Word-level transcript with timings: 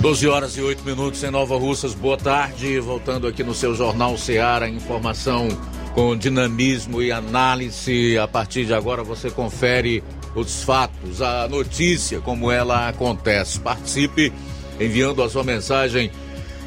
12 0.00 0.28
horas 0.28 0.56
e 0.56 0.62
8 0.62 0.84
minutos 0.84 1.24
em 1.24 1.30
Nova 1.30 1.58
Russas. 1.58 1.92
Boa 1.92 2.16
tarde. 2.16 2.78
Voltando 2.78 3.26
aqui 3.26 3.42
no 3.42 3.52
seu 3.52 3.74
Jornal 3.74 4.16
Seara, 4.16 4.68
informação 4.68 5.48
com 5.92 6.16
dinamismo 6.16 7.02
e 7.02 7.10
análise. 7.10 8.16
A 8.16 8.28
partir 8.28 8.64
de 8.64 8.72
agora 8.72 9.02
você 9.02 9.28
confere 9.28 10.04
os 10.36 10.62
fatos, 10.62 11.20
a 11.20 11.48
notícia 11.48 12.20
como 12.20 12.48
ela 12.48 12.88
acontece. 12.88 13.58
Participe 13.58 14.32
enviando 14.78 15.20
a 15.20 15.28
sua 15.28 15.42
mensagem 15.42 16.12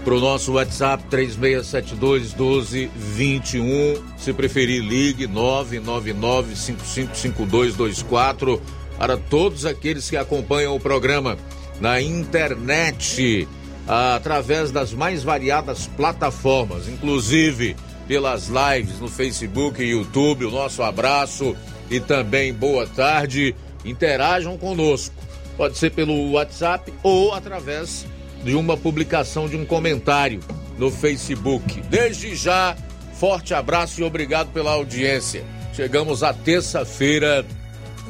para 0.04 0.14
o 0.14 0.20
nosso 0.20 0.52
WhatsApp 0.54 1.02
3672 1.10 2.34
1221. 2.34 4.04
Se 4.18 4.34
preferir, 4.34 4.84
ligue 4.84 5.26
999 5.26 6.58
555224 6.58 8.62
para 8.98 9.16
todos 9.16 9.66
aqueles 9.66 10.10
que 10.10 10.18
acompanham 10.18 10.76
o 10.76 10.82
programa 10.82 11.38
na 11.82 12.00
internet, 12.00 13.48
através 13.88 14.72
das 14.72 14.94
mais 14.94 15.24
variadas 15.24 15.88
plataformas, 15.98 16.88
inclusive 16.88 17.76
pelas 18.08 18.48
lives 18.48 19.00
no 19.00 19.08
Facebook 19.08 19.82
e 19.82 19.90
YouTube. 19.90 20.46
O 20.46 20.52
nosso 20.52 20.84
abraço 20.84 21.56
e 21.90 22.00
também 22.00 22.54
boa 22.54 22.86
tarde. 22.86 23.56
Interajam 23.84 24.58
conosco. 24.58 25.16
Pode 25.58 25.78
ser 25.78 25.92
pelo 25.92 26.32
WhatsApp 26.32 26.94
ou 27.02 27.34
através 27.34 28.06
de 28.44 28.56
uma 28.56 28.78
publicação 28.78 29.50
de 29.50 29.58
um 29.58 29.66
comentário 29.66 30.40
no 30.78 30.92
Facebook. 30.92 31.82
Desde 31.90 32.36
já, 32.36 32.76
forte 33.14 33.54
abraço 33.56 34.02
e 34.02 34.04
obrigado 34.04 34.52
pela 34.54 34.72
audiência. 34.72 35.44
Chegamos 35.74 36.22
à 36.22 36.34
terça-feira, 36.34 37.46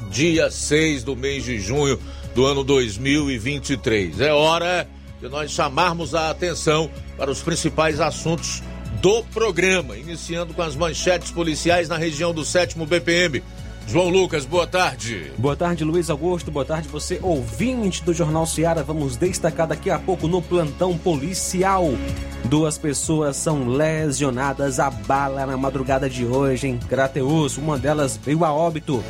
dia 0.10 0.52
6 0.52 1.04
do 1.04 1.16
mês 1.16 1.46
de 1.46 1.58
junho 1.58 2.00
do 2.34 2.46
ano 2.46 2.64
2023. 2.64 4.22
É 4.22 4.34
hora 4.34 4.88
de 5.20 5.30
nós 5.30 5.52
chamarmos 5.52 6.16
a 6.16 6.30
atenção 6.30 6.90
para 7.18 7.30
os 7.30 7.42
principais 7.42 8.00
assuntos 8.00 8.64
do 9.02 9.24
programa, 9.26 9.98
iniciando 9.98 10.54
com 10.54 10.62
as 10.62 10.76
manchetes 10.76 11.32
policiais 11.32 11.88
na 11.88 11.98
região 11.98 12.34
do 12.34 12.44
7 12.44 12.78
BPM. 12.86 13.44
João 13.88 14.10
Lucas, 14.10 14.46
boa 14.46 14.66
tarde. 14.66 15.32
Boa 15.38 15.56
tarde, 15.56 15.84
Luiz 15.84 16.10
Augusto. 16.10 16.50
Boa 16.50 16.64
tarde, 16.64 16.88
você 16.88 17.20
ouvinte 17.22 18.04
do 18.04 18.14
Jornal 18.14 18.46
Seara. 18.46 18.84
Vamos 18.84 19.18
destacar 19.18 19.68
daqui 19.68 19.90
a 19.90 20.00
pouco 20.00 20.28
no 20.28 20.42
plantão 20.42 20.98
policial. 20.98 21.90
Duas 22.46 22.78
pessoas 22.78 23.36
são 23.36 23.68
lesionadas 23.68 24.80
a 24.80 24.90
bala 24.90 25.46
na 25.46 25.58
madrugada 25.58 26.10
de 26.10 26.26
hoje 26.26 26.68
em 26.68 26.78
Crateus. 26.78 27.58
Uma 27.58 27.78
delas 27.78 28.18
veio 28.18 28.46
a 28.46 28.54
óbito. 28.54 29.04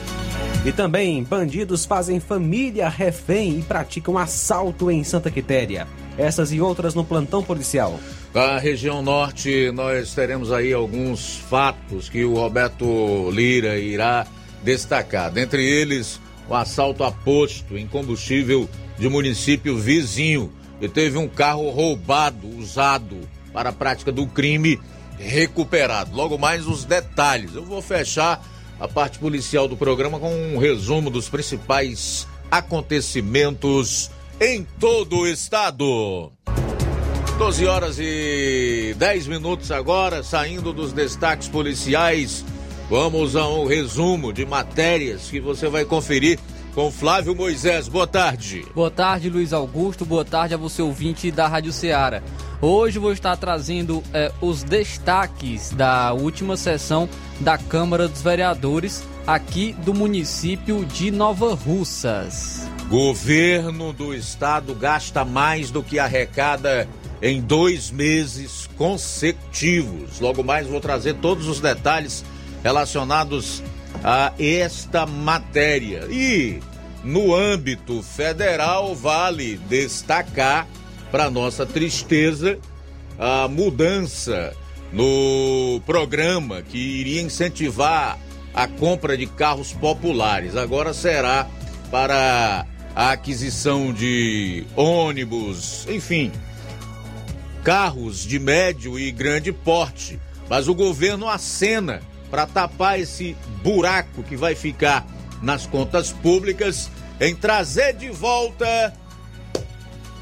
E 0.66 0.72
também, 0.72 1.23
bandidos 1.23 1.85
fazem 1.85 2.19
família 2.19 2.88
refém 2.88 3.59
e 3.59 3.63
praticam 3.63 4.17
assalto 4.17 4.91
em 4.91 5.03
Santa 5.03 5.31
Quitéria. 5.31 5.88
Essas 6.17 6.52
e 6.52 6.61
outras 6.61 6.94
no 6.94 7.03
plantão 7.03 7.41
policial. 7.41 8.00
Na 8.33 8.58
região 8.59 9.02
norte, 9.02 9.72
nós 9.72 10.13
teremos 10.13 10.52
aí 10.52 10.72
alguns 10.72 11.38
fatos 11.38 12.09
que 12.09 12.23
o 12.23 12.35
Roberto 12.35 13.30
Lira 13.31 13.78
irá 13.78 14.25
destacar. 14.64 15.31
Dentre 15.31 15.64
eles, 15.64 16.20
o 16.48 16.56
assalto 16.56 17.03
a 17.03 17.12
posto 17.12 17.78
em 17.78 17.88
combustível 17.88 18.69
de 18.97 19.09
município 19.09 19.78
vizinho. 19.78 20.52
E 20.80 20.88
teve 20.90 21.18
um 21.18 21.28
carro 21.28 21.69
roubado, 21.69 22.47
usado 22.58 23.18
para 23.53 23.69
a 23.69 23.74
prática 23.74 24.12
do 24.12 24.25
crime, 24.25 24.80
recuperado. 25.18 26.16
Logo 26.16 26.38
mais 26.38 26.66
os 26.66 26.84
detalhes. 26.85 27.53
Eu 27.53 27.63
vou 27.63 27.81
fechar 27.81 28.44
a 28.80 28.88
parte 28.88 29.19
policial 29.19 29.68
do 29.68 29.78
programa 29.78 30.19
com 30.19 30.34
um 30.34 30.58
resumo 30.58 31.09
dos 31.09 31.30
principais 31.30 32.28
acontecimentos 32.50 34.09
em 34.40 34.66
todo 34.80 35.19
o 35.19 35.28
estado. 35.28 36.31
12 37.38 37.66
horas 37.66 37.97
e 38.00 38.96
10 38.97 39.28
minutos 39.28 39.72
agora, 39.72 40.24
saindo 40.24 40.74
dos 40.74 40.91
destaques 40.91 41.47
policiais. 41.47 42.44
Vamos 42.91 43.38
a 43.38 43.47
um 43.47 43.66
resumo 43.66 44.34
de 44.34 44.46
matérias 44.46 45.29
que 45.29 45.40
você 45.40 45.69
vai 45.69 45.85
conferir 45.85 46.38
com 46.75 46.91
Flávio 46.91 47.34
Moisés. 47.34 47.88
Boa 47.88 48.06
tarde. 48.06 48.66
Boa 48.75 48.91
tarde, 48.91 49.29
Luiz 49.29 49.53
Augusto. 49.53 50.03
Boa 50.03 50.25
tarde 50.25 50.56
a 50.56 50.57
você 50.57 50.81
ouvinte 50.81 51.31
da 51.31 51.47
Rádio 51.47 51.72
Ceará. 51.72 52.22
Hoje 52.62 53.00
vou 53.00 53.13
estar 53.13 53.38
trazendo 53.38 54.03
eh, 54.13 54.29
os 54.41 54.62
destaques 54.62 55.69
da 55.69 56.12
última 56.12 56.57
sessão 56.57 57.07
da 57.40 57.57
Câmara 57.57 58.09
dos 58.09 58.22
Vereadores 58.22 59.06
aqui 59.25 59.72
do 59.85 59.94
município 59.94 60.84
de 60.84 61.12
Nova 61.12 61.56
Russas. 61.56 62.68
Governo 62.90 63.94
do 63.94 64.13
estado 64.13 64.75
gasta 64.75 65.23
mais 65.23 65.72
do 65.72 65.81
que 65.81 65.97
arrecada 65.97 66.90
em 67.22 67.40
dois 67.40 67.90
meses 67.90 68.69
consecutivos. 68.78 70.19
Logo 70.19 70.44
mais 70.44 70.68
vou 70.68 70.81
trazer 70.81 71.13
todos 71.13 71.47
os 71.47 71.62
detalhes 71.62 72.25
relacionados 72.63 73.63
a 74.03 74.33
esta 74.39 75.05
matéria. 75.05 76.07
E 76.09 76.59
no 77.03 77.35
âmbito 77.35 78.01
federal, 78.01 78.95
vale 78.95 79.57
destacar, 79.69 80.67
para 81.11 81.29
nossa 81.29 81.66
tristeza, 81.66 82.57
a 83.19 83.47
mudança 83.47 84.55
no 84.94 85.81
programa 85.85 86.61
que 86.61 86.77
iria 86.77 87.22
incentivar 87.22 88.17
a 88.53 88.67
compra 88.67 89.17
de 89.17 89.25
carros 89.25 89.73
populares. 89.73 90.55
Agora 90.55 90.93
será 90.93 91.47
para 91.89 92.66
a 92.95 93.11
aquisição 93.11 93.93
de 93.93 94.66
ônibus, 94.75 95.85
enfim, 95.89 96.31
carros 97.63 98.25
de 98.25 98.39
médio 98.39 98.99
e 98.99 99.11
grande 99.11 99.51
porte. 99.51 100.19
Mas 100.49 100.67
o 100.67 100.75
governo 100.75 101.29
acena 101.29 102.01
para 102.31 102.47
tapar 102.47 103.00
esse 103.00 103.36
buraco 103.62 104.24
que 104.24 104.38
vai 104.38 104.56
ficar 104.56 105.06
nas 105.42 105.68
contas 105.68 106.12
públicas 106.12 106.90
em 107.19 107.36
trazer 107.36 107.94
de 107.94 108.09
volta 108.09 108.94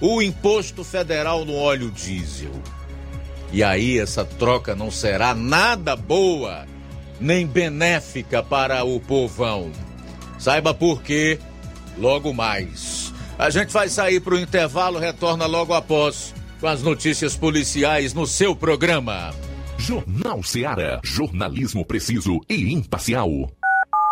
o 0.01 0.21
imposto 0.21 0.83
federal 0.83 1.45
no 1.45 1.55
óleo 1.55 1.91
diesel. 1.91 2.51
E 3.51 3.63
aí 3.63 3.99
essa 3.99 4.25
troca 4.25 4.75
não 4.75 4.89
será 4.89 5.33
nada 5.35 5.95
boa, 5.95 6.65
nem 7.19 7.45
benéfica 7.45 8.41
para 8.41 8.83
o 8.83 8.99
povão. 8.99 9.71
Saiba 10.37 10.73
por 10.73 11.01
quê 11.01 11.39
logo 11.97 12.33
mais. 12.33 13.13
A 13.37 13.49
gente 13.49 13.71
vai 13.71 13.87
sair 13.87 14.19
para 14.19 14.33
o 14.33 14.39
intervalo, 14.39 14.99
retorna 14.99 15.45
logo 15.45 15.73
após 15.73 16.33
com 16.59 16.67
as 16.67 16.81
notícias 16.81 17.35
policiais 17.35 18.13
no 18.13 18.27
seu 18.27 18.55
programa. 18.55 19.33
Jornal 19.79 20.43
Ceará, 20.43 20.99
jornalismo 21.01 21.85
preciso 21.85 22.41
e 22.49 22.73
imparcial. 22.73 23.29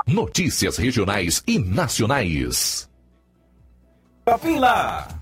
Notícias 0.07 0.77
regionais 0.77 1.43
e 1.45 1.59
nacionais. 1.59 2.89
Lá. 4.57 5.07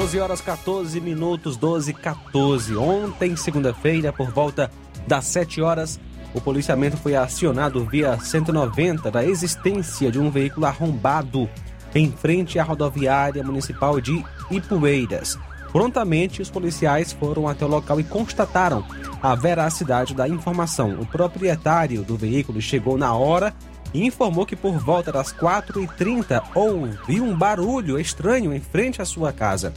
Doze 0.00 0.18
horas 0.18 0.40
14 0.40 0.98
minutos, 0.98 1.58
12 1.58 1.92
14. 1.92 2.74
Ontem, 2.74 3.36
segunda-feira, 3.36 4.10
por 4.10 4.30
volta 4.30 4.70
das 5.06 5.26
7 5.26 5.60
horas, 5.60 6.00
o 6.32 6.40
policiamento 6.40 6.96
foi 6.96 7.14
acionado 7.16 7.84
via 7.84 8.18
190 8.18 9.10
da 9.10 9.22
existência 9.22 10.10
de 10.10 10.18
um 10.18 10.30
veículo 10.30 10.64
arrombado 10.64 11.46
em 11.94 12.10
frente 12.10 12.58
à 12.58 12.64
rodoviária 12.64 13.44
municipal 13.44 14.00
de 14.00 14.24
Ipueiras. 14.50 15.38
Prontamente, 15.70 16.40
os 16.40 16.48
policiais 16.48 17.12
foram 17.12 17.46
até 17.46 17.66
o 17.66 17.68
local 17.68 18.00
e 18.00 18.04
constataram 18.04 18.82
a 19.22 19.34
veracidade 19.34 20.14
da 20.14 20.26
informação. 20.26 20.98
O 20.98 21.04
proprietário 21.04 22.02
do 22.02 22.16
veículo 22.16 22.58
chegou 22.62 22.96
na 22.96 23.14
hora 23.14 23.54
informou 23.92 24.46
que 24.46 24.56
por 24.56 24.78
volta 24.78 25.10
das 25.10 25.32
4h30 25.32 26.42
ouviu 26.54 27.24
um 27.24 27.36
barulho 27.36 27.98
estranho 27.98 28.52
em 28.52 28.60
frente 28.60 29.02
à 29.02 29.04
sua 29.04 29.32
casa. 29.32 29.72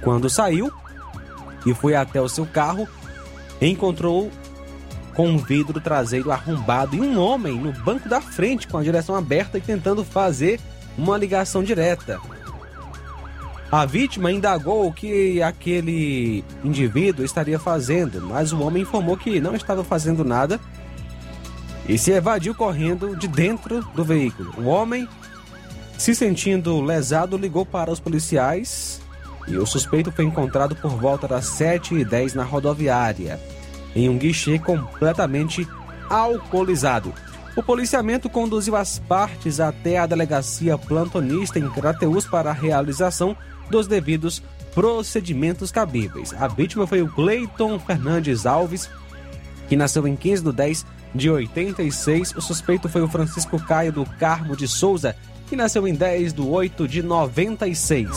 Quando 0.00 0.28
saiu 0.28 0.72
e 1.64 1.72
foi 1.72 1.94
até 1.94 2.20
o 2.20 2.28
seu 2.28 2.46
carro, 2.46 2.88
encontrou 3.60 4.30
com 5.14 5.28
um 5.28 5.38
vidro 5.38 5.80
traseiro 5.80 6.32
arrombado 6.32 6.96
e 6.96 7.00
um 7.00 7.18
homem 7.18 7.54
no 7.54 7.72
banco 7.72 8.08
da 8.08 8.20
frente 8.20 8.66
com 8.66 8.78
a 8.78 8.82
direção 8.82 9.14
aberta 9.14 9.58
e 9.58 9.60
tentando 9.60 10.04
fazer 10.04 10.58
uma 10.96 11.16
ligação 11.16 11.62
direta. 11.62 12.20
A 13.70 13.86
vítima 13.86 14.30
indagou 14.30 14.86
o 14.86 14.92
que 14.92 15.42
aquele 15.42 16.44
indivíduo 16.62 17.24
estaria 17.24 17.58
fazendo, 17.58 18.20
mas 18.20 18.52
o 18.52 18.60
homem 18.60 18.82
informou 18.82 19.16
que 19.16 19.40
não 19.40 19.54
estava 19.54 19.82
fazendo 19.82 20.22
nada 20.24 20.60
e 21.88 21.98
se 21.98 22.12
evadiu 22.12 22.54
correndo 22.54 23.16
de 23.16 23.26
dentro 23.26 23.82
do 23.94 24.04
veículo. 24.04 24.52
O 24.56 24.66
homem, 24.66 25.08
se 25.98 26.14
sentindo 26.14 26.80
lesado, 26.80 27.36
ligou 27.36 27.66
para 27.66 27.90
os 27.90 28.00
policiais 28.00 29.00
e 29.48 29.56
o 29.56 29.66
suspeito 29.66 30.12
foi 30.12 30.24
encontrado 30.24 30.76
por 30.76 30.92
volta 30.92 31.26
das 31.26 31.46
7h10 31.46 32.34
na 32.34 32.44
rodoviária, 32.44 33.40
em 33.94 34.08
um 34.08 34.16
guichê 34.16 34.58
completamente 34.58 35.66
alcoolizado. 36.08 37.12
O 37.54 37.62
policiamento 37.62 38.30
conduziu 38.30 38.76
as 38.76 38.98
partes 38.98 39.60
até 39.60 39.98
a 39.98 40.06
delegacia 40.06 40.78
plantonista 40.78 41.58
em 41.58 41.68
Crateus 41.68 42.26
para 42.26 42.50
a 42.50 42.54
realização 42.54 43.36
dos 43.68 43.86
devidos 43.86 44.42
procedimentos 44.74 45.70
cabíveis. 45.70 46.32
A 46.38 46.48
vítima 46.48 46.86
foi 46.86 47.02
o 47.02 47.08
Cleiton 47.08 47.78
Fernandes 47.78 48.46
Alves, 48.46 48.88
que 49.68 49.76
nasceu 49.76 50.06
em 50.08 50.16
15 50.16 50.44
de 50.44 50.52
10 50.52 50.86
de 51.14 51.30
86. 51.30 52.34
O 52.36 52.40
suspeito 52.40 52.88
foi 52.88 53.02
o 53.02 53.08
Francisco 53.08 53.58
Caio 53.64 53.92
do 53.92 54.04
Carmo 54.04 54.56
de 54.56 54.66
Souza, 54.66 55.16
que 55.48 55.56
nasceu 55.56 55.86
em 55.86 55.94
10 55.94 56.32
de 56.32 56.40
8 56.40 56.88
de 56.88 57.02
96. 57.02 58.08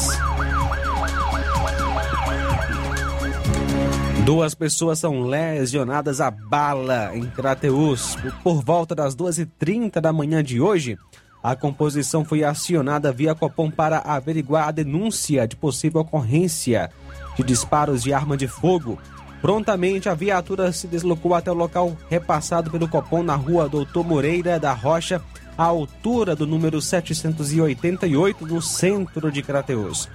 Duas 4.25 4.55
pessoas 4.55 4.97
são 4.97 5.21
lesionadas 5.21 6.19
a 6.19 6.31
bala 6.31 7.15
em 7.15 7.25
Crateus. 7.27 8.17
Por 8.43 8.63
volta 8.63 8.95
das 8.95 9.15
2h30 9.15 10.01
da 10.01 10.11
manhã 10.11 10.43
de 10.43 10.59
hoje, 10.59 10.97
a 11.43 11.55
composição 11.55 12.25
foi 12.25 12.43
acionada 12.43 13.11
via 13.11 13.35
Copom 13.35 13.69
para 13.69 13.99
averiguar 13.99 14.67
a 14.67 14.71
denúncia 14.71 15.47
de 15.47 15.55
possível 15.55 16.01
ocorrência 16.01 16.89
de 17.37 17.43
disparos 17.43 18.01
de 18.01 18.13
arma 18.13 18.35
de 18.35 18.47
fogo. 18.47 18.97
Prontamente, 19.45 20.09
a 20.09 20.15
viatura 20.15 20.71
se 20.71 20.87
deslocou 20.87 21.35
até 21.35 21.51
o 21.51 21.53
local 21.53 21.95
repassado 22.09 22.71
pelo 22.71 22.87
Copom 22.87 23.21
na 23.21 23.35
rua 23.35 23.69
Doutor 23.69 24.03
Moreira 24.03 24.59
da 24.59 24.73
Rocha, 24.73 25.21
à 25.55 25.65
altura 25.65 26.35
do 26.35 26.47
número 26.47 26.81
788, 26.81 28.43
no 28.43 28.59
centro 28.59 29.31
de 29.31 29.43
Crateus 29.43 30.09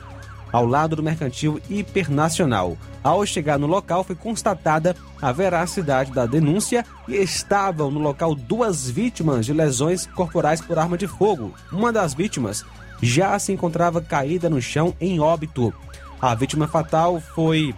ao 0.52 0.66
lado 0.66 0.96
do 0.96 1.02
mercantil 1.04 1.60
hipernacional. 1.70 2.76
Ao 3.04 3.24
chegar 3.24 3.56
no 3.56 3.68
local, 3.68 4.02
foi 4.02 4.16
constatada 4.16 4.96
a 5.22 5.30
veracidade 5.30 6.10
da 6.10 6.26
denúncia 6.26 6.84
e 7.06 7.14
estavam 7.14 7.88
no 7.88 8.00
local 8.00 8.34
duas 8.34 8.90
vítimas 8.90 9.46
de 9.46 9.52
lesões 9.52 10.06
corporais 10.06 10.60
por 10.60 10.76
arma 10.76 10.98
de 10.98 11.06
fogo. 11.06 11.54
Uma 11.70 11.92
das 11.92 12.14
vítimas 12.14 12.64
já 13.00 13.38
se 13.38 13.52
encontrava 13.52 14.00
caída 14.00 14.50
no 14.50 14.60
chão 14.60 14.92
em 15.00 15.20
óbito. 15.20 15.72
A 16.20 16.34
vítima 16.34 16.66
fatal 16.66 17.20
foi 17.20 17.72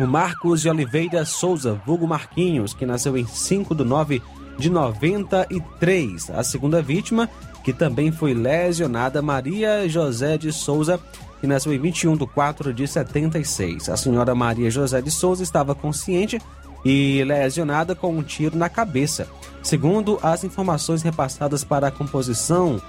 o 0.00 0.06
Marcos 0.06 0.62
de 0.62 0.68
Oliveira 0.70 1.26
Souza, 1.26 1.78
vulgo 1.84 2.08
Marquinhos, 2.08 2.72
que 2.72 2.86
nasceu 2.86 3.18
em 3.18 3.26
5 3.26 3.74
de 3.74 3.84
9 3.84 4.22
de 4.58 4.70
93. 4.70 6.30
A 6.30 6.42
segunda 6.42 6.80
vítima, 6.80 7.28
que 7.62 7.70
também 7.70 8.10
foi 8.10 8.32
lesionada, 8.32 9.20
Maria 9.20 9.86
José 9.88 10.38
de 10.38 10.52
Souza, 10.52 10.98
que 11.38 11.46
nasceu 11.46 11.74
em 11.74 11.78
21 11.78 12.16
de 12.16 12.26
4 12.26 12.72
de 12.72 12.88
76. 12.88 13.90
A 13.90 13.96
senhora 13.96 14.34
Maria 14.34 14.70
José 14.70 15.02
de 15.02 15.10
Souza 15.10 15.42
estava 15.42 15.74
consciente 15.74 16.40
e 16.82 17.22
lesionada 17.24 17.94
com 17.94 18.16
um 18.16 18.22
tiro 18.22 18.56
na 18.56 18.70
cabeça. 18.70 19.28
Segundo 19.62 20.18
as 20.22 20.44
informações 20.44 21.02
repassadas 21.02 21.62
para 21.62 21.88
a 21.88 21.90
composição 21.90 22.80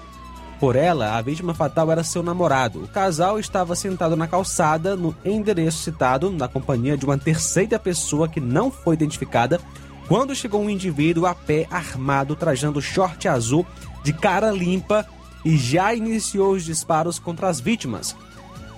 por 0.61 0.75
ela, 0.75 1.17
a 1.17 1.21
vítima 1.23 1.55
fatal 1.55 1.91
era 1.91 2.03
seu 2.03 2.21
namorado. 2.21 2.83
O 2.83 2.87
casal 2.87 3.39
estava 3.39 3.75
sentado 3.75 4.15
na 4.15 4.27
calçada 4.27 4.95
no 4.95 5.15
endereço 5.25 5.79
citado, 5.79 6.29
na 6.29 6.47
companhia 6.47 6.95
de 6.95 7.03
uma 7.03 7.17
terceira 7.17 7.79
pessoa 7.79 8.29
que 8.29 8.39
não 8.39 8.69
foi 8.69 8.93
identificada, 8.93 9.59
quando 10.07 10.35
chegou 10.35 10.61
um 10.61 10.69
indivíduo 10.69 11.25
a 11.25 11.33
pé 11.33 11.65
armado, 11.71 12.35
trajando 12.35 12.79
short 12.79 13.27
azul, 13.27 13.65
de 14.03 14.13
cara 14.13 14.51
limpa 14.51 15.03
e 15.43 15.57
já 15.57 15.95
iniciou 15.95 16.51
os 16.51 16.63
disparos 16.63 17.17
contra 17.17 17.49
as 17.49 17.59
vítimas. 17.59 18.15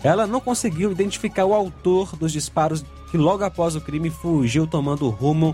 Ela 0.02 0.26
não 0.26 0.40
conseguiu 0.40 0.90
identificar 0.90 1.44
o 1.44 1.54
autor 1.54 2.16
dos 2.16 2.32
disparos 2.32 2.86
que 3.12 3.18
logo 3.18 3.44
após 3.44 3.76
o 3.76 3.82
crime 3.82 4.10
fugiu 4.10 4.66
tomando 4.66 5.10
rumo 5.10 5.54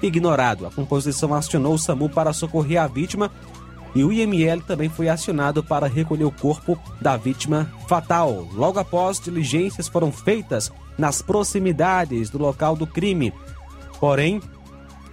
ignorado. 0.00 0.66
A 0.66 0.70
composição 0.70 1.34
acionou 1.34 1.74
o 1.74 1.78
SAMU 1.78 2.08
para 2.08 2.32
socorrer 2.32 2.80
a 2.80 2.86
vítima 2.86 3.30
e 3.94 4.04
o 4.04 4.12
IML 4.12 4.62
também 4.62 4.88
foi 4.88 5.08
acionado 5.08 5.62
para 5.62 5.86
recolher 5.86 6.24
o 6.24 6.32
corpo 6.32 6.78
da 7.00 7.16
vítima 7.16 7.70
fatal. 7.88 8.46
Logo 8.52 8.78
após, 8.78 9.18
diligências 9.18 9.88
foram 9.88 10.12
feitas 10.12 10.70
nas 10.96 11.22
proximidades 11.22 12.30
do 12.30 12.38
local 12.38 12.76
do 12.76 12.86
crime, 12.86 13.32
porém, 14.00 14.40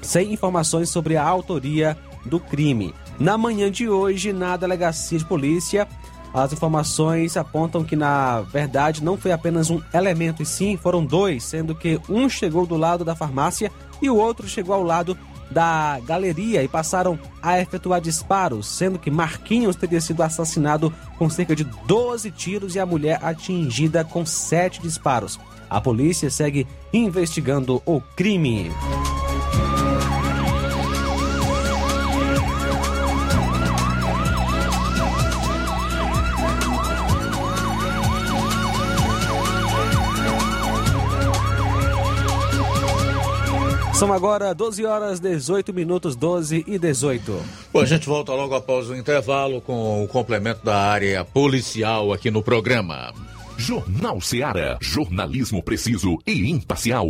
sem 0.02 0.34
informações 0.34 0.90
sobre 0.90 1.18
a 1.18 1.24
autoria 1.24 1.98
do 2.26 2.40
crime. 2.40 2.94
Na 3.20 3.38
manhã 3.38 3.72
de 3.72 3.88
hoje, 3.88 4.34
na 4.34 4.58
delegacia 4.58 5.18
de 5.18 5.26
polícia, 5.26 5.88
as 6.34 6.52
informações 6.52 7.38
apontam 7.38 7.84
que, 7.84 7.96
na 7.96 8.42
verdade, 8.42 9.02
não 9.02 9.18
foi 9.18 9.32
apenas 9.32 9.70
um 9.70 9.82
elemento, 9.94 10.44
e 10.44 10.46
sim 10.46 10.76
foram 10.76 11.06
dois, 11.06 11.46
sendo 11.46 11.74
que 11.74 12.00
um 12.10 12.28
chegou 12.28 12.66
do 12.66 12.76
lado 12.76 13.06
da 13.06 13.16
farmácia 13.16 13.72
e 14.02 14.10
o 14.10 14.18
outro 14.18 14.46
chegou 14.48 14.76
ao 14.76 14.84
lado 14.84 15.18
da 15.52 16.00
galeria 16.06 16.64
e 16.64 16.68
passaram 16.68 17.20
a 17.42 17.60
efetuar 17.60 18.02
disparos, 18.02 18.68
sendo 18.68 19.00
que 19.00 19.12
Marquinhos 19.12 19.76
teria 19.76 20.02
sido 20.02 20.24
assassinado 20.24 20.94
com 21.18 21.30
cerca 21.30 21.56
de 21.56 21.64
12 21.64 22.32
tiros 22.32 22.76
e 22.76 22.80
a 22.80 22.86
mulher 22.86 23.20
atingida 23.24 24.04
com 24.04 24.26
7 24.26 24.82
disparos. 24.82 25.40
A 25.70 25.82
polícia 25.82 26.30
segue 26.30 26.68
investigando 26.94 27.82
o 27.86 28.00
crime. 28.00 28.72
São 43.96 44.12
agora 44.12 44.54
12 44.54 44.86
horas 44.86 45.22
18 45.22 45.74
minutos 45.74 46.18
12 46.18 46.66
e 46.68 46.78
18. 46.78 47.46
Bom, 47.72 47.80
a 47.80 47.86
gente 47.86 48.06
volta 48.06 48.34
logo 48.34 48.54
após 48.54 48.90
o 48.90 48.96
intervalo 48.96 49.62
com 49.62 50.04
o 50.04 50.08
complemento 50.08 50.66
da 50.66 50.76
área 50.76 51.24
policial 51.24 52.12
aqui 52.12 52.30
no 52.30 52.44
programa. 52.44 53.14
Jornal 53.58 54.20
Seara. 54.20 54.78
Jornalismo 54.82 55.64
preciso 55.64 56.18
e 56.28 56.52
imparcial. 56.52 57.08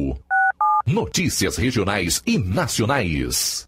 Notícias 0.85 1.57
regionais 1.57 2.21
e 2.23 2.37
nacionais. 2.37 3.67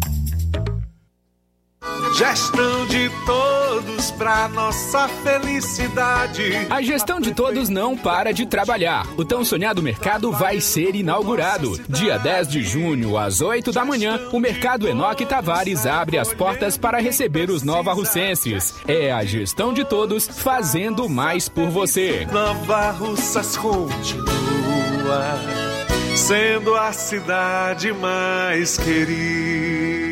Gestão 2.15 2.85
de 2.85 3.09
todos 3.25 4.11
para 4.11 4.47
nossa 4.49 5.07
felicidade. 5.07 6.67
A 6.69 6.79
gestão 6.81 7.19
de 7.19 7.33
todos 7.33 7.69
não 7.69 7.97
para 7.97 8.31
de 8.31 8.45
trabalhar. 8.45 9.07
O 9.17 9.25
tão 9.25 9.43
sonhado 9.43 9.81
mercado 9.81 10.31
vai 10.31 10.61
ser 10.61 10.93
inaugurado. 10.93 11.79
Dia 11.89 12.19
10 12.19 12.47
de 12.49 12.61
junho, 12.61 13.17
às 13.17 13.41
8 13.41 13.71
da 13.71 13.83
manhã, 13.83 14.19
o 14.31 14.39
Mercado 14.39 14.87
Enoque 14.87 15.25
Tavares 15.25 15.87
abre 15.87 16.19
as 16.19 16.31
portas 16.31 16.77
para 16.77 16.99
receber 16.99 17.49
os 17.49 17.63
nova 17.63 17.93
russenses. 17.93 18.75
É 18.87 19.11
a 19.11 19.25
gestão 19.25 19.73
de 19.73 19.83
todos 19.83 20.27
fazendo 20.27 21.09
mais 21.09 21.49
por 21.49 21.69
você. 21.69 22.27
Nova 22.31 22.91
Russas 22.91 23.57
continua 23.57 24.21
sendo 26.15 26.75
a 26.75 26.93
cidade 26.93 27.91
mais 27.93 28.77
querida. 28.77 30.11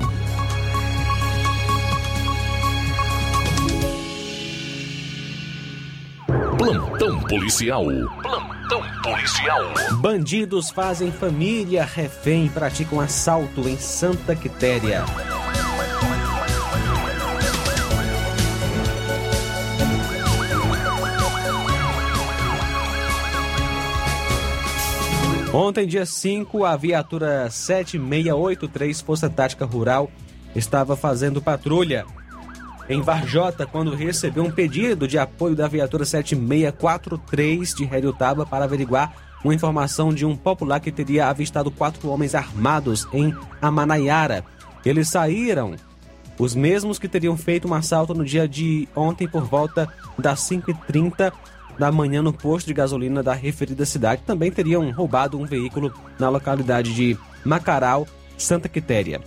Plantão 6.58 7.20
policial. 7.20 7.84
Plantão 8.20 8.82
policial. 9.04 9.62
Bandidos 10.00 10.70
fazem 10.70 11.12
família 11.12 11.84
refém 11.84 12.46
e 12.46 12.50
praticam 12.50 13.00
assalto 13.00 13.68
em 13.68 13.76
Santa 13.76 14.34
Quitéria. 14.34 15.04
Ontem, 25.54 25.86
dia 25.86 26.04
5, 26.04 26.64
a 26.64 26.76
viatura 26.76 27.48
7683 27.48 29.00
Força 29.00 29.30
Tática 29.30 29.64
Rural 29.64 30.10
estava 30.56 30.96
fazendo 30.96 31.40
patrulha 31.40 32.04
em 32.88 33.00
Varjota 33.00 33.66
quando 33.66 33.94
recebeu 33.94 34.44
um 34.44 34.50
pedido 34.50 35.06
de 35.06 35.18
apoio 35.18 35.54
da 35.54 35.68
viatura 35.68 36.04
7643 36.04 37.74
de 37.74 37.84
Heriotaba 37.84 38.46
para 38.46 38.64
averiguar 38.64 39.14
uma 39.44 39.54
informação 39.54 40.12
de 40.12 40.24
um 40.24 40.34
popular 40.36 40.80
que 40.80 40.90
teria 40.90 41.28
avistado 41.28 41.70
quatro 41.70 42.08
homens 42.08 42.34
armados 42.34 43.06
em 43.12 43.34
Amanaiara. 43.60 44.44
Eles 44.84 45.08
saíram, 45.08 45.76
os 46.38 46.54
mesmos 46.54 46.98
que 46.98 47.08
teriam 47.08 47.36
feito 47.36 47.68
um 47.68 47.74
assalto 47.74 48.14
no 48.14 48.24
dia 48.24 48.48
de 48.48 48.88
ontem 48.96 49.28
por 49.28 49.44
volta 49.44 49.88
das 50.18 50.40
5h30 50.40 51.32
da 51.78 51.92
manhã 51.92 52.22
no 52.22 52.32
posto 52.32 52.66
de 52.66 52.74
gasolina 52.74 53.22
da 53.22 53.32
referida 53.32 53.84
cidade. 53.84 54.22
Também 54.26 54.50
teriam 54.50 54.90
roubado 54.90 55.38
um 55.38 55.44
veículo 55.44 55.92
na 56.18 56.28
localidade 56.28 56.92
de 56.94 57.16
Macaral, 57.44 58.06
Santa 58.36 58.68
Quitéria. 58.68 59.20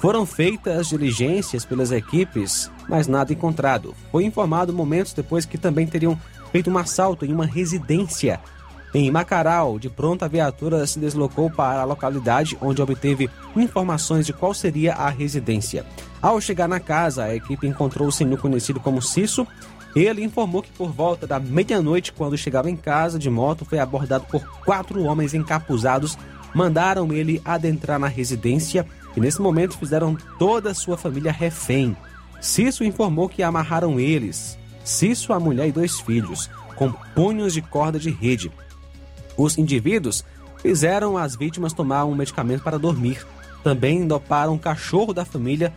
Foram 0.00 0.24
feitas 0.24 0.88
diligências 0.88 1.64
pelas 1.64 1.90
equipes, 1.90 2.70
mas 2.88 3.08
nada 3.08 3.32
encontrado. 3.32 3.94
Foi 4.12 4.24
informado 4.24 4.72
momentos 4.72 5.12
depois 5.12 5.44
que 5.44 5.58
também 5.58 5.88
teriam 5.88 6.18
feito 6.52 6.70
um 6.70 6.78
assalto 6.78 7.24
em 7.24 7.32
uma 7.32 7.44
residência 7.44 8.40
em 8.94 9.10
Macaral. 9.10 9.76
De 9.76 9.90
pronto, 9.90 10.24
a 10.24 10.28
viatura 10.28 10.86
se 10.86 11.00
deslocou 11.00 11.50
para 11.50 11.80
a 11.80 11.84
localidade 11.84 12.56
onde 12.60 12.80
obteve 12.80 13.28
informações 13.56 14.24
de 14.24 14.32
qual 14.32 14.54
seria 14.54 14.94
a 14.94 15.08
residência. 15.08 15.84
Ao 16.22 16.40
chegar 16.40 16.68
na 16.68 16.78
casa, 16.78 17.24
a 17.24 17.34
equipe 17.34 17.66
encontrou 17.66 18.08
o 18.08 18.12
senhor 18.12 18.38
conhecido 18.40 18.78
como 18.78 19.02
Cisso. 19.02 19.46
Ele 19.96 20.22
informou 20.22 20.62
que 20.62 20.70
por 20.70 20.92
volta 20.92 21.26
da 21.26 21.40
meia-noite, 21.40 22.12
quando 22.12 22.38
chegava 22.38 22.70
em 22.70 22.76
casa 22.76 23.18
de 23.18 23.28
moto, 23.28 23.64
foi 23.64 23.80
abordado 23.80 24.26
por 24.30 24.44
quatro 24.64 25.02
homens 25.02 25.34
encapuzados. 25.34 26.16
Mandaram 26.54 27.12
ele 27.12 27.42
adentrar 27.44 27.98
na 27.98 28.06
residência 28.06 28.86
e 29.18 29.20
nesse 29.20 29.42
momento 29.42 29.76
fizeram 29.76 30.16
toda 30.38 30.70
a 30.70 30.74
sua 30.74 30.96
família 30.96 31.32
refém. 31.32 31.96
Cisso 32.40 32.84
informou 32.84 33.28
que 33.28 33.42
amarraram 33.42 33.98
eles, 33.98 34.56
Cisso, 34.84 35.32
a 35.32 35.40
mulher 35.40 35.66
e 35.66 35.72
dois 35.72 35.98
filhos, 35.98 36.48
com 36.76 36.92
punhos 37.16 37.52
de 37.52 37.60
corda 37.60 37.98
de 37.98 38.10
rede. 38.10 38.52
Os 39.36 39.58
indivíduos 39.58 40.24
fizeram 40.62 41.18
as 41.18 41.34
vítimas 41.34 41.72
tomar 41.72 42.04
um 42.04 42.14
medicamento 42.14 42.62
para 42.62 42.78
dormir. 42.78 43.26
Também 43.64 44.06
doparam 44.06 44.54
o 44.54 44.58
cachorro 44.58 45.12
da 45.12 45.24
família 45.24 45.74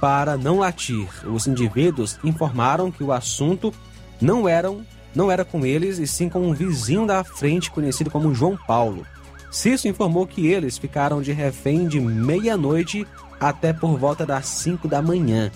para 0.00 0.36
não 0.36 0.60
latir. 0.60 1.08
Os 1.26 1.48
indivíduos 1.48 2.20
informaram 2.22 2.92
que 2.92 3.02
o 3.02 3.12
assunto 3.12 3.74
não 4.20 4.48
eram 4.48 4.86
não 5.12 5.30
era 5.30 5.44
com 5.44 5.66
eles 5.66 5.98
e 5.98 6.06
sim 6.06 6.28
com 6.28 6.46
um 6.46 6.52
vizinho 6.52 7.06
da 7.06 7.24
frente 7.24 7.70
conhecido 7.70 8.10
como 8.10 8.34
João 8.34 8.56
Paulo. 8.56 9.04
Cisso 9.56 9.88
informou 9.88 10.26
que 10.26 10.46
eles 10.46 10.76
ficaram 10.76 11.22
de 11.22 11.32
refém 11.32 11.88
de 11.88 11.98
meia-noite 11.98 13.06
até 13.40 13.72
por 13.72 13.96
volta 13.96 14.26
das 14.26 14.44
5 14.48 14.86
da 14.86 15.00
manhã. 15.00 15.50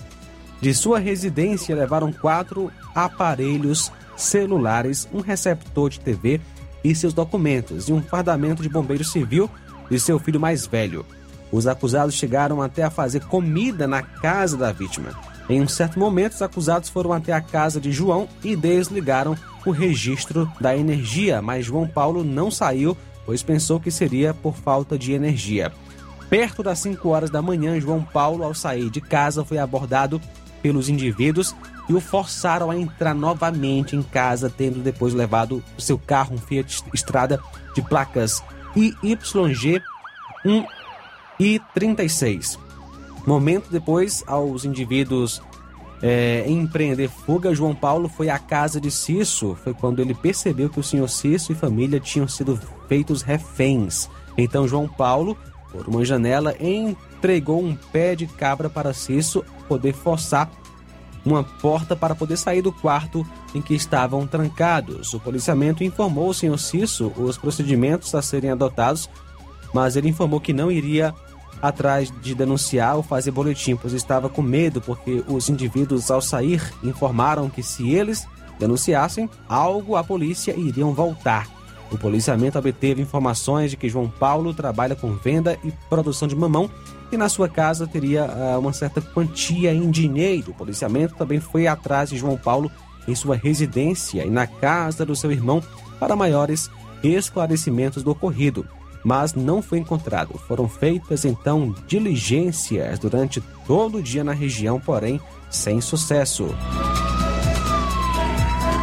De 0.59 0.73
sua 0.73 0.97
residência 0.97 1.75
levaram 1.75 2.11
quatro 2.11 2.71
aparelhos 2.95 3.91
celulares, 4.17 5.07
um 5.13 5.21
receptor 5.21 5.91
de 5.91 5.99
TV 5.99 6.41
e 6.83 6.95
seus 6.95 7.13
documentos 7.13 7.89
e 7.89 7.93
um 7.93 8.01
fardamento 8.01 8.63
de 8.63 8.69
bombeiro 8.69 9.03
civil 9.03 9.47
de 9.87 9.99
seu 9.99 10.17
filho 10.17 10.39
mais 10.39 10.65
velho. 10.65 11.05
Os 11.51 11.67
acusados 11.67 12.15
chegaram 12.15 12.59
até 12.59 12.81
a 12.81 12.89
fazer 12.89 13.23
comida 13.25 13.85
na 13.85 14.01
casa 14.01 14.57
da 14.57 14.71
vítima. 14.71 15.11
Em 15.47 15.61
um 15.61 15.67
certo 15.67 15.99
momento, 15.99 16.33
os 16.33 16.41
acusados 16.41 16.89
foram 16.89 17.13
até 17.13 17.33
a 17.33 17.41
casa 17.41 17.79
de 17.79 17.91
João 17.91 18.27
e 18.43 18.55
desligaram 18.55 19.37
o 19.63 19.69
registro 19.69 20.51
da 20.59 20.75
energia, 20.75 21.39
mas 21.39 21.67
João 21.67 21.87
Paulo 21.87 22.23
não 22.23 22.49
saiu, 22.49 22.97
pois 23.25 23.43
pensou 23.43 23.79
que 23.79 23.91
seria 23.91 24.33
por 24.33 24.55
falta 24.55 24.97
de 24.97 25.13
energia. 25.13 25.71
Perto 26.29 26.63
das 26.63 26.79
5 26.79 27.09
horas 27.09 27.29
da 27.29 27.41
manhã, 27.41 27.79
João 27.79 28.01
Paulo, 28.03 28.43
ao 28.43 28.53
sair 28.53 28.89
de 28.89 29.01
casa, 29.01 29.43
foi 29.43 29.57
abordado 29.57 30.21
pelos 30.61 30.87
indivíduos 30.87 31.55
e 31.89 31.93
o 31.93 31.99
forçaram 31.99 32.71
a 32.71 32.77
entrar 32.77 33.13
novamente 33.13 33.95
em 33.95 34.01
casa, 34.01 34.49
tendo 34.49 34.79
depois 34.79 35.13
levado 35.13 35.61
o 35.77 35.81
seu 35.81 35.97
carro, 35.97 36.35
um 36.35 36.37
Fiat 36.37 36.83
Estrada 36.93 37.39
de 37.75 37.81
placas 37.81 38.41
IYG 38.75 39.81
1 40.45 40.65
e 41.39 41.59
36. 41.73 42.57
Momento 43.25 43.69
depois, 43.69 44.23
aos 44.25 44.63
indivíduos 44.65 45.41
é, 46.01 46.43
empreender 46.47 47.09
fuga, 47.09 47.53
João 47.53 47.75
Paulo 47.75 48.09
foi 48.09 48.29
à 48.29 48.39
casa 48.39 48.81
de 48.81 48.89
Cisso. 48.89 49.55
Foi 49.63 49.73
quando 49.73 50.01
ele 50.01 50.15
percebeu 50.15 50.69
que 50.69 50.79
o 50.79 50.83
senhor 50.83 51.07
Cisso 51.07 51.51
e 51.51 51.55
família 51.55 51.99
tinham 51.99 52.27
sido 52.27 52.59
feitos 52.87 53.21
reféns. 53.21 54.09
Então, 54.37 54.67
João 54.67 54.87
Paulo, 54.87 55.37
por 55.71 55.87
uma 55.87 56.03
janela, 56.03 56.55
entregou 56.59 57.63
um 57.63 57.75
pé 57.75 58.15
de 58.15 58.25
cabra 58.25 58.69
para 58.69 58.93
Cisso 58.93 59.43
poder 59.67 59.93
forçar 59.93 60.49
uma 61.23 61.43
porta 61.43 61.95
para 61.95 62.15
poder 62.15 62.35
sair 62.35 62.63
do 62.63 62.71
quarto 62.71 63.25
em 63.53 63.61
que 63.61 63.75
estavam 63.75 64.25
trancados. 64.25 65.13
O 65.13 65.19
policiamento 65.19 65.83
informou 65.83 66.29
o 66.29 66.33
senhor 66.33 66.57
Cisso 66.57 67.11
os 67.15 67.37
procedimentos 67.37 68.15
a 68.15 68.23
serem 68.23 68.49
adotados, 68.49 69.07
mas 69.71 69.95
ele 69.95 70.09
informou 70.09 70.39
que 70.39 70.51
não 70.51 70.71
iria 70.71 71.13
atrás 71.61 72.11
de 72.21 72.33
denunciar 72.33 72.95
ou 72.95 73.03
fazer 73.03 73.31
boletim, 73.31 73.75
pois 73.75 73.93
estava 73.93 74.29
com 74.29 74.41
medo 74.41 74.81
porque 74.81 75.23
os 75.27 75.49
indivíduos 75.49 76.09
ao 76.09 76.21
sair 76.21 76.73
informaram 76.83 77.49
que 77.49 77.61
se 77.61 77.91
eles 77.91 78.27
denunciassem 78.59 79.29
algo, 79.47 79.95
a 79.95 80.03
polícia 80.03 80.55
iriam 80.57 80.93
voltar. 80.93 81.47
O 81.91 81.97
policiamento 81.97 82.57
obteve 82.57 83.01
informações 83.01 83.71
de 83.71 83.77
que 83.77 83.89
João 83.89 84.07
Paulo 84.07 84.53
trabalha 84.53 84.95
com 84.95 85.13
venda 85.13 85.57
e 85.63 85.71
produção 85.89 86.27
de 86.27 86.35
mamão 86.35 86.69
e 87.11 87.17
na 87.17 87.27
sua 87.27 87.49
casa 87.49 87.85
teria 87.85 88.25
uh, 88.25 88.59
uma 88.59 88.71
certa 88.71 89.01
quantia 89.01 89.73
em 89.73 89.91
dinheiro. 89.91 90.51
O 90.51 90.53
policiamento 90.53 91.15
também 91.15 91.41
foi 91.41 91.67
atrás 91.67 92.09
de 92.09 92.17
João 92.17 92.37
Paulo 92.37 92.71
em 93.07 93.13
sua 93.13 93.35
residência 93.35 94.25
e 94.25 94.29
na 94.29 94.47
casa 94.47 95.05
do 95.05 95.15
seu 95.15 95.31
irmão 95.31 95.61
para 95.99 96.15
maiores 96.15 96.69
esclarecimentos 97.03 98.03
do 98.03 98.11
ocorrido 98.11 98.65
mas 99.03 99.33
não 99.33 99.61
foi 99.61 99.79
encontrado. 99.79 100.37
Foram 100.47 100.67
feitas 100.67 101.25
então 101.25 101.75
diligências 101.87 102.99
durante 102.99 103.41
todo 103.65 103.97
o 103.97 104.03
dia 104.03 104.23
na 104.23 104.33
região, 104.33 104.79
porém 104.79 105.19
sem 105.49 105.81
sucesso. 105.81 106.47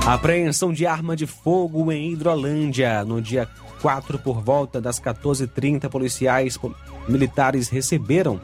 Apreensão 0.07 0.73
de 0.73 0.87
arma 0.87 1.15
de 1.15 1.27
fogo 1.27 1.93
em 1.93 2.13
Hidrolândia. 2.13 3.05
No 3.05 3.21
dia 3.21 3.49
4, 3.83 4.19
por 4.19 4.41
volta 4.41 4.81
das 4.81 4.99
14h30, 4.99 5.89
policiais 5.89 6.59
militares 7.07 7.69
receberam 7.69 8.41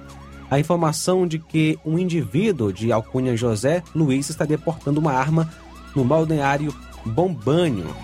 a 0.51 0.59
informação 0.59 1.27
de 1.27 1.39
que 1.39 1.79
um 1.85 1.99
indivíduo 1.99 2.73
de 2.73 2.93
alcunha 2.93 3.37
José 3.37 3.83
Luiz 3.95 4.29
estaria 4.29 4.59
portando 4.59 5.01
uma 5.01 5.13
arma 5.13 5.51
no 5.95 6.05
balneário 6.05 6.75
Bombanho, 7.05 7.95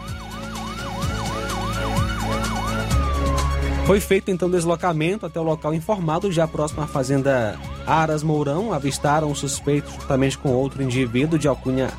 Foi 3.90 3.98
feito 3.98 4.31
então 4.31 4.48
deslocamento 4.48 5.26
até 5.26 5.40
o 5.40 5.42
local 5.42 5.74
informado, 5.74 6.31
já 6.31 6.46
próximo 6.46 6.81
à 6.81 6.87
fazenda 6.87 7.59
Aras 7.85 8.22
Mourão. 8.22 8.72
Avistaram 8.72 9.29
o 9.29 9.35
suspeito 9.35 9.90
juntamente 9.90 10.38
com 10.38 10.50
outro 10.50 10.81
indivíduo 10.81 11.37
de 11.37 11.48
alcunha 11.48 11.90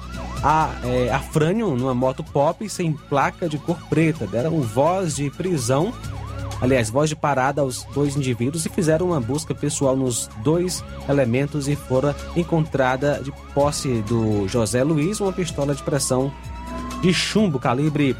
a, 0.42 0.70
é, 0.86 1.12
Afrânio 1.12 1.76
numa 1.76 1.94
moto 1.94 2.24
pop 2.24 2.70
sem 2.70 2.94
placa 2.94 3.50
de 3.50 3.58
cor 3.58 3.78
preta. 3.90 4.26
Deram 4.26 4.62
voz 4.62 5.18
de 5.18 5.30
prisão, 5.32 5.94
aliás, 6.62 6.90
voz 6.90 7.10
de 7.10 7.16
parada 7.18 7.60
aos 7.60 7.84
dois 7.94 8.16
indivíduos 8.16 8.66
e 8.66 8.70
fizeram 8.70 9.08
uma 9.08 9.20
busca 9.20 9.54
pessoal 9.54 9.94
nos 9.94 10.30
dois 10.42 10.82
elementos 11.10 11.68
e 11.68 11.76
fora 11.76 12.16
encontrada 12.38 13.20
de 13.22 13.34
posse 13.54 14.02
do 14.04 14.48
José 14.48 14.82
Luiz 14.82 15.20
uma 15.20 15.34
pistola 15.34 15.76
de 15.76 15.84
pressão 15.84 16.32
de 17.02 17.14
chumbo 17.14 17.60
calibre 17.60 18.16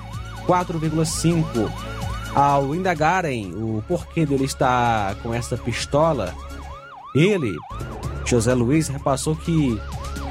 4,5 0.46 1.91
ao 2.36 2.74
indagarem 2.74 3.54
o 3.54 3.84
porquê 3.88 4.26
dele 4.26 4.46
estar 4.46 5.16
com 5.16 5.34
essa 5.34 5.58
pistola, 5.58 6.34
ele, 7.14 7.56
José 8.26 8.54
Luiz, 8.54 8.88
repassou 8.88 9.36
que 9.36 9.80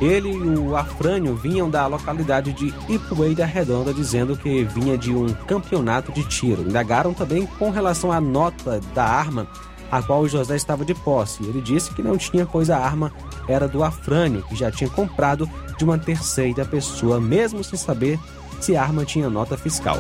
ele 0.01 0.31
e 0.31 0.57
o 0.57 0.77
Afrânio 0.77 1.35
vinham 1.37 1.69
da 1.69 1.87
localidade 1.87 2.53
de 2.55 2.73
Ipueira 2.89 3.45
Redonda, 3.45 3.93
dizendo 3.93 4.37
que 4.37 4.65
vinha 4.65 4.97
de 4.97 5.15
um 5.15 5.29
campeonato 5.47 6.11
de 6.11 6.25
tiro. 6.25 6.63
Indagaram 6.63 7.13
também 7.13 7.45
com 7.59 7.71
relação 7.71 8.11
à 8.11 8.21
nota 8.21 8.81
da 8.95 9.05
arma 9.05 9.47
a 9.91 10.01
qual 10.01 10.23
o 10.23 10.29
José 10.29 10.57
estava 10.57 10.85
de 10.85 10.95
posse. 10.95 11.43
Ele 11.43 11.61
disse 11.61 11.93
que 11.93 12.03
não 12.03 12.17
tinha 12.17 12.47
coisa 12.47 12.77
a 12.77 12.85
arma, 12.85 13.13
era 13.49 13.67
do 13.67 13.83
Afrânio, 13.83 14.43
que 14.43 14.55
já 14.55 14.71
tinha 14.71 14.89
comprado 14.89 15.51
de 15.77 15.85
uma 15.85 15.99
terceira 15.99 16.65
pessoa, 16.65 17.21
mesmo 17.21 17.63
sem 17.65 17.79
saber 17.79 18.19
se 18.61 18.77
a 18.77 18.83
arma 18.83 19.05
tinha 19.05 19.29
nota 19.29 19.57
fiscal. 19.57 19.99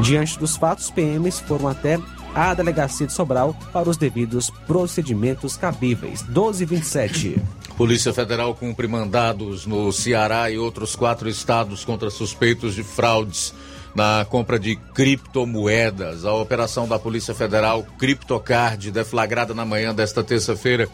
Diante 0.00 0.38
dos 0.38 0.56
fatos, 0.56 0.90
PMs 0.90 1.40
foram 1.40 1.68
até 1.68 1.98
a 2.34 2.54
delegacia 2.54 3.06
de 3.06 3.12
Sobral 3.12 3.54
para 3.72 3.88
os 3.88 3.96
devidos 3.96 4.50
procedimentos 4.66 5.56
cabíveis. 5.56 6.22
1227. 6.22 7.40
Polícia 7.76 8.12
Federal 8.12 8.54
cumpre 8.54 8.86
mandados 8.86 9.66
no 9.66 9.92
Ceará 9.92 10.50
e 10.50 10.58
outros 10.58 10.94
quatro 10.94 11.28
estados 11.28 11.84
contra 11.84 12.10
suspeitos 12.10 12.74
de 12.74 12.82
fraudes 12.82 13.54
na 13.94 14.24
compra 14.28 14.58
de 14.58 14.76
criptomoedas. 14.94 16.24
A 16.24 16.32
operação 16.32 16.86
da 16.86 16.98
Polícia 16.98 17.34
Federal 17.34 17.84
Criptocard, 17.98 18.90
deflagrada 18.90 19.54
na 19.54 19.64
manhã 19.64 19.94
desta 19.94 20.22
terça-feira, 20.22 20.88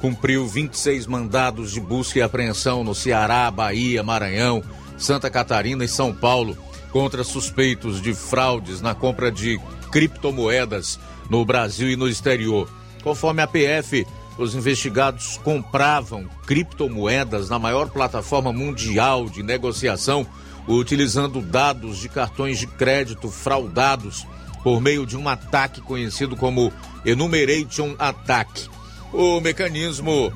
cumpriu 0.00 0.46
26 0.46 1.06
mandados 1.06 1.72
de 1.72 1.80
busca 1.80 2.18
e 2.18 2.22
apreensão 2.22 2.84
no 2.84 2.94
Ceará, 2.94 3.50
Bahia, 3.50 4.02
Maranhão, 4.02 4.62
Santa 4.96 5.30
Catarina 5.30 5.84
e 5.84 5.88
São 5.88 6.14
Paulo 6.14 6.56
contra 6.96 7.22
suspeitos 7.22 8.00
de 8.00 8.14
fraudes 8.14 8.80
na 8.80 8.94
compra 8.94 9.30
de 9.30 9.60
criptomoedas 9.92 10.98
no 11.28 11.44
Brasil 11.44 11.90
e 11.90 11.94
no 11.94 12.08
exterior. 12.08 12.70
Conforme 13.02 13.42
a 13.42 13.46
PF, 13.46 14.06
os 14.38 14.54
investigados 14.54 15.36
compravam 15.44 16.26
criptomoedas 16.46 17.50
na 17.50 17.58
maior 17.58 17.90
plataforma 17.90 18.50
mundial 18.50 19.28
de 19.28 19.42
negociação, 19.42 20.26
utilizando 20.66 21.42
dados 21.42 21.98
de 21.98 22.08
cartões 22.08 22.58
de 22.58 22.66
crédito 22.66 23.30
fraudados 23.30 24.26
por 24.62 24.80
meio 24.80 25.04
de 25.04 25.18
um 25.18 25.28
ataque 25.28 25.82
conhecido 25.82 26.34
como 26.34 26.72
Enumeration 27.04 27.94
Attack. 27.98 28.70
O 29.12 29.38
mecanismo 29.38 30.32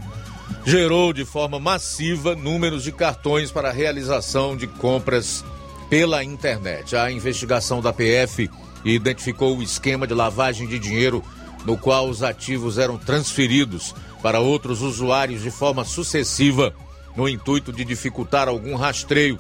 gerou 0.66 1.14
de 1.14 1.24
forma 1.24 1.58
massiva 1.58 2.36
números 2.36 2.82
de 2.82 2.92
cartões 2.92 3.50
para 3.50 3.70
a 3.70 3.72
realização 3.72 4.54
de 4.54 4.66
compras 4.66 5.42
pela 5.90 6.22
internet. 6.22 6.96
A 6.96 7.10
investigação 7.10 7.82
da 7.82 7.92
PF 7.92 8.48
identificou 8.84 9.58
o 9.58 9.62
esquema 9.62 10.06
de 10.06 10.14
lavagem 10.14 10.66
de 10.66 10.78
dinheiro 10.78 11.22
no 11.66 11.76
qual 11.76 12.08
os 12.08 12.22
ativos 12.22 12.78
eram 12.78 12.96
transferidos 12.96 13.94
para 14.22 14.40
outros 14.40 14.80
usuários 14.80 15.42
de 15.42 15.50
forma 15.50 15.84
sucessiva, 15.84 16.72
no 17.16 17.28
intuito 17.28 17.72
de 17.72 17.84
dificultar 17.84 18.48
algum 18.48 18.76
rastreio, 18.76 19.38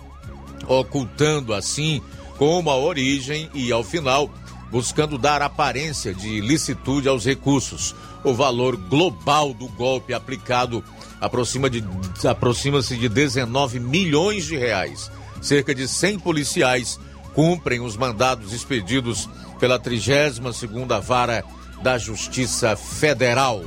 ocultando 0.66 1.54
assim 1.54 2.02
como 2.36 2.70
a 2.70 2.76
origem 2.76 3.48
e, 3.54 3.70
ao 3.70 3.84
final, 3.84 4.30
buscando 4.70 5.16
dar 5.16 5.40
aparência 5.42 6.12
de 6.12 6.40
licitude 6.40 7.08
aos 7.08 7.24
recursos. 7.24 7.94
O 8.24 8.34
valor 8.34 8.76
global 8.76 9.54
do 9.54 9.68
golpe 9.68 10.12
aplicado 10.12 10.84
aproxima-se 11.20 11.80
de, 11.80 12.28
aproxima 12.28 12.82
de 12.82 13.08
19 13.08 13.80
milhões 13.80 14.44
de 14.44 14.56
reais. 14.56 15.10
Cerca 15.40 15.74
de 15.74 15.88
100 15.88 16.18
policiais 16.18 16.98
cumprem 17.34 17.80
os 17.80 17.96
mandados 17.96 18.52
expedidos 18.52 19.28
pela 19.58 19.78
32ª 19.78 21.00
Vara 21.00 21.44
da 21.82 21.96
Justiça 21.98 22.76
Federal. 22.76 23.62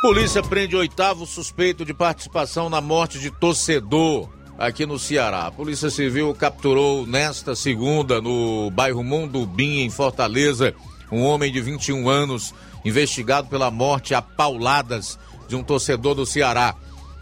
Polícia 0.00 0.42
prende 0.42 0.76
oitavo 0.76 1.26
suspeito 1.26 1.84
de 1.84 1.92
participação 1.92 2.70
na 2.70 2.80
morte 2.80 3.18
de 3.18 3.30
torcedor 3.30 4.28
aqui 4.56 4.86
no 4.86 4.98
Ceará. 4.98 5.46
A 5.46 5.50
Polícia 5.50 5.90
Civil 5.90 6.34
capturou 6.34 7.06
nesta 7.06 7.54
segunda, 7.54 8.20
no 8.20 8.70
bairro 8.70 9.02
Mundo 9.02 9.44
Bim, 9.44 9.80
em 9.80 9.90
Fortaleza, 9.90 10.74
um 11.10 11.22
homem 11.22 11.52
de 11.52 11.60
21 11.60 12.08
anos 12.08 12.54
investigado 12.84 13.48
pela 13.48 13.70
morte 13.70 14.14
a 14.14 14.22
pauladas 14.22 15.18
de 15.48 15.56
um 15.56 15.62
torcedor 15.62 16.14
do 16.14 16.26
Ceará. 16.26 16.74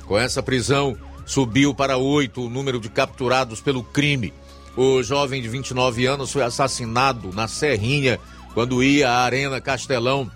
Com 0.07 0.19
essa 0.19 0.43
prisão, 0.43 0.97
subiu 1.25 1.75
para 1.75 1.97
oito 1.97 2.43
o 2.43 2.51
número 2.51 2.81
de 2.81 2.89
capturados 2.89 3.61
pelo 3.61 3.83
crime. 3.83 4.33
O 4.77 5.03
jovem 5.03 5.41
de 5.41 5.49
29 5.49 6.07
anos 6.07 6.33
foi 6.33 6.43
assassinado 6.43 7.33
na 7.33 7.49
Serrinha 7.49 8.21
quando 8.55 8.83
ia 8.83 9.11
à 9.11 9.25
Arena 9.25 9.61
Castelão 9.61 10.31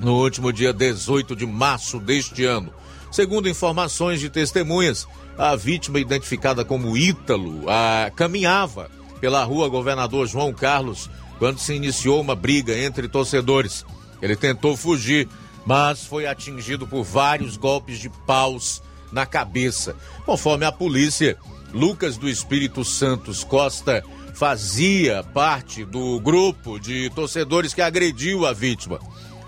no 0.00 0.14
último 0.14 0.52
dia 0.52 0.72
18 0.72 1.36
de 1.36 1.46
março 1.46 1.98
deste 1.98 2.44
ano. 2.44 2.72
Segundo 3.10 3.48
informações 3.48 4.18
de 4.20 4.28
testemunhas, 4.28 5.06
a 5.38 5.54
vítima, 5.54 6.00
identificada 6.00 6.64
como 6.64 6.96
Ítalo, 6.96 7.64
a, 7.68 8.10
caminhava 8.10 8.90
pela 9.20 9.44
rua 9.44 9.68
Governador 9.68 10.26
João 10.26 10.52
Carlos 10.52 11.08
quando 11.38 11.58
se 11.58 11.74
iniciou 11.74 12.20
uma 12.20 12.34
briga 12.34 12.76
entre 12.76 13.08
torcedores. 13.08 13.84
Ele 14.22 14.36
tentou 14.36 14.76
fugir, 14.76 15.28
mas 15.66 16.04
foi 16.04 16.26
atingido 16.26 16.86
por 16.86 17.02
vários 17.02 17.56
golpes 17.56 17.98
de 17.98 18.08
paus 18.08 18.82
na 19.12 19.26
cabeça. 19.26 19.96
Conforme 20.24 20.64
a 20.64 20.72
polícia, 20.72 21.36
Lucas 21.72 22.16
do 22.16 22.28
Espírito 22.28 22.84
Santos 22.84 23.42
Costa 23.44 24.04
fazia 24.34 25.22
parte 25.22 25.84
do 25.84 26.18
grupo 26.20 26.78
de 26.78 27.10
torcedores 27.10 27.72
que 27.72 27.82
agrediu 27.82 28.46
a 28.46 28.52
vítima. 28.52 28.98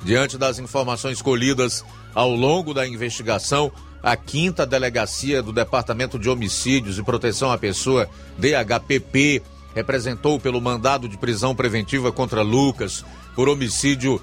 Diante 0.04 0.38
das 0.38 0.58
informações 0.58 1.20
colhidas 1.20 1.84
ao 2.14 2.30
longo 2.30 2.72
da 2.72 2.86
investigação, 2.86 3.72
a 4.02 4.16
quinta 4.16 4.64
delegacia 4.64 5.42
do 5.42 5.52
Departamento 5.52 6.18
de 6.18 6.30
Homicídios 6.30 6.98
e 6.98 7.02
Proteção 7.02 7.50
à 7.50 7.58
Pessoa, 7.58 8.08
DHPP, 8.38 9.42
representou 9.76 10.40
pelo 10.40 10.58
mandado 10.58 11.06
de 11.06 11.18
prisão 11.18 11.54
preventiva 11.54 12.10
contra 12.10 12.40
Lucas 12.40 13.04
por 13.34 13.46
homicídio 13.46 14.18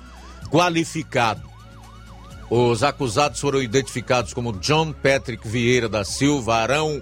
qualificado. 0.50 1.48
Os 2.50 2.82
acusados 2.82 3.40
foram 3.40 3.62
identificados 3.62 4.34
como 4.34 4.54
John 4.54 4.92
Patrick 4.92 5.48
Vieira 5.48 5.88
da 5.88 6.04
Silva, 6.04 6.56
Arão 6.56 7.00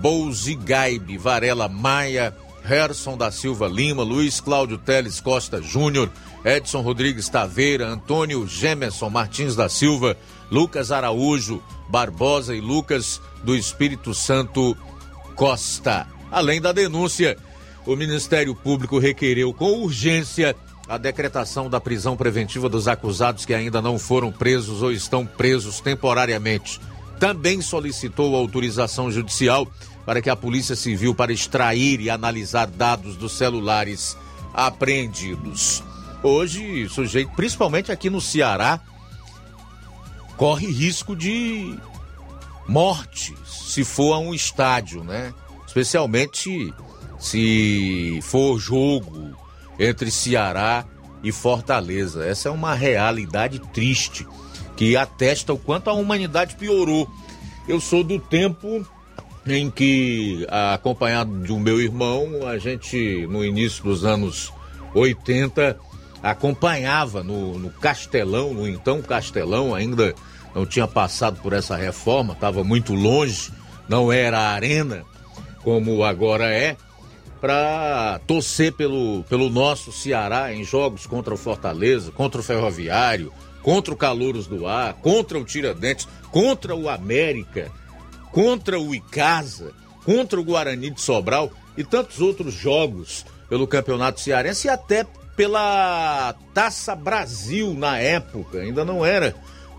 Bouzigaib 0.00 1.18
Varela 1.18 1.68
Maia, 1.68 2.34
Herson 2.64 3.14
da 3.14 3.30
Silva 3.30 3.68
Lima, 3.68 4.02
Luiz 4.02 4.40
Cláudio 4.40 4.78
Teles 4.78 5.20
Costa 5.20 5.60
Júnior, 5.60 6.10
Edson 6.42 6.80
Rodrigues 6.80 7.28
Taveira, 7.28 7.88
Antônio 7.88 8.46
Gemerson 8.48 9.10
Martins 9.10 9.54
da 9.54 9.68
Silva, 9.68 10.16
Lucas 10.50 10.90
Araújo 10.90 11.62
Barbosa 11.90 12.54
e 12.54 12.60
Lucas 12.60 13.20
do 13.44 13.54
Espírito 13.54 14.14
Santo 14.14 14.74
Costa. 15.36 16.06
Além 16.30 16.58
da 16.58 16.72
denúncia, 16.72 17.36
o 17.86 17.96
Ministério 17.96 18.54
Público 18.54 18.98
requereu 18.98 19.52
com 19.52 19.82
urgência 19.82 20.54
a 20.88 20.98
decretação 20.98 21.70
da 21.70 21.80
prisão 21.80 22.16
preventiva 22.16 22.68
dos 22.68 22.88
acusados 22.88 23.44
que 23.44 23.54
ainda 23.54 23.80
não 23.80 23.98
foram 23.98 24.30
presos 24.30 24.82
ou 24.82 24.92
estão 24.92 25.24
presos 25.24 25.80
temporariamente. 25.80 26.80
Também 27.18 27.62
solicitou 27.62 28.34
autorização 28.36 29.10
judicial 29.10 29.66
para 30.04 30.20
que 30.20 30.28
a 30.28 30.36
Polícia 30.36 30.74
Civil 30.74 31.14
para 31.14 31.32
extrair 31.32 32.00
e 32.00 32.10
analisar 32.10 32.66
dados 32.66 33.16
dos 33.16 33.32
celulares 33.32 34.16
apreendidos. 34.52 35.82
Hoje, 36.22 36.88
sujeito, 36.88 37.30
principalmente 37.34 37.90
aqui 37.90 38.10
no 38.10 38.20
Ceará, 38.20 38.80
corre 40.36 40.66
risco 40.66 41.14
de 41.14 41.78
morte 42.66 43.34
se 43.46 43.84
for 43.84 44.14
a 44.14 44.18
um 44.18 44.34
estádio, 44.34 45.02
né? 45.04 45.32
Especialmente 45.66 46.72
se 47.22 48.18
for 48.20 48.58
jogo 48.58 49.30
entre 49.78 50.10
Ceará 50.10 50.84
e 51.22 51.30
Fortaleza. 51.30 52.26
Essa 52.26 52.48
é 52.48 52.52
uma 52.52 52.74
realidade 52.74 53.60
triste 53.72 54.26
que 54.76 54.96
atesta 54.96 55.52
o 55.52 55.58
quanto 55.58 55.88
a 55.88 55.92
humanidade 55.92 56.56
piorou. 56.56 57.08
Eu 57.68 57.80
sou 57.80 58.02
do 58.02 58.18
tempo 58.18 58.84
em 59.46 59.70
que, 59.70 60.44
acompanhado 60.74 61.38
de 61.44 61.52
um 61.52 61.60
meu 61.60 61.80
irmão, 61.80 62.44
a 62.44 62.58
gente, 62.58 63.24
no 63.28 63.44
início 63.44 63.84
dos 63.84 64.04
anos 64.04 64.52
80, 64.92 65.78
acompanhava 66.20 67.22
no, 67.22 67.56
no 67.56 67.70
Castelão, 67.70 68.52
no 68.52 68.68
então 68.68 69.00
Castelão, 69.00 69.76
ainda 69.76 70.12
não 70.52 70.66
tinha 70.66 70.88
passado 70.88 71.40
por 71.40 71.52
essa 71.52 71.76
reforma, 71.76 72.32
estava 72.32 72.64
muito 72.64 72.94
longe, 72.94 73.52
não 73.88 74.12
era 74.12 74.40
a 74.40 74.50
arena 74.54 75.04
como 75.62 76.02
agora 76.02 76.50
é 76.52 76.76
para 77.42 78.20
torcer 78.24 78.72
pelo, 78.72 79.24
pelo 79.24 79.50
nosso 79.50 79.90
Ceará 79.90 80.54
em 80.54 80.62
jogos 80.62 81.06
contra 81.06 81.34
o 81.34 81.36
Fortaleza, 81.36 82.12
contra 82.12 82.40
o 82.40 82.44
Ferroviário, 82.44 83.32
contra 83.64 83.92
o 83.92 83.96
Calouros 83.96 84.46
do 84.46 84.64
Ar, 84.64 84.94
contra 84.94 85.36
o 85.36 85.44
Tiradentes, 85.44 86.06
contra 86.30 86.76
o 86.76 86.88
América, 86.88 87.68
contra 88.30 88.78
o 88.78 88.94
Icasa, 88.94 89.72
contra 90.04 90.38
o 90.38 90.44
Guarani 90.44 90.90
de 90.90 91.00
Sobral 91.00 91.50
e 91.76 91.82
tantos 91.82 92.20
outros 92.20 92.54
jogos 92.54 93.26
pelo 93.48 93.66
Campeonato 93.66 94.20
Cearense 94.20 94.68
e 94.68 94.70
até 94.70 95.04
pela 95.34 96.36
Taça 96.54 96.94
Brasil 96.94 97.74
na 97.74 97.98
época, 97.98 98.58
ainda 98.58 98.84
não 98.84 99.04
era 99.04 99.34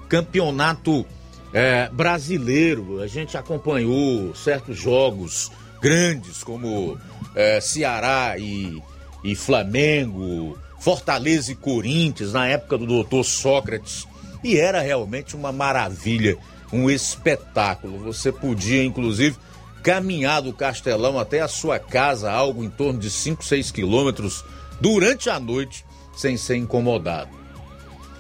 campeonato 0.10 1.06
é, 1.54 1.88
brasileiro. 1.89 3.02
A 3.02 3.08
gente 3.08 3.38
acompanhou 3.38 4.36
certos 4.36 4.78
jogos 4.78 5.49
grandes 5.82 6.43
como 6.43 6.97
é, 7.36 7.60
Ceará 7.62 8.36
e, 8.38 8.82
e 9.24 9.36
Flamengo, 9.36 10.58
Fortaleza 10.80 11.52
e 11.52 11.56
Corinthians, 11.56 12.34
na 12.34 12.48
época 12.48 12.78
do 12.78 12.86
doutor 12.86 13.24
Sócrates 13.24 14.06
E 14.43 14.58
era 14.58 14.82
realmente 14.82 15.36
uma 15.36 15.52
maravilha, 15.52 16.38
um 16.72 16.89
espetáculo. 16.89 18.00
Você 18.00 18.32
podia, 18.32 18.84
inclusive, 18.84 19.38
caminhar 19.82 20.41
do 20.41 20.54
Castelão 20.54 21.17
até 21.19 21.41
a 21.41 21.48
sua 21.48 21.80
casa, 21.80 22.32
algo 22.32 22.63
em 22.63 22.69
torno 22.69 23.00
de 23.00 23.10
5, 23.10 23.43
6 23.43 23.72
quilômetros, 23.72 24.43
durante 24.82 25.30
a 25.30 25.39
noite, 25.39 25.86
sem 26.15 26.36
ser 26.36 26.58
incomodado. 26.58 27.32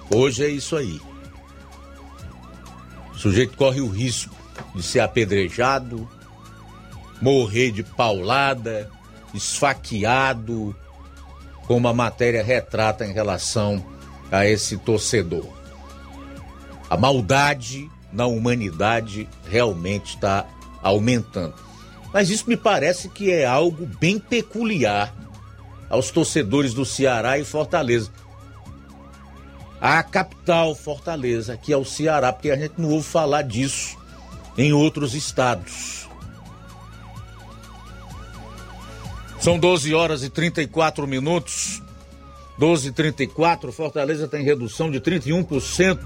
Hoje 0.09 0.45
é 0.45 0.49
isso 0.49 0.75
aí. 0.75 1.01
O 3.13 3.17
sujeito 3.17 3.57
corre 3.57 3.81
o 3.81 3.87
risco 3.87 4.35
de 4.75 4.83
ser 4.83 4.99
apedrejado, 4.99 6.07
morrer 7.21 7.71
de 7.71 7.83
paulada, 7.83 8.89
esfaqueado, 9.33 10.75
como 11.65 11.87
a 11.87 11.93
matéria 11.93 12.43
retrata 12.43 13.05
em 13.05 13.13
relação 13.13 13.83
a 14.31 14.45
esse 14.45 14.77
torcedor. 14.77 15.47
A 16.89 16.97
maldade 16.97 17.89
na 18.11 18.27
humanidade 18.27 19.27
realmente 19.49 20.15
está 20.15 20.45
aumentando. 20.81 21.55
Mas 22.13 22.29
isso 22.29 22.47
me 22.47 22.55
parece 22.55 23.09
que 23.09 23.31
é 23.31 23.45
algo 23.45 23.87
bem 23.99 24.19
peculiar 24.19 25.13
aos 25.89 26.11
torcedores 26.11 26.73
do 26.73 26.85
Ceará 26.85 27.39
e 27.39 27.43
Fortaleza. 27.43 28.11
A 29.81 30.01
capital 30.03 30.75
Fortaleza, 30.75 31.57
que 31.57 31.73
é 31.73 31.77
o 31.77 31.83
Ceará, 31.83 32.31
porque 32.31 32.51
a 32.51 32.55
gente 32.55 32.75
não 32.77 32.89
ouve 32.89 33.07
falar 33.07 33.41
disso 33.41 33.97
em 34.57 34.71
outros 34.71 35.13
estados. 35.13 36.02
São 39.43 39.59
12 39.59 39.93
horas 39.93 40.23
e 40.23 40.29
34 40.29 41.05
minutos. 41.05 41.83
12 42.57 42.87
e 42.87 42.91
34, 42.93 43.73
Fortaleza 43.73 44.25
tem 44.25 44.41
redução 44.41 44.89
de 44.89 45.01
31% 45.01 45.99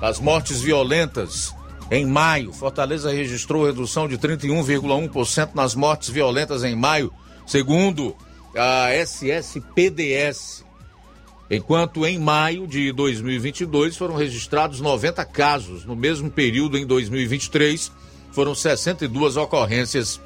das 0.00 0.18
mortes 0.18 0.62
violentas 0.62 1.54
em 1.90 2.06
maio. 2.06 2.50
Fortaleza 2.50 3.12
registrou 3.12 3.66
redução 3.66 4.08
de 4.08 4.16
31,1% 4.16 5.50
nas 5.54 5.74
mortes 5.74 6.08
violentas 6.08 6.64
em 6.64 6.74
maio, 6.74 7.12
segundo 7.46 8.16
a 8.56 8.90
SSPDS. 8.94 10.64
Enquanto 11.50 12.06
em 12.06 12.18
maio 12.18 12.66
de 12.66 12.90
2022 12.90 13.98
foram 13.98 14.14
registrados 14.14 14.80
90 14.80 15.26
casos, 15.26 15.84
no 15.84 15.94
mesmo 15.94 16.30
período 16.30 16.78
em 16.78 16.86
2023 16.86 17.92
foram 18.32 18.54
62 18.54 19.36
ocorrências 19.36 20.18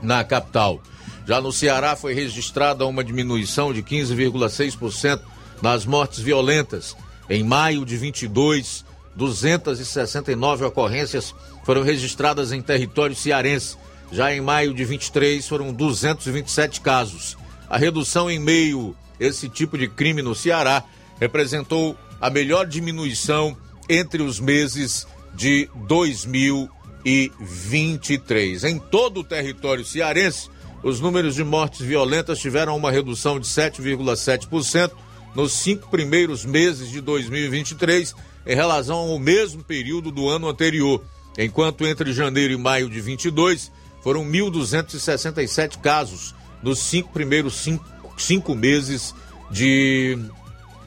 na 0.00 0.22
capital. 0.22 0.80
Já 1.26 1.40
no 1.40 1.52
Ceará 1.52 1.96
foi 1.96 2.14
registrada 2.14 2.86
uma 2.86 3.02
diminuição 3.02 3.72
de 3.72 3.82
15,6% 3.82 5.20
nas 5.60 5.84
mortes 5.84 6.20
violentas. 6.20 6.96
Em 7.28 7.42
maio 7.42 7.84
de 7.84 7.96
22, 7.96 8.84
269 9.16 10.64
ocorrências 10.64 11.34
foram 11.64 11.82
registradas 11.82 12.52
em 12.52 12.62
território 12.62 13.16
cearense. 13.16 13.76
Já 14.12 14.32
em 14.32 14.40
maio 14.40 14.72
de 14.72 14.84
23 14.84 15.48
foram 15.48 15.72
227 15.72 16.80
casos. 16.80 17.36
A 17.68 17.76
redução 17.76 18.30
em 18.30 18.38
meio 18.38 18.94
esse 19.18 19.48
tipo 19.48 19.76
de 19.76 19.88
crime 19.88 20.22
no 20.22 20.32
Ceará 20.32 20.84
representou 21.18 21.98
a 22.20 22.30
melhor 22.30 22.66
diminuição 22.66 23.56
entre 23.88 24.22
os 24.22 24.38
meses 24.38 25.08
de 25.34 25.68
2023. 25.74 28.62
Em 28.62 28.78
todo 28.78 29.18
o 29.20 29.24
território 29.24 29.84
cearense, 29.84 30.54
os 30.86 31.00
números 31.00 31.34
de 31.34 31.42
mortes 31.42 31.80
violentas 31.80 32.38
tiveram 32.38 32.76
uma 32.76 32.92
redução 32.92 33.40
de 33.40 33.46
7,7% 33.48 34.92
nos 35.34 35.52
cinco 35.52 35.90
primeiros 35.90 36.44
meses 36.44 36.88
de 36.88 37.00
2023 37.00 38.14
em 38.46 38.54
relação 38.54 38.96
ao 38.96 39.18
mesmo 39.18 39.64
período 39.64 40.12
do 40.12 40.28
ano 40.28 40.48
anterior, 40.48 41.02
enquanto 41.36 41.84
entre 41.84 42.12
janeiro 42.12 42.52
e 42.52 42.56
maio 42.56 42.88
de 42.88 43.00
22 43.00 43.72
foram 44.00 44.24
1.267 44.24 45.80
casos 45.80 46.32
nos 46.62 46.78
cinco 46.78 47.12
primeiros 47.12 47.56
cinco, 47.56 47.84
cinco 48.16 48.54
meses 48.54 49.12
de 49.50 50.16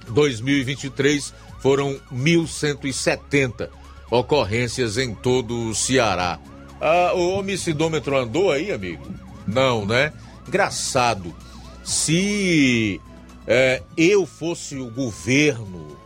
2023 0.07 1.33
foram 1.59 1.99
1.170 2.09 3.67
ocorrências 4.09 4.97
em 4.97 5.13
todo 5.13 5.67
o 5.67 5.75
Ceará. 5.75 6.39
Ah, 6.79 7.11
o 7.13 7.37
homicidômetro 7.37 8.17
andou 8.17 8.49
aí, 8.49 8.71
amigo? 8.71 9.28
Não, 9.53 9.85
né? 9.85 10.13
Engraçado. 10.47 11.35
Se 11.83 13.01
é, 13.47 13.81
eu 13.97 14.25
fosse 14.25 14.75
o 14.75 14.89
governo 14.89 15.97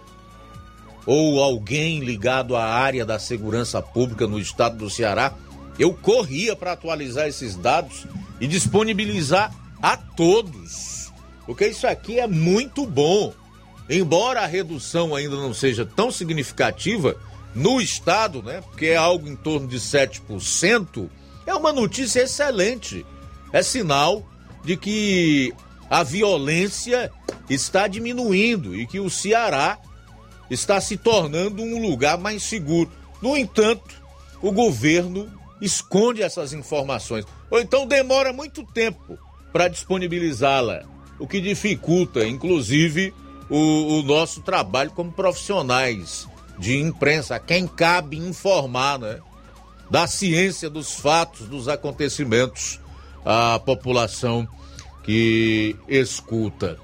ou 1.05 1.41
alguém 1.41 1.99
ligado 1.99 2.55
à 2.55 2.63
área 2.63 3.05
da 3.05 3.19
segurança 3.19 3.81
pública 3.81 4.25
no 4.25 4.39
estado 4.39 4.77
do 4.77 4.89
Ceará, 4.89 5.33
eu 5.77 5.93
corria 5.93 6.55
para 6.55 6.71
atualizar 6.73 7.27
esses 7.27 7.55
dados 7.55 8.05
e 8.39 8.47
disponibilizar 8.47 9.53
a 9.81 9.97
todos. 9.97 11.11
Porque 11.45 11.67
isso 11.67 11.85
aqui 11.85 12.19
é 12.19 12.27
muito 12.27 12.85
bom. 12.85 13.33
Embora 13.89 14.41
a 14.41 14.45
redução 14.45 15.13
ainda 15.13 15.35
não 15.35 15.53
seja 15.53 15.85
tão 15.85 16.09
significativa 16.09 17.17
no 17.53 17.81
estado, 17.81 18.41
né? 18.41 18.61
Porque 18.61 18.87
é 18.87 18.95
algo 18.95 19.27
em 19.27 19.35
torno 19.35 19.67
de 19.67 19.77
7%, 19.77 21.09
é 21.45 21.53
uma 21.53 21.73
notícia 21.73 22.21
excelente. 22.21 23.05
É 23.53 23.61
sinal 23.63 24.25
de 24.63 24.75
que 24.75 25.53
a 25.89 26.03
violência 26.03 27.11
está 27.49 27.87
diminuindo 27.87 28.75
e 28.75 28.87
que 28.87 28.99
o 28.99 29.09
Ceará 29.09 29.77
está 30.49 30.81
se 30.81 30.97
tornando 30.97 31.61
um 31.61 31.81
lugar 31.81 32.17
mais 32.17 32.43
seguro. 32.43 32.91
No 33.21 33.37
entanto, 33.37 34.01
o 34.41 34.51
governo 34.51 35.31
esconde 35.61 36.21
essas 36.21 36.51
informações, 36.51 37.25
ou 37.49 37.59
então 37.59 37.87
demora 37.87 38.33
muito 38.33 38.63
tempo 38.63 39.17
para 39.51 39.67
disponibilizá-la, 39.67 40.83
o 41.19 41.27
que 41.27 41.39
dificulta, 41.39 42.25
inclusive, 42.25 43.13
o, 43.49 43.99
o, 43.99 44.03
nosso 44.03 44.41
trabalho 44.41 44.91
como 44.91 45.11
profissionais 45.11 46.27
de 46.57 46.79
imprensa, 46.79 47.39
quem 47.39 47.67
cabe 47.67 48.17
informar, 48.17 48.97
né? 48.99 49.19
Da 49.91 50.07
ciência 50.07 50.69
dos 50.69 50.93
fatos, 50.93 51.47
dos 51.47 51.67
acontecimentos, 51.67 52.79
à 53.25 53.59
população 53.59 54.47
que 55.03 55.75
escuta. 55.87 56.77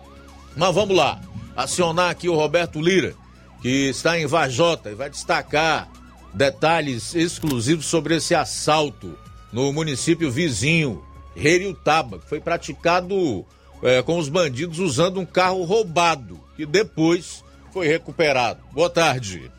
Mas 0.55 0.73
vamos 0.73 0.95
lá, 0.95 1.19
acionar 1.55 2.09
aqui 2.09 2.27
o 2.27 2.35
Roberto 2.35 2.81
Lira 2.81 3.15
que 3.61 3.89
está 3.89 4.17
em 4.19 4.25
Vajota 4.25 4.89
e 4.89 4.95
vai 4.95 5.09
destacar 5.09 5.89
detalhes 6.33 7.13
exclusivos 7.15 7.85
sobre 7.85 8.15
esse 8.15 8.33
assalto 8.33 9.17
no 9.51 9.73
município 9.73 10.29
vizinho, 10.31 11.03
Reriutaba, 11.35 12.19
que 12.19 12.27
foi 12.27 12.39
praticado 12.39 13.45
é, 13.81 14.01
com 14.01 14.17
os 14.17 14.29
bandidos 14.29 14.79
usando 14.79 15.19
um 15.19 15.25
carro 15.25 15.63
roubado, 15.63 16.39
que 16.55 16.65
depois 16.65 17.43
foi 17.71 17.87
recuperado. 17.87 18.61
Boa 18.71 18.89
tarde. 18.89 19.51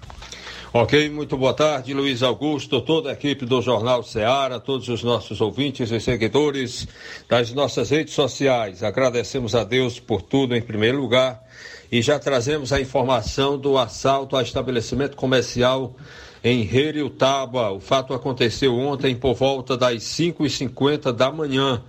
Ok, 0.73 1.11
muito 1.11 1.37
boa 1.37 1.53
tarde, 1.53 1.93
Luiz 1.93 2.23
Augusto, 2.23 2.81
toda 2.81 3.11
a 3.11 3.13
equipe 3.13 3.45
do 3.45 3.61
Jornal 3.61 4.05
Ceará, 4.05 4.61
todos 4.61 4.89
os 4.89 5.03
nossos 5.03 5.41
ouvintes 5.41 5.91
e 5.91 5.99
seguidores 5.99 6.87
das 7.29 7.53
nossas 7.53 7.91
redes 7.91 8.15
sociais. 8.15 8.85
Agradecemos 8.85 9.57
a 9.57 9.65
Deus 9.65 9.99
por 9.99 10.23
tudo 10.23 10.55
em 10.55 10.63
primeiro 10.63 11.01
lugar 11.01 11.43
e 11.91 12.01
já 12.01 12.21
trazemos 12.21 12.73
a 12.73 12.81
informação 12.81 13.59
do 13.59 13.77
assalto 13.77 14.37
ao 14.37 14.43
estabelecimento 14.43 15.17
comercial 15.17 15.97
em 16.45 16.63
Reriutaba. 16.63 17.73
O 17.73 17.81
fato 17.81 18.15
aconteceu 18.15 18.79
ontem 18.79 19.17
por 19.17 19.35
volta 19.35 19.77
das 19.77 20.05
5h50 20.05 21.11
da 21.11 21.33
manhã, 21.33 21.83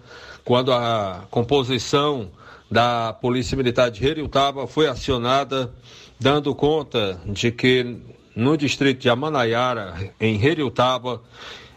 quando 0.44 0.74
a 0.74 1.28
composição 1.30 2.32
da 2.70 3.14
Polícia 3.14 3.56
Militar 3.56 3.92
de 3.92 4.02
Reriutaba 4.02 4.66
foi 4.66 4.88
acionada, 4.88 5.72
dando 6.20 6.56
conta 6.56 7.22
de 7.28 7.52
que 7.52 8.02
no 8.36 8.58
distrito 8.58 9.02
de 9.02 9.10
Amanaiara, 9.10 10.14
em 10.20 10.38
Reriutaba, 10.38 11.22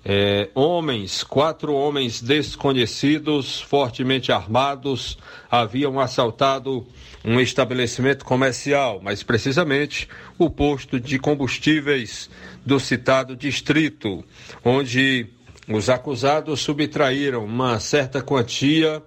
é, 0.04 0.50
homens, 0.54 1.24
quatro 1.24 1.72
homens 1.72 2.20
desconhecidos, 2.20 3.60
fortemente 3.62 4.30
armados, 4.30 5.16
haviam 5.50 5.98
assaltado 5.98 6.86
um 7.24 7.40
estabelecimento 7.40 8.22
comercial, 8.24 9.00
mais 9.02 9.22
precisamente 9.22 10.06
o 10.38 10.50
posto 10.50 11.00
de 11.00 11.18
combustíveis 11.18 12.28
do 12.66 12.78
citado 12.78 13.34
distrito, 13.34 14.22
onde 14.62 15.26
os 15.66 15.88
acusados 15.88 16.60
subtraíram 16.60 17.42
uma 17.42 17.80
certa 17.80 18.20
quantia, 18.20 19.02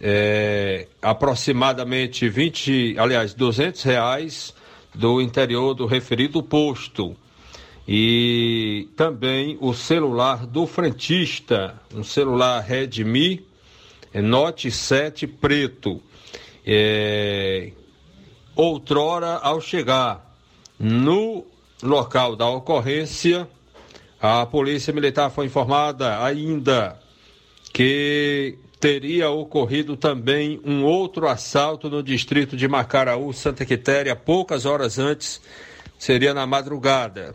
é, 0.00 0.88
aproximadamente 1.02 2.26
20, 2.26 2.96
aliás, 2.98 3.34
200 3.34 3.82
reais 3.82 4.55
do 4.96 5.20
interior 5.20 5.74
do 5.74 5.86
referido 5.86 6.42
posto 6.42 7.14
e 7.86 8.88
também 8.96 9.56
o 9.60 9.72
celular 9.72 10.46
do 10.46 10.66
frentista, 10.66 11.80
um 11.94 12.02
celular 12.02 12.60
Redmi 12.60 13.46
Note 14.12 14.70
7 14.70 15.26
preto. 15.26 16.00
É, 16.66 17.70
outrora, 18.56 19.34
ao 19.36 19.60
chegar 19.60 20.34
no 20.78 21.44
local 21.82 22.34
da 22.34 22.48
ocorrência, 22.48 23.48
a 24.20 24.44
Polícia 24.46 24.92
Militar 24.92 25.30
foi 25.30 25.46
informada 25.46 26.24
ainda 26.24 26.98
que 27.72 28.58
teria 28.78 29.30
ocorrido 29.30 29.96
também 29.96 30.60
um 30.64 30.84
outro 30.84 31.28
assalto 31.28 31.88
no 31.88 32.02
distrito 32.02 32.56
de 32.56 32.68
Macaraú, 32.68 33.32
Santa 33.32 33.64
Quitéria, 33.64 34.14
poucas 34.14 34.66
horas 34.66 34.98
antes, 34.98 35.40
seria 35.98 36.34
na 36.34 36.46
madrugada. 36.46 37.34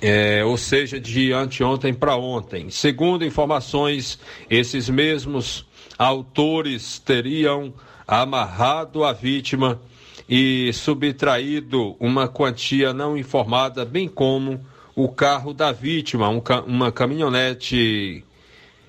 É, 0.00 0.44
ou 0.44 0.56
seja, 0.58 1.00
de 1.00 1.32
anteontem 1.32 1.92
para 1.92 2.16
ontem. 2.16 2.70
Segundo 2.70 3.24
informações, 3.24 4.18
esses 4.48 4.90
mesmos 4.90 5.66
autores 5.98 6.98
teriam 6.98 7.72
amarrado 8.06 9.04
a 9.04 9.12
vítima 9.12 9.80
e 10.28 10.70
subtraído 10.72 11.96
uma 11.98 12.28
quantia 12.28 12.92
não 12.92 13.16
informada, 13.16 13.84
bem 13.84 14.06
como 14.06 14.60
o 14.94 15.08
carro 15.08 15.52
da 15.52 15.72
vítima, 15.72 16.28
um, 16.28 16.42
uma 16.66 16.92
caminhonete 16.92 18.24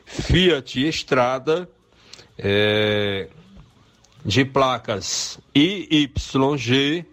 Fiat 0.07 0.87
Estrada 0.87 1.69
é, 2.37 3.27
de 4.23 4.45
placas 4.45 5.37
IYG 5.53 7.05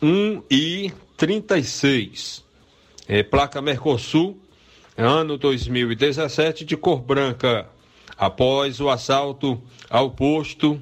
1I36, 0.00 2.44
é, 3.08 3.24
placa 3.24 3.62
Mercosul, 3.62 4.38
ano 4.96 5.36
2017, 5.38 6.64
de 6.64 6.76
cor 6.76 7.00
branca. 7.00 7.68
Após 8.16 8.80
o 8.80 8.88
assalto 8.90 9.60
ao 9.88 10.10
posto, 10.10 10.80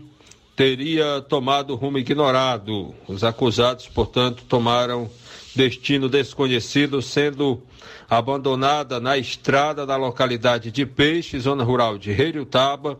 teria 0.54 1.20
tomado 1.20 1.74
rumo 1.76 1.98
ignorado. 1.98 2.94
Os 3.06 3.22
acusados, 3.24 3.88
portanto, 3.88 4.42
tomaram 4.48 5.10
destino 5.54 6.08
desconhecido, 6.08 7.00
sendo 7.00 7.62
abandonada 8.08 9.00
na 9.00 9.18
estrada 9.18 9.84
da 9.84 9.96
localidade 9.96 10.70
de 10.70 10.86
Peixe, 10.86 11.38
zona 11.38 11.64
rural 11.64 11.98
de 11.98 12.12
Reiriutaba. 12.12 12.98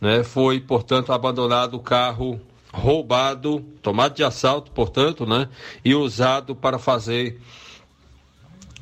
Né? 0.00 0.22
Foi, 0.24 0.60
portanto, 0.60 1.12
abandonado 1.12 1.74
o 1.74 1.80
carro 1.80 2.40
roubado, 2.72 3.60
tomado 3.82 4.14
de 4.14 4.24
assalto, 4.24 4.70
portanto, 4.70 5.26
né? 5.26 5.48
e 5.84 5.94
usado 5.94 6.54
para 6.54 6.78
fazer 6.78 7.40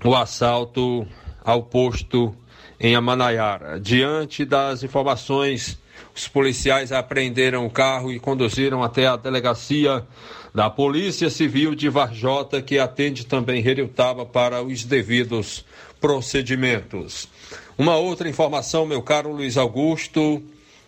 o 0.04 0.14
assalto 0.14 1.06
ao 1.44 1.62
posto 1.62 2.34
em 2.78 2.94
Amanaiara. 2.94 3.80
Diante 3.80 4.44
das 4.44 4.82
informações, 4.82 5.78
os 6.14 6.28
policiais 6.28 6.92
apreenderam 6.92 7.66
o 7.66 7.70
carro 7.70 8.12
e 8.12 8.20
conduziram 8.20 8.82
até 8.82 9.06
a 9.06 9.16
delegacia 9.16 10.06
da 10.58 10.68
Polícia 10.68 11.30
Civil 11.30 11.72
de 11.72 11.88
Varjota, 11.88 12.60
que 12.60 12.80
atende 12.80 13.24
também 13.24 13.64
Heriutaba 13.64 14.26
para 14.26 14.60
os 14.60 14.82
devidos 14.82 15.64
procedimentos. 16.00 17.28
Uma 17.78 17.94
outra 17.94 18.28
informação, 18.28 18.84
meu 18.84 19.00
caro 19.00 19.30
Luiz 19.30 19.56
Augusto, 19.56 20.42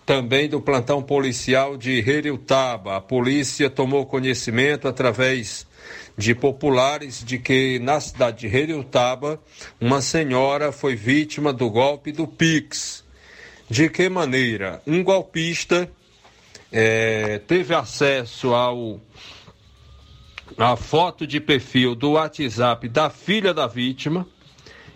também 0.04 0.48
do 0.48 0.61
plantão 0.61 1.00
policial 1.00 1.76
de 1.76 2.00
Heriutaba. 2.00 2.96
A 2.96 3.00
polícia 3.00 3.70
tomou 3.70 4.04
conhecimento 4.06 4.88
através 4.88 5.64
de 6.18 6.35
populares 6.35 7.22
de 7.24 7.38
que 7.38 7.78
na 7.78 8.00
cidade 8.00 8.48
de 8.48 8.56
Heriutaba 8.56 9.40
uma 9.80 10.02
senhora 10.02 10.72
foi 10.72 10.96
vítima 10.96 11.52
do 11.52 11.70
golpe 11.70 12.11
do 12.11 12.26
Pix. 12.26 13.04
De 13.68 13.88
que 13.88 14.09
maneira? 14.09 14.83
Um 14.85 15.04
golpista 15.04 15.88
é, 16.72 17.38
teve 17.46 17.72
acesso 17.72 18.52
ao 18.52 19.00
a 20.57 20.77
foto 20.77 21.27
de 21.27 21.41
perfil 21.41 21.95
do 21.95 22.13
WhatsApp 22.13 22.89
da 22.89 23.11
filha 23.11 23.55
da 23.55 23.67
vítima 23.67 24.27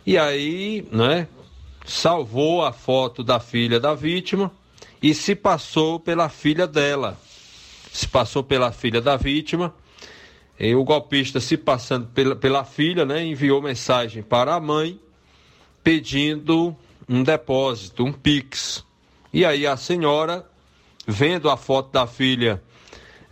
e 0.07 0.19
aí, 0.19 0.87
né, 0.93 1.27
salvou 1.85 2.65
a 2.65 2.73
foto 2.73 3.25
da 3.25 3.41
filha 3.41 3.81
da 3.81 3.95
vítima 3.95 4.53
e 5.03 5.15
se 5.15 5.35
passou 5.35 5.99
pela 5.99 6.29
filha 6.29 6.67
dela. 6.67 7.19
Se 7.91 8.07
passou 8.07 8.43
pela 8.43 8.71
filha 8.73 9.01
da 9.01 9.17
vítima 9.17 9.75
e 10.59 10.75
o 10.75 10.85
golpista, 10.85 11.41
se 11.41 11.57
passando 11.57 12.07
pela, 12.09 12.37
pela 12.37 12.65
filha, 12.65 13.05
né, 13.07 13.25
enviou 13.25 13.63
mensagem 13.63 14.23
para 14.23 14.55
a 14.55 14.61
mãe 14.61 15.01
pedindo 15.83 16.77
um 17.09 17.23
depósito, 17.23 18.05
um 18.05 18.13
Pix. 18.13 18.85
E 19.33 19.45
aí 19.45 19.67
a 19.67 19.77
senhora, 19.77 20.45
vendo 21.07 21.49
a 21.49 21.57
foto 21.57 21.91
da 21.91 22.07
filha 22.07 22.63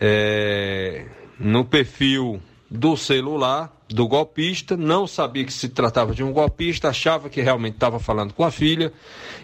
é, 0.00 1.06
no 1.42 1.64
perfil 1.64 2.40
do 2.70 2.96
celular 2.96 3.70
do 3.88 4.08
golpista, 4.08 4.76
não 4.76 5.06
sabia 5.06 5.44
que 5.44 5.52
se 5.52 5.68
tratava 5.68 6.14
de 6.14 6.22
um 6.22 6.32
golpista, 6.32 6.88
achava 6.88 7.28
que 7.28 7.42
realmente 7.42 7.74
estava 7.74 7.98
falando 7.98 8.32
com 8.32 8.44
a 8.44 8.50
filha, 8.50 8.92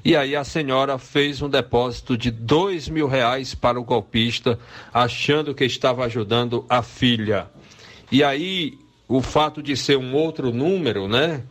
e 0.03 0.17
aí 0.17 0.35
a 0.35 0.45
senhora 0.45 0.97
fez 0.97 1.43
um 1.43 1.49
depósito 1.51 2.17
de 2.17 2.31
dois 2.31 2.89
mil 2.89 3.07
reais 3.07 3.55
para 3.55 3.79
o 3.79 3.85
golpista, 3.85 4.59
achando 4.95 5.55
que 5.55 5.65
estava 5.65 6.05
ajudando 6.05 6.65
a 6.69 6.83
filha. 6.83 7.49
E 8.11 8.25
aí, 8.25 8.79
o 9.07 9.21
fato 9.21 9.63
de 9.63 9.77
ser 9.77 9.99
um 9.99 10.15
outro 10.15 10.51
número, 10.51 11.07
né? 11.07 11.43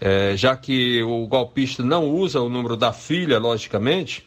É, 0.00 0.34
já 0.34 0.56
que 0.56 1.02
o 1.02 1.26
golpista 1.26 1.82
não 1.82 2.08
usa 2.08 2.40
o 2.40 2.48
número 2.48 2.74
da 2.74 2.90
filha, 2.90 3.38
logicamente, 3.38 4.26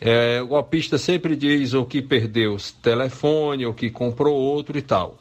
é, 0.00 0.40
o 0.40 0.46
golpista 0.46 0.96
sempre 0.96 1.34
diz 1.34 1.74
o 1.74 1.84
que 1.84 2.00
perdeu 2.00 2.54
o 2.54 2.82
telefone, 2.82 3.66
o 3.66 3.74
que 3.74 3.90
comprou 3.90 4.34
outro 4.34 4.78
e 4.78 4.82
tal. 4.82 5.18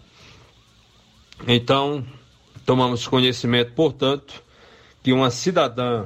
Então, 1.47 2.05
tomamos 2.65 3.07
conhecimento, 3.07 3.73
portanto, 3.73 4.43
que 5.03 5.13
uma 5.13 5.31
cidadã 5.31 6.05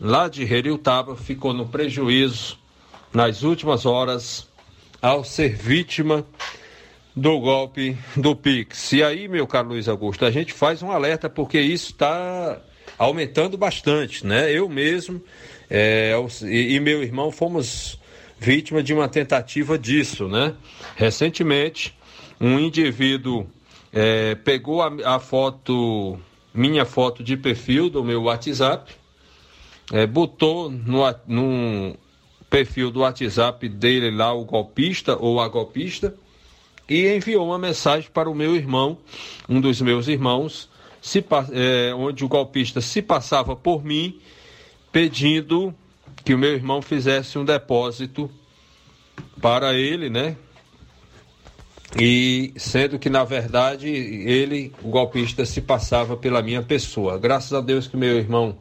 lá 0.00 0.28
de 0.28 0.42
Heriutaba 0.42 1.16
ficou 1.16 1.52
no 1.52 1.66
prejuízo 1.66 2.58
nas 3.12 3.42
últimas 3.42 3.86
horas 3.86 4.48
ao 5.00 5.24
ser 5.24 5.56
vítima 5.56 6.24
do 7.14 7.40
golpe 7.40 7.96
do 8.14 8.36
Pix. 8.36 8.92
E 8.92 9.02
aí, 9.02 9.26
meu 9.26 9.46
caro 9.46 9.68
Luiz 9.68 9.88
Augusto, 9.88 10.24
a 10.24 10.30
gente 10.30 10.52
faz 10.52 10.82
um 10.82 10.90
alerta 10.90 11.30
porque 11.30 11.58
isso 11.58 11.92
está 11.92 12.60
aumentando 12.98 13.56
bastante, 13.56 14.26
né? 14.26 14.52
Eu 14.52 14.68
mesmo 14.68 15.22
é, 15.70 16.12
e, 16.42 16.74
e 16.74 16.80
meu 16.80 17.02
irmão 17.02 17.30
fomos 17.30 17.98
vítima 18.38 18.82
de 18.82 18.92
uma 18.92 19.08
tentativa 19.08 19.78
disso, 19.78 20.28
né? 20.28 20.54
Recentemente, 20.96 21.96
um 22.40 22.58
indivíduo 22.58 23.46
é, 23.92 24.34
pegou 24.34 24.82
a, 24.82 25.16
a, 25.16 25.18
foto, 25.18 26.18
minha 26.52 26.84
foto 26.84 27.24
de 27.24 27.36
perfil 27.36 27.88
do 27.88 28.04
meu 28.04 28.24
WhatsApp, 28.24 28.92
é, 29.92 30.06
botou 30.06 30.70
no, 30.70 31.02
no 31.26 31.96
perfil 32.50 32.90
do 32.90 33.00
WhatsApp 33.00 33.68
dele 33.68 34.10
lá 34.10 34.32
o 34.32 34.44
golpista 34.44 35.16
ou 35.16 35.40
a 35.40 35.48
golpista, 35.48 36.14
e 36.88 37.08
enviou 37.08 37.46
uma 37.46 37.58
mensagem 37.58 38.08
para 38.12 38.30
o 38.30 38.34
meu 38.34 38.54
irmão, 38.54 38.98
um 39.48 39.60
dos 39.60 39.80
meus 39.80 40.06
irmãos, 40.06 40.68
se, 41.00 41.24
é, 41.52 41.94
onde 41.94 42.24
o 42.24 42.28
golpista 42.28 42.80
se 42.80 43.02
passava 43.02 43.56
por 43.56 43.84
mim, 43.84 44.20
pedindo 44.96 45.74
que 46.24 46.32
o 46.32 46.38
meu 46.38 46.54
irmão 46.54 46.80
fizesse 46.80 47.38
um 47.38 47.44
depósito 47.44 48.30
para 49.42 49.74
ele, 49.74 50.08
né? 50.08 50.38
E 52.00 52.54
sendo 52.56 52.98
que 52.98 53.10
na 53.10 53.22
verdade 53.22 53.90
ele, 53.90 54.72
o 54.82 54.88
golpista, 54.88 55.44
se 55.44 55.60
passava 55.60 56.16
pela 56.16 56.40
minha 56.40 56.62
pessoa. 56.62 57.18
Graças 57.18 57.52
a 57.52 57.60
Deus 57.60 57.86
que 57.86 57.94
meu 57.94 58.16
irmão 58.16 58.56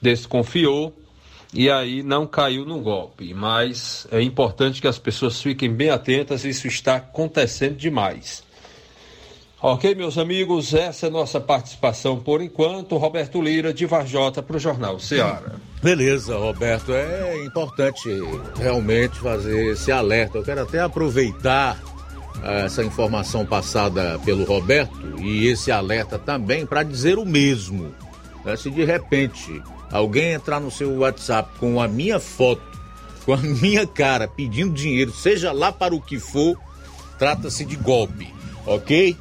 desconfiou 0.00 0.96
e 1.52 1.68
aí 1.68 2.04
não 2.04 2.24
caiu 2.24 2.64
no 2.64 2.78
golpe. 2.78 3.34
Mas 3.34 4.06
é 4.12 4.22
importante 4.22 4.80
que 4.80 4.86
as 4.86 4.96
pessoas 4.96 5.42
fiquem 5.42 5.74
bem 5.74 5.90
atentas, 5.90 6.44
isso 6.44 6.68
está 6.68 6.94
acontecendo 6.94 7.74
demais. 7.74 8.44
Ok, 9.60 9.92
meus 9.96 10.16
amigos, 10.16 10.72
essa 10.72 11.08
é 11.08 11.10
nossa 11.10 11.40
participação 11.40 12.20
por 12.20 12.40
enquanto. 12.40 12.96
Roberto 12.96 13.42
Lira, 13.42 13.74
de 13.74 13.86
Varjota, 13.86 14.40
para 14.40 14.56
o 14.56 14.60
Jornal 14.60 15.00
Ceará. 15.00 15.56
Beleza, 15.82 16.36
Roberto. 16.38 16.92
É 16.92 17.44
importante 17.44 18.08
realmente 18.56 19.18
fazer 19.18 19.72
esse 19.72 19.90
alerta. 19.90 20.38
Eu 20.38 20.44
quero 20.44 20.62
até 20.62 20.78
aproveitar 20.78 21.76
eh, 22.40 22.66
essa 22.66 22.84
informação 22.84 23.44
passada 23.44 24.16
pelo 24.24 24.44
Roberto 24.44 25.18
e 25.18 25.48
esse 25.48 25.72
alerta 25.72 26.20
também 26.20 26.64
para 26.64 26.84
dizer 26.84 27.18
o 27.18 27.26
mesmo. 27.26 27.92
Né? 28.44 28.56
Se 28.56 28.70
de 28.70 28.84
repente 28.84 29.60
alguém 29.90 30.34
entrar 30.34 30.60
no 30.60 30.70
seu 30.70 30.98
WhatsApp 30.98 31.58
com 31.58 31.80
a 31.80 31.88
minha 31.88 32.20
foto, 32.20 32.62
com 33.24 33.32
a 33.32 33.38
minha 33.38 33.84
cara, 33.88 34.28
pedindo 34.28 34.72
dinheiro, 34.72 35.12
seja 35.12 35.50
lá 35.50 35.72
para 35.72 35.96
o 35.96 36.00
que 36.00 36.20
for, 36.20 36.56
trata-se 37.18 37.64
de 37.64 37.74
golpe, 37.74 38.32
ok? 38.64 39.16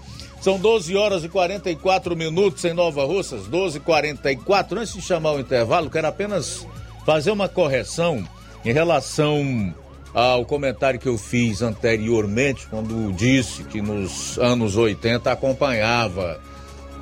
São 0.47 0.57
12 0.57 0.95
horas 0.95 1.25
e 1.25 1.27
44 1.27 2.15
minutos 2.15 2.63
em 2.63 2.73
Nova 2.73 3.03
Russas, 3.03 3.47
12 3.47 3.79
e 3.79 3.81
44 3.81 4.79
Antes 4.79 4.93
de 4.93 5.01
chamar 5.01 5.33
o 5.33 5.41
intervalo, 5.41 5.89
quero 5.89 6.07
apenas 6.07 6.65
fazer 7.05 7.31
uma 7.31 7.49
correção 7.49 8.25
em 8.63 8.71
relação 8.71 9.75
ao 10.13 10.45
comentário 10.45 11.01
que 11.01 11.09
eu 11.09 11.17
fiz 11.17 11.61
anteriormente, 11.61 12.65
quando 12.67 13.11
disse 13.11 13.65
que 13.65 13.81
nos 13.81 14.39
anos 14.39 14.77
80 14.77 15.29
acompanhava, 15.29 16.39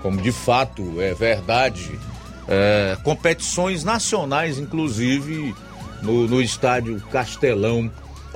como 0.01 0.19
de 0.19 0.31
fato 0.31 0.99
é 0.99 1.13
verdade, 1.13 1.99
é, 2.47 2.97
competições 3.03 3.83
nacionais, 3.83 4.57
inclusive 4.57 5.53
no, 6.01 6.27
no 6.27 6.41
estádio 6.41 6.99
Castelão 7.11 7.91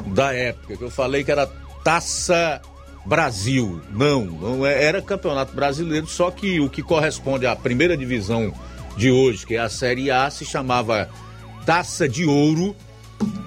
da 0.05 0.35
época, 0.35 0.77
eu 0.79 0.91
falei 0.91 1.23
que 1.23 1.31
era 1.31 1.49
Taça 1.83 2.61
Brasil. 3.09 3.81
Não, 3.91 4.23
não 4.23 4.65
é, 4.65 4.81
era 4.83 5.01
Campeonato 5.01 5.53
Brasileiro, 5.55 6.05
só 6.05 6.29
que 6.29 6.59
o 6.59 6.69
que 6.69 6.83
corresponde 6.83 7.47
à 7.47 7.55
primeira 7.55 7.97
divisão 7.97 8.53
de 8.95 9.09
hoje, 9.09 9.47
que 9.47 9.55
é 9.55 9.59
a 9.59 9.67
Série 9.67 10.11
A, 10.11 10.29
se 10.29 10.45
chamava 10.45 11.09
Taça 11.65 12.07
de 12.07 12.25
Ouro 12.25 12.75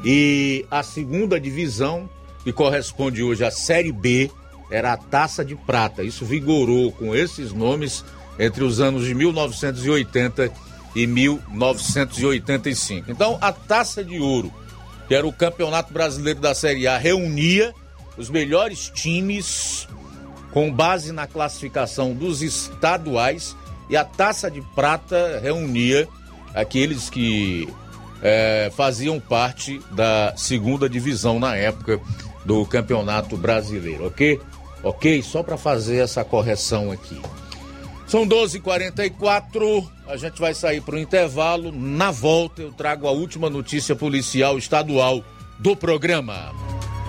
e 0.04 0.66
a 0.68 0.82
segunda 0.82 1.38
divisão, 1.38 2.10
que 2.42 2.52
corresponde 2.52 3.22
hoje 3.22 3.44
à 3.44 3.52
Série 3.52 3.92
B, 3.92 4.32
era 4.68 4.94
a 4.94 4.96
Taça 4.96 5.44
de 5.44 5.54
Prata. 5.54 6.02
Isso 6.02 6.24
vigorou 6.24 6.90
com 6.90 7.14
esses 7.14 7.52
nomes 7.52 8.04
entre 8.40 8.64
os 8.64 8.80
anos 8.80 9.04
de 9.04 9.14
1980 9.14 10.50
e 10.96 11.06
1985. 11.06 13.12
Então, 13.12 13.38
a 13.40 13.52
Taça 13.52 14.02
de 14.02 14.18
Ouro, 14.18 14.52
que 15.06 15.14
era 15.14 15.24
o 15.24 15.32
Campeonato 15.32 15.92
Brasileiro 15.92 16.40
da 16.40 16.52
Série 16.52 16.88
A, 16.88 16.98
reunia 16.98 17.72
os 18.16 18.28
melhores 18.28 18.90
times 18.90 19.88
com 20.52 20.70
base 20.70 21.12
na 21.12 21.26
classificação 21.26 22.12
dos 22.14 22.42
estaduais 22.42 23.56
e 23.88 23.96
a 23.96 24.04
Taça 24.04 24.50
de 24.50 24.60
Prata 24.74 25.40
reunia 25.42 26.08
aqueles 26.54 27.08
que 27.08 27.68
é, 28.22 28.70
faziam 28.76 29.18
parte 29.18 29.80
da 29.90 30.34
segunda 30.36 30.88
divisão 30.88 31.38
na 31.38 31.56
época 31.56 32.00
do 32.44 32.64
Campeonato 32.66 33.36
Brasileiro, 33.36 34.06
ok? 34.06 34.40
Ok? 34.82 35.22
Só 35.22 35.42
para 35.42 35.56
fazer 35.56 35.98
essa 35.98 36.24
correção 36.24 36.90
aqui. 36.90 37.20
São 38.06 38.26
12h44, 38.26 39.88
a 40.06 40.16
gente 40.16 40.38
vai 40.38 40.52
sair 40.54 40.82
para 40.82 40.96
o 40.96 40.98
intervalo. 40.98 41.72
Na 41.72 42.10
volta, 42.10 42.60
eu 42.60 42.72
trago 42.72 43.06
a 43.06 43.10
última 43.10 43.48
notícia 43.48 43.96
policial 43.96 44.58
estadual 44.58 45.24
do 45.58 45.74
programa. 45.74 46.52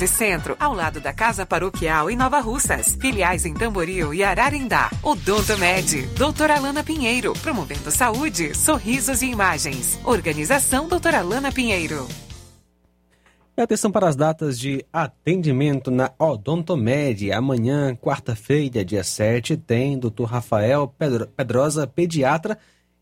13 0.00 0.08
Centro, 0.08 0.56
ao 0.58 0.72
lado 0.72 0.98
da 0.98 1.12
Casa 1.12 1.44
Paroquial 1.44 2.10
em 2.10 2.16
Nova 2.16 2.40
Russas. 2.40 2.96
Filiais 2.98 3.44
em 3.44 3.52
Tamboril 3.52 4.14
e 4.14 4.22
Ararindá. 4.22 4.90
Odonto 5.02 5.58
Med, 5.58 6.06
doutora 6.16 6.56
Alana 6.56 6.82
Pinheiro, 6.82 7.34
promovendo 7.34 7.90
saúde, 7.90 8.56
sorrisos 8.56 9.20
e 9.20 9.26
imagens. 9.26 10.00
Organização 10.02 10.88
doutora 10.88 11.18
Alana 11.18 11.52
Pinheiro. 11.52 12.08
E 13.54 13.60
atenção 13.60 13.92
para 13.92 14.08
as 14.08 14.16
datas 14.16 14.58
de 14.58 14.82
atendimento 14.90 15.90
na 15.90 16.10
Odontomed. 16.18 17.30
Amanhã, 17.30 17.94
quarta-feira, 17.94 18.82
dia 18.82 19.04
7, 19.04 19.58
tem 19.58 19.98
Dr. 19.98 20.24
Rafael 20.24 20.94
Pedrosa, 21.36 21.86
pediatra. 21.86 22.56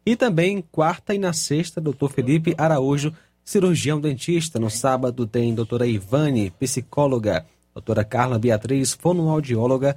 E 0.05 0.17
também 0.17 0.65
quarta 0.73 1.15
e 1.15 1.19
na 1.19 1.33
sexta, 1.33 1.81
Dr. 1.81 2.09
Felipe 2.09 2.55
Araújo, 2.59 3.13
cirurgião 3.49 3.99
dentista. 3.99 4.59
No 4.61 4.69
sábado 4.69 5.27
tem 5.27 5.55
doutora 5.55 5.87
Ivane, 5.87 6.53
psicóloga, 6.61 7.47
doutora 7.73 8.05
Carla 8.05 8.39
Beatriz, 8.39 8.93
fonoaudióloga, 8.93 9.97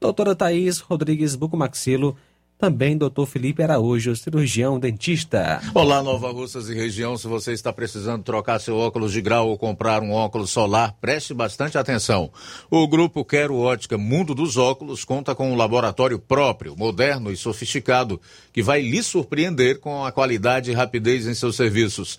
doutora 0.00 0.34
Thaís 0.34 0.80
Rodrigues 0.80 1.36
Bucomaxilo, 1.36 2.16
também 2.58 2.98
doutor 2.98 3.26
Felipe 3.26 3.62
Araújo, 3.62 4.16
cirurgião 4.16 4.80
dentista. 4.80 5.60
Olá, 5.72 6.02
Nova 6.02 6.32
Russas 6.32 6.68
e 6.68 6.74
região. 6.74 7.16
Se 7.16 7.28
você 7.28 7.52
está 7.52 7.72
precisando 7.72 8.24
trocar 8.24 8.58
seu 8.58 8.76
óculos 8.76 9.12
de 9.12 9.20
grau 9.20 9.48
ou 9.48 9.56
comprar 9.56 10.02
um 10.02 10.10
óculos 10.10 10.50
solar, 10.50 10.96
preste 11.00 11.32
bastante 11.32 11.78
atenção. 11.78 12.32
O 12.68 12.88
grupo 12.88 13.24
Quero 13.24 13.56
Ótica 13.58 13.96
Mundo 13.96 14.34
dos 14.34 14.56
Óculos 14.56 15.04
conta 15.04 15.36
com 15.36 15.52
um 15.52 15.56
laboratório 15.56 16.18
próprio, 16.18 16.74
moderno 16.76 17.30
e 17.30 17.36
sofisticado, 17.36 18.20
que 18.52 18.60
vai 18.60 18.82
lhe 18.82 19.00
surpreender 19.04 19.78
com 19.78 20.04
a 20.04 20.10
qualidade 20.10 20.72
e 20.72 20.74
rapidez 20.74 21.28
em 21.28 21.34
seus 21.34 21.54
serviços. 21.54 22.18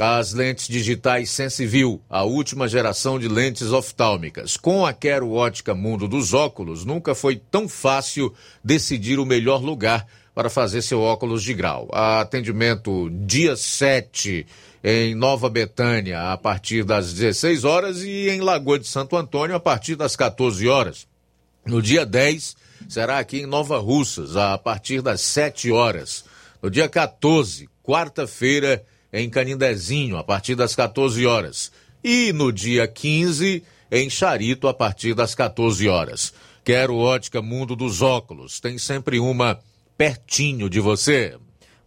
as 0.00 0.32
lentes 0.32 0.68
digitais 0.68 1.30
Sensiview, 1.30 2.00
a 2.08 2.24
última 2.24 2.66
geração 2.66 3.18
de 3.18 3.28
lentes 3.28 3.72
oftálmicas. 3.72 4.56
Com 4.56 4.86
a 4.86 4.92
Quero 4.92 5.32
Ótica 5.32 5.74
Mundo 5.74 6.08
dos 6.08 6.32
Óculos, 6.32 6.84
nunca 6.84 7.14
foi 7.14 7.36
tão 7.36 7.68
fácil 7.68 8.32
decidir 8.64 9.18
o 9.18 9.26
melhor 9.26 9.62
lugar 9.62 10.06
para 10.34 10.48
fazer 10.48 10.80
seu 10.82 11.00
óculos 11.00 11.42
de 11.42 11.52
grau. 11.52 11.88
Atendimento 11.92 13.10
dia 13.10 13.54
7 13.54 14.46
em 14.82 15.14
Nova 15.14 15.48
Betânia 15.48 16.32
a 16.32 16.36
partir 16.36 16.84
das 16.84 17.12
16 17.12 17.64
horas 17.64 18.02
e 18.02 18.30
em 18.30 18.40
Lagoa 18.40 18.78
de 18.78 18.86
Santo 18.86 19.16
Antônio 19.16 19.54
a 19.54 19.60
partir 19.60 19.94
das 19.94 20.16
14 20.16 20.66
horas. 20.66 21.06
No 21.66 21.82
dia 21.82 22.06
10 22.06 22.56
será 22.88 23.18
aqui 23.18 23.40
em 23.40 23.46
Nova 23.46 23.78
Russas 23.78 24.36
a 24.36 24.56
partir 24.56 25.02
das 25.02 25.20
7 25.20 25.70
horas. 25.70 26.24
No 26.62 26.70
dia 26.70 26.88
14, 26.88 27.68
quarta-feira, 27.82 28.84
em 29.12 29.28
Canindezinho, 29.28 30.16
a 30.16 30.24
partir 30.24 30.54
das 30.54 30.74
14 30.74 31.26
horas. 31.26 31.70
E 32.02 32.32
no 32.32 32.52
dia 32.52 32.88
15, 32.88 33.62
em 33.90 34.08
Charito, 34.08 34.66
a 34.66 34.74
partir 34.74 35.14
das 35.14 35.34
14 35.34 35.88
horas. 35.88 36.32
Quero 36.64 36.96
ótica 36.96 37.42
Mundo 37.42 37.76
dos 37.76 38.00
Óculos. 38.00 38.58
Tem 38.58 38.78
sempre 38.78 39.18
uma 39.18 39.58
pertinho 39.98 40.70
de 40.70 40.80
você. 40.80 41.36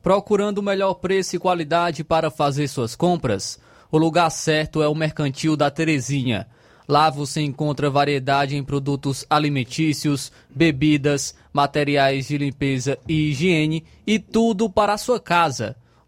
Procurando 0.03 0.59
o 0.59 0.63
melhor 0.63 0.93
preço 0.95 1.36
e 1.36 1.39
qualidade 1.39 2.03
para 2.03 2.30
fazer 2.30 2.67
suas 2.67 2.95
compras? 2.95 3.59
O 3.91 3.97
lugar 3.97 4.30
certo 4.30 4.84
é 4.84 4.88
o 4.88 4.93
Mercantil 4.93 5.55
da 5.55 5.71
Terezinha. 5.71 6.47
Lá 6.88 7.09
você 7.09 7.41
encontra 7.41 7.89
variedade 7.89 8.55
em 8.55 8.63
produtos 8.63 9.26
alimentícios, 9.30 10.32
bebidas, 10.49 11.34
materiais 11.51 12.28
de 12.28 12.38
limpeza 12.38 12.99
e 13.07 13.32
higiene 13.32 13.84
e 14.05 14.19
tudo 14.19 14.69
para 14.69 14.93
a 14.93 14.97
sua 14.97 15.19
casa. 15.19 15.76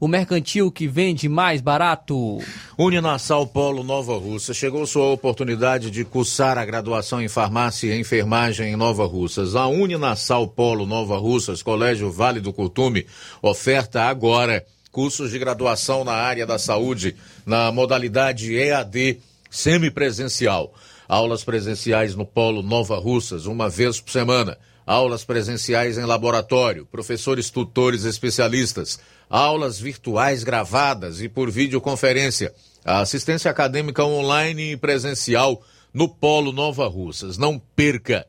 O 0.00 0.08
mercantil 0.08 0.72
que 0.72 0.88
vende 0.88 1.28
mais 1.28 1.60
barato. 1.60 2.38
Uninassal 2.78 3.46
Polo 3.46 3.84
Nova 3.84 4.16
Russa. 4.16 4.54
Chegou 4.54 4.86
sua 4.86 5.12
oportunidade 5.12 5.90
de 5.90 6.06
cursar 6.06 6.56
a 6.56 6.64
graduação 6.64 7.20
em 7.20 7.28
farmácia 7.28 7.94
e 7.94 8.00
enfermagem 8.00 8.72
em 8.72 8.76
Nova 8.76 9.04
Russas. 9.04 9.54
A 9.54 9.66
Uninassal 9.66 10.48
Polo 10.48 10.86
Nova 10.86 11.18
Russas, 11.18 11.62
Colégio 11.62 12.10
Vale 12.10 12.40
do 12.40 12.50
Curtume, 12.50 13.06
oferta 13.42 14.04
agora 14.04 14.64
cursos 14.90 15.32
de 15.32 15.38
graduação 15.38 16.02
na 16.02 16.14
área 16.14 16.46
da 16.46 16.58
saúde, 16.58 17.14
na 17.44 17.70
modalidade 17.70 18.56
EAD 18.56 19.20
semipresencial. 19.50 20.72
Aulas 21.06 21.44
presenciais 21.44 22.14
no 22.14 22.24
Polo 22.24 22.62
Nova 22.62 22.98
Russas, 22.98 23.44
uma 23.44 23.68
vez 23.68 24.00
por 24.00 24.10
semana. 24.10 24.56
Aulas 24.86 25.24
presenciais 25.24 25.98
em 25.98 26.04
laboratório, 26.04 26.86
professores 26.86 27.50
tutores 27.50 28.04
especialistas, 28.04 28.98
aulas 29.30 29.78
virtuais 29.78 30.42
gravadas 30.42 31.22
e 31.22 31.28
por 31.28 31.48
videoconferência. 31.50 32.52
A 32.84 33.00
assistência 33.00 33.50
acadêmica 33.50 34.04
online 34.04 34.72
e 34.72 34.76
presencial 34.76 35.62
no 35.94 36.08
Polo 36.08 36.50
Nova 36.50 36.88
Russas. 36.88 37.38
Não 37.38 37.62
perca! 37.76 38.26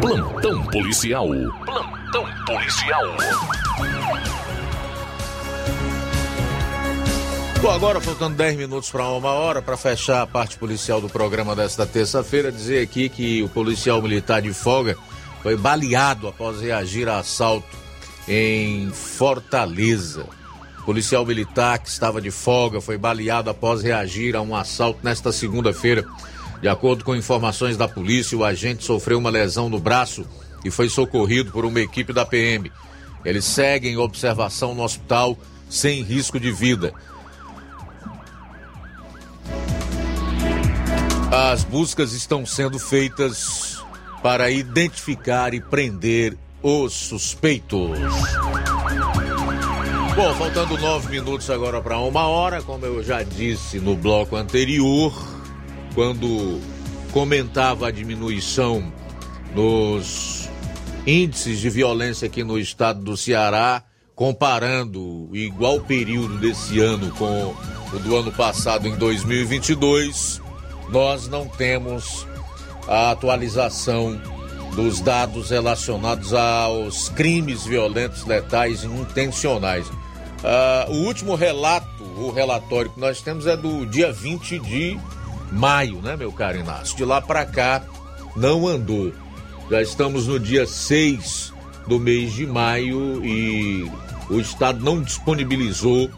Plantão 0.00 0.64
policial. 0.66 1.28
Plantão 1.64 2.24
policial. 2.46 3.02
Bom, 7.60 7.70
agora 7.70 8.00
faltando 8.00 8.36
10 8.36 8.56
minutos 8.56 8.90
para 8.90 9.08
uma 9.08 9.30
hora 9.30 9.62
para 9.62 9.76
fechar 9.76 10.22
a 10.22 10.26
parte 10.26 10.58
policial 10.58 11.00
do 11.00 11.08
programa 11.08 11.56
desta 11.56 11.86
terça-feira, 11.86 12.52
dizer 12.52 12.82
aqui 12.82 13.08
que 13.08 13.42
o 13.42 13.48
policial 13.48 14.00
militar 14.02 14.42
de 14.42 14.52
folga 14.52 14.96
foi 15.42 15.56
baleado 15.56 16.28
após 16.28 16.60
reagir 16.60 17.08
a 17.08 17.18
assalto 17.18 17.76
em 18.28 18.90
Fortaleza. 18.90 20.26
O 20.80 20.84
policial 20.84 21.24
militar 21.24 21.78
que 21.78 21.88
estava 21.88 22.20
de 22.20 22.30
folga 22.30 22.80
foi 22.80 22.98
baleado 22.98 23.48
após 23.48 23.82
reagir 23.82 24.36
a 24.36 24.42
um 24.42 24.54
assalto 24.54 25.00
nesta 25.02 25.32
segunda-feira. 25.32 26.04
De 26.60 26.68
acordo 26.68 27.04
com 27.04 27.16
informações 27.16 27.76
da 27.76 27.88
polícia, 27.88 28.36
o 28.36 28.44
agente 28.44 28.84
sofreu 28.84 29.18
uma 29.18 29.30
lesão 29.30 29.68
no 29.68 29.80
braço 29.80 30.26
e 30.64 30.70
foi 30.70 30.88
socorrido 30.88 31.50
por 31.52 31.64
uma 31.64 31.80
equipe 31.80 32.12
da 32.12 32.24
PM. 32.24 32.70
Ele 33.24 33.40
segue 33.40 33.88
em 33.88 33.96
observação 33.96 34.74
no 34.74 34.82
hospital 34.82 35.36
sem 35.68 36.02
risco 36.02 36.38
de 36.38 36.52
vida. 36.52 36.92
As 41.30 41.64
buscas 41.64 42.12
estão 42.12 42.46
sendo 42.46 42.78
feitas 42.78 43.84
para 44.22 44.50
identificar 44.50 45.54
e 45.54 45.60
prender 45.60 46.36
os 46.62 46.92
suspeitos. 46.92 47.98
Bom, 50.14 50.34
faltando 50.34 50.78
nove 50.78 51.10
minutos 51.10 51.50
agora 51.50 51.82
para 51.82 51.98
uma 51.98 52.26
hora, 52.26 52.62
como 52.62 52.86
eu 52.86 53.04
já 53.04 53.22
disse 53.22 53.78
no 53.78 53.96
bloco 53.96 54.34
anterior, 54.36 55.12
quando 55.94 56.60
comentava 57.12 57.88
a 57.88 57.90
diminuição 57.90 58.92
nos 59.54 60.48
índices 61.06 61.60
de 61.60 61.68
violência 61.68 62.26
aqui 62.26 62.42
no 62.42 62.58
estado 62.58 63.02
do 63.02 63.16
Ceará, 63.16 63.82
comparando 64.14 65.28
o 65.30 65.36
igual 65.36 65.80
período 65.80 66.38
desse 66.38 66.80
ano 66.80 67.10
com 67.12 67.54
o 67.92 67.98
do 67.98 68.16
ano 68.16 68.32
passado 68.32 68.88
em 68.88 68.96
2022, 68.96 70.40
nós 70.88 71.28
não 71.28 71.48
temos 71.48 72.26
a 72.86 73.10
atualização 73.10 74.20
dos 74.74 75.00
dados 75.00 75.50
relacionados 75.50 76.34
aos 76.34 77.08
crimes 77.08 77.64
violentos, 77.64 78.24
letais 78.24 78.84
e 78.84 78.86
intencionais. 78.86 79.88
Uh, 79.88 80.90
o 80.90 80.94
último 81.06 81.34
relato, 81.34 82.04
o 82.18 82.30
relatório 82.30 82.90
que 82.90 83.00
nós 83.00 83.20
temos 83.20 83.46
é 83.46 83.56
do 83.56 83.86
dia 83.86 84.12
20 84.12 84.58
de 84.58 84.98
maio, 85.50 86.00
né, 86.02 86.16
meu 86.16 86.30
caro 86.30 86.58
Inácio? 86.58 86.96
De 86.96 87.04
lá 87.04 87.20
para 87.20 87.44
cá 87.46 87.82
não 88.36 88.66
andou. 88.68 89.12
Já 89.70 89.82
estamos 89.82 90.26
no 90.26 90.38
dia 90.38 90.66
6 90.66 91.52
do 91.86 91.98
mês 91.98 92.34
de 92.34 92.46
maio 92.46 93.24
e 93.24 93.90
o 94.28 94.38
Estado 94.38 94.84
não 94.84 95.02
disponibilizou 95.02 96.10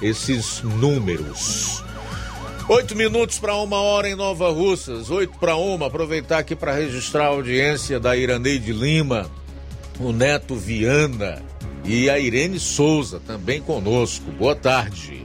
esses 0.00 0.62
números. 0.62 1.82
Oito 2.68 2.96
minutos 2.96 3.38
para 3.38 3.54
uma 3.54 3.80
hora 3.80 4.08
em 4.08 4.16
Nova 4.16 4.50
Russas, 4.50 5.08
oito 5.08 5.38
para 5.38 5.54
uma. 5.54 5.86
Aproveitar 5.86 6.38
aqui 6.38 6.56
para 6.56 6.74
registrar 6.74 7.26
a 7.26 7.28
audiência 7.28 8.00
da 8.00 8.16
Iraneide 8.16 8.72
Lima, 8.72 9.30
o 10.00 10.10
Neto 10.10 10.56
Viana 10.56 11.40
e 11.84 12.10
a 12.10 12.18
Irene 12.18 12.58
Souza 12.58 13.20
também 13.24 13.62
conosco. 13.62 14.32
Boa 14.32 14.56
tarde. 14.56 15.24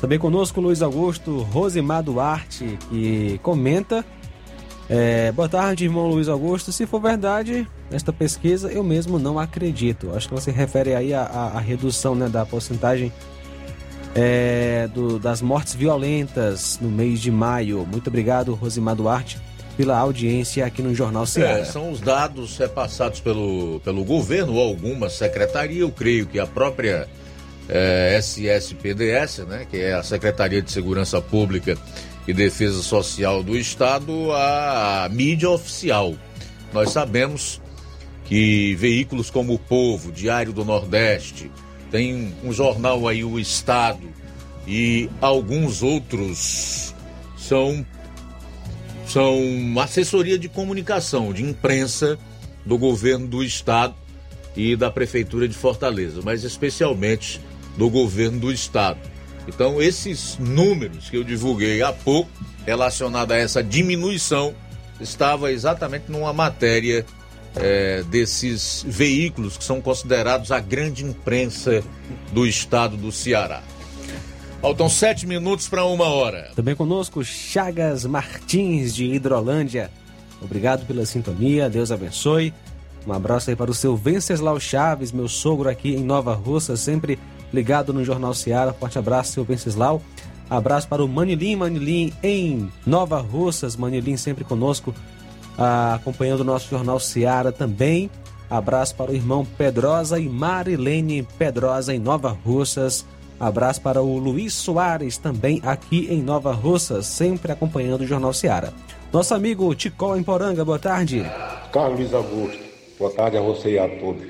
Também 0.00 0.20
conosco 0.20 0.60
Luiz 0.60 0.80
Augusto 0.80 1.38
Rosimar 1.38 2.04
Duarte, 2.04 2.78
que 2.88 3.40
comenta. 3.42 4.04
É, 4.88 5.32
boa 5.32 5.48
tarde, 5.48 5.84
irmão 5.84 6.06
Luiz 6.06 6.28
Augusto. 6.28 6.70
Se 6.70 6.86
for 6.86 7.00
verdade, 7.00 7.68
esta 7.90 8.12
pesquisa 8.12 8.70
eu 8.70 8.84
mesmo 8.84 9.18
não 9.18 9.36
acredito. 9.36 10.12
Acho 10.14 10.28
que 10.28 10.34
você 10.34 10.52
refere 10.52 10.94
aí 10.94 11.12
à, 11.12 11.58
redução 11.58 12.14
né, 12.14 12.28
da 12.28 12.46
porcentagem 12.46 13.12
é, 14.14 14.88
do, 14.92 15.18
das 15.18 15.40
mortes 15.40 15.74
violentas 15.74 16.78
no 16.80 16.90
mês 16.90 17.20
de 17.20 17.30
maio. 17.30 17.86
Muito 17.90 18.08
obrigado, 18.08 18.54
Rosimar 18.54 18.94
Duarte, 18.94 19.38
pela 19.76 19.98
audiência 19.98 20.64
aqui 20.66 20.82
no 20.82 20.94
Jornal 20.94 21.26
Ceará. 21.26 21.58
É, 21.58 21.64
são 21.64 21.90
os 21.90 22.00
dados 22.00 22.56
repassados 22.56 23.20
pelo, 23.20 23.80
pelo 23.80 24.04
governo 24.04 24.54
ou 24.54 24.68
alguma 24.68 25.08
secretaria. 25.08 25.80
Eu 25.80 25.90
creio 25.90 26.26
que 26.26 26.38
a 26.38 26.46
própria 26.46 27.08
é, 27.68 28.16
SSPDS, 28.18 29.38
né, 29.46 29.66
que 29.70 29.76
é 29.76 29.94
a 29.94 30.02
Secretaria 30.02 30.62
de 30.62 30.70
Segurança 30.70 31.20
Pública 31.20 31.76
e 32.26 32.32
Defesa 32.32 32.82
Social 32.82 33.42
do 33.42 33.56
Estado, 33.56 34.32
a 34.32 35.08
mídia 35.10 35.50
oficial. 35.50 36.14
Nós 36.72 36.90
sabemos 36.90 37.60
que 38.24 38.74
veículos 38.74 39.30
como 39.30 39.54
o 39.54 39.58
Povo, 39.58 40.12
Diário 40.12 40.52
do 40.52 40.64
Nordeste, 40.64 41.50
tem 41.90 42.34
um 42.44 42.52
jornal 42.52 43.06
aí, 43.08 43.24
o 43.24 43.38
Estado, 43.38 44.06
e 44.66 45.08
alguns 45.20 45.82
outros 45.82 46.94
são, 47.36 47.84
são 49.06 49.32
assessoria 49.80 50.38
de 50.38 50.48
comunicação, 50.48 51.32
de 51.32 51.42
imprensa 51.42 52.18
do 52.64 52.76
governo 52.76 53.26
do 53.26 53.42
Estado 53.42 53.94
e 54.54 54.76
da 54.76 54.90
Prefeitura 54.90 55.48
de 55.48 55.54
Fortaleza, 55.54 56.20
mas 56.22 56.44
especialmente 56.44 57.40
do 57.76 57.88
governo 57.88 58.40
do 58.40 58.52
Estado. 58.52 58.98
Então, 59.46 59.80
esses 59.80 60.36
números 60.38 61.08
que 61.08 61.16
eu 61.16 61.24
divulguei 61.24 61.82
há 61.82 61.92
pouco, 61.92 62.30
relacionado 62.66 63.32
a 63.32 63.36
essa 63.38 63.62
diminuição, 63.62 64.54
estava 65.00 65.50
exatamente 65.50 66.10
numa 66.10 66.32
matéria 66.32 67.06
é, 67.60 68.02
desses 68.04 68.84
veículos 68.86 69.56
que 69.56 69.64
são 69.64 69.80
considerados 69.80 70.50
a 70.52 70.60
grande 70.60 71.04
imprensa 71.04 71.82
do 72.32 72.46
estado 72.46 72.96
do 72.96 73.12
Ceará. 73.12 73.62
Faltam 74.60 74.88
sete 74.88 75.26
minutos 75.26 75.68
para 75.68 75.84
uma 75.84 76.06
hora. 76.06 76.50
Também 76.56 76.74
conosco 76.74 77.24
Chagas 77.24 78.04
Martins 78.04 78.94
de 78.94 79.04
Hidrolândia. 79.04 79.90
Obrigado 80.42 80.86
pela 80.86 81.06
sintonia, 81.06 81.70
Deus 81.70 81.92
abençoe. 81.92 82.52
Um 83.06 83.12
abraço 83.12 83.50
aí 83.50 83.56
para 83.56 83.70
o 83.70 83.74
seu 83.74 83.96
Venceslau 83.96 84.58
Chaves, 84.58 85.12
meu 85.12 85.28
sogro 85.28 85.68
aqui 85.68 85.94
em 85.94 86.04
Nova 86.04 86.34
Russa, 86.34 86.76
sempre 86.76 87.18
ligado 87.52 87.92
no 87.92 88.04
Jornal 88.04 88.34
Seara. 88.34 88.72
Forte 88.72 88.98
abraço, 88.98 89.32
seu 89.32 89.44
Venceslau. 89.44 90.02
Abraço 90.50 90.88
para 90.88 91.04
o 91.04 91.08
Manilim, 91.08 91.56
Manilim 91.56 92.12
em 92.22 92.70
Nova 92.86 93.20
Russas. 93.20 93.76
Manilim 93.76 94.16
sempre 94.16 94.44
conosco, 94.44 94.94
acompanhando 95.58 96.40
o 96.40 96.44
nosso 96.44 96.68
Jornal 96.68 97.00
Seara 97.00 97.50
também. 97.50 98.10
Abraço 98.48 98.94
para 98.94 99.10
o 99.10 99.14
irmão 99.14 99.44
Pedrosa 99.44 100.18
e 100.18 100.28
Marilene 100.28 101.26
Pedrosa 101.38 101.94
em 101.94 101.98
Nova 101.98 102.30
Russas. 102.30 103.04
Abraço 103.38 103.80
para 103.80 104.02
o 104.02 104.18
Luiz 104.18 104.54
Soares, 104.54 105.16
também 105.18 105.60
aqui 105.64 106.08
em 106.10 106.22
Nova 106.22 106.52
Russa, 106.52 107.02
sempre 107.02 107.52
acompanhando 107.52 108.00
o 108.00 108.06
Jornal 108.06 108.32
Seara. 108.32 108.72
Nosso 109.12 109.34
amigo 109.34 109.74
Ticol 109.74 110.16
em 110.16 110.22
Poranga, 110.22 110.64
boa 110.64 110.78
tarde. 110.78 111.24
Carlos 111.72 112.12
Augusto, 112.14 112.58
boa 112.98 113.12
tarde 113.12 113.36
a 113.36 113.40
você 113.40 113.72
e 113.72 113.78
a 113.78 113.88
todos. 113.88 114.26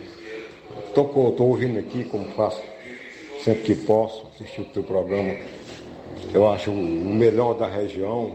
Estou 0.88 1.48
ouvindo 1.48 1.78
aqui, 1.78 2.04
como 2.04 2.24
faço 2.32 2.60
sempre 3.44 3.62
que 3.62 3.74
posso, 3.86 4.26
assistir 4.34 4.60
o 4.60 4.64
teu 4.66 4.82
programa. 4.82 5.34
Eu 6.34 6.50
acho 6.50 6.70
o 6.70 6.74
melhor 7.14 7.54
da 7.54 7.66
região, 7.66 8.34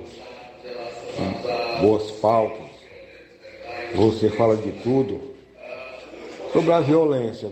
boas 1.82 2.10
pautas. 2.14 2.63
Você 3.96 4.30
fala 4.30 4.56
de 4.58 4.72
tudo. 4.84 5.34
Sobre 6.52 6.72
a 6.72 6.80
violência, 6.80 7.50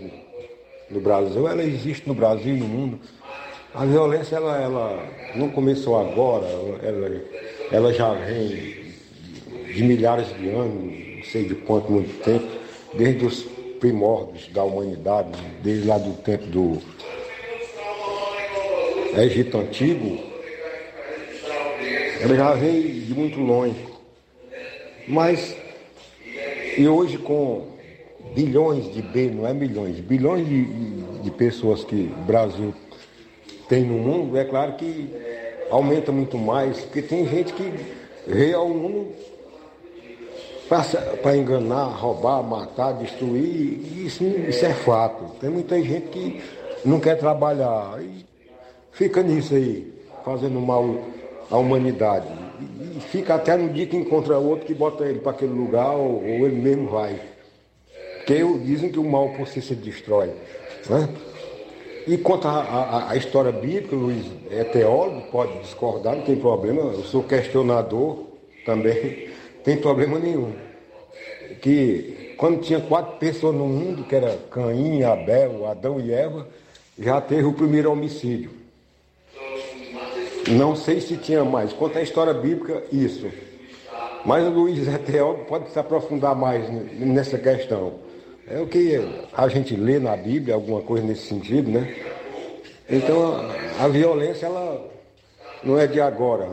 no 0.90 1.00
Brasil, 1.00 1.48
ela 1.48 1.64
existe 1.64 2.08
no 2.08 2.14
Brasil 2.14 2.56
e 2.56 2.60
no 2.60 2.68
mundo. 2.68 3.00
A 3.74 3.86
violência 3.86 4.36
ela, 4.36 4.62
ela 4.62 5.08
não 5.36 5.50
começou 5.50 6.00
agora, 6.00 6.46
ela, 6.84 7.22
ela 7.72 7.94
já 7.94 8.14
vem 8.14 8.82
de 9.74 9.84
milhares 9.84 10.28
de 10.38 10.50
anos, 10.50 10.94
não 11.16 11.24
sei 11.24 11.46
de 11.46 11.56
quanto 11.56 11.92
muito 11.92 12.22
tempo, 12.24 12.48
desde 12.94 13.26
os 13.26 13.44
primórdios 13.80 14.48
da 14.50 14.64
humanidade, 14.64 15.30
desde 15.64 15.88
lá 15.88 15.98
do 15.98 16.14
tempo 16.22 16.46
do 16.48 16.82
Egito 19.18 19.58
Antigo, 19.58 20.20
ela 22.22 22.36
já 22.36 22.54
vem 22.54 22.82
de 22.82 23.14
muito 23.14 23.40
longe. 23.40 23.88
Mas, 25.08 25.56
e 26.78 26.88
hoje 26.88 27.18
com 27.18 27.68
bilhões 28.36 28.92
de 28.94 29.02
B, 29.02 29.30
não 29.30 29.48
é 29.48 29.54
milhões, 29.54 30.00
bilhões 30.00 30.48
de, 30.48 30.66
de 31.22 31.32
pessoas 31.32 31.84
que 31.84 32.12
o 32.16 32.22
Brasil 32.24 32.74
tem 33.68 33.84
no 33.84 33.98
mundo, 33.98 34.38
é 34.38 34.46
claro 34.46 34.74
que 34.74 35.10
aumenta 35.70 36.12
muito 36.12 36.38
mais, 36.38 36.80
porque 36.82 37.02
tem 37.02 37.28
gente 37.28 37.54
que 37.54 37.72
ao 38.54 38.70
mundo 38.70 39.12
para 41.22 41.36
enganar, 41.36 41.86
roubar, 41.86 42.42
matar, 42.42 42.94
destruir, 42.94 44.06
isso, 44.06 44.24
isso 44.24 44.66
é 44.66 44.74
fato. 44.74 45.36
Tem 45.40 45.50
muita 45.50 45.82
gente 45.82 46.08
que 46.08 46.42
não 46.86 46.98
quer 46.98 47.18
trabalhar 47.18 48.02
e 48.02 48.26
fica 48.94 49.22
nisso 49.22 49.54
aí, 49.54 49.94
fazendo 50.24 50.62
mal 50.62 50.86
à 51.50 51.58
humanidade. 51.58 52.28
E, 52.62 53.00
fica 53.00 53.36
até 53.36 53.58
no 53.58 53.70
dia 53.70 53.86
que 53.86 53.98
encontra 53.98 54.38
outro 54.38 54.66
que 54.66 54.74
bota 54.74 55.06
ele 55.06 55.20
para 55.20 55.32
aquele 55.32 55.54
lugar 55.54 55.92
ou, 55.92 56.24
ou 56.24 56.48
ele 56.48 56.56
mesmo 56.56 56.90
vai. 56.90 57.20
Porque 58.18 58.44
dizem 58.64 58.92
que 58.92 59.00
o 59.00 59.04
mal 59.04 59.30
por 59.30 59.48
si 59.48 59.62
se 59.62 59.76
destrói. 59.76 60.32
Né? 60.90 61.10
E 62.08 62.18
quanto 62.18 62.48
à 62.48 63.14
história 63.16 63.52
bíblica, 63.52 63.96
Luiz 63.96 64.26
é 64.50 64.64
teólogo, 64.64 65.22
pode 65.32 65.60
discordar, 65.60 66.16
não 66.16 66.24
tem 66.24 66.36
problema. 66.36 66.82
Eu 66.82 67.04
sou 67.04 67.24
questionador 67.24 68.26
também, 68.66 69.30
não 69.56 69.64
tem 69.64 69.78
problema 69.78 70.18
nenhum. 70.18 70.54
Que 71.62 72.34
quando 72.38 72.62
tinha 72.62 72.80
quatro 72.80 73.18
pessoas 73.18 73.56
no 73.56 73.68
mundo, 73.68 74.04
que 74.04 74.16
era 74.16 74.36
Caim, 74.50 75.04
Abel, 75.04 75.68
Adão 75.68 76.00
e 76.00 76.12
Eva, 76.12 76.48
já 76.98 77.22
teve 77.22 77.44
o 77.44 77.54
primeiro 77.54 77.92
homicídio. 77.92 78.61
Não 80.50 80.76
sei 80.76 81.00
se 81.00 81.18
tinha 81.18 81.44
mais. 81.44 81.72
Quanto 81.74 81.98
à 81.98 82.02
história 82.02 82.34
bíblica, 82.34 82.84
isso. 82.92 83.30
Mas 84.26 84.46
o 84.46 84.50
Luiz 84.50 84.88
é 84.88 84.98
pode 85.48 85.72
se 85.72 85.80
aprofundar 85.80 86.36
mais 86.36 86.70
nessa 87.00 87.38
questão. 87.38 87.94
É 88.48 88.60
o 88.60 88.68
que 88.68 89.00
a 89.34 89.48
gente 89.48 89.76
lê 89.76 90.00
na 90.00 90.16
Bíblia, 90.16 90.56
alguma 90.56 90.82
coisa 90.82 91.06
nesse 91.06 91.28
sentido, 91.28 91.72
né? 91.72 91.96
Então 92.90 93.34
a, 93.34 93.86
a 93.86 93.88
violência 93.88 94.46
ela 94.46 94.92
não 95.64 95.80
é 95.80 95.88
de 95.88 96.02
agora. 96.02 96.50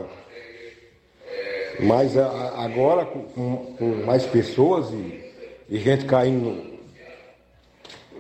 Mas 1.81 2.17
a, 2.17 2.65
agora 2.65 3.05
com, 3.05 3.75
com, 3.77 4.05
mais 4.05 4.25
pessoas 4.25 4.91
e, 4.91 5.33
e 5.69 5.79
gente 5.79 6.05
caindo 6.05 6.63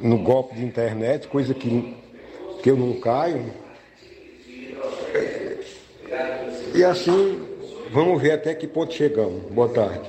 no, 0.00 0.08
no, 0.16 0.18
golpe 0.22 0.54
de 0.54 0.64
internet, 0.64 1.28
coisa 1.28 1.54
que, 1.54 1.96
que 2.62 2.70
eu 2.70 2.76
não 2.76 3.00
caio. 3.00 3.44
E 6.74 6.84
assim, 6.84 7.40
vamos 7.92 8.20
ver 8.20 8.32
até 8.32 8.54
que 8.54 8.66
ponto 8.66 8.94
chegamos. 8.94 9.50
Boa 9.52 9.68
tarde. 9.68 10.08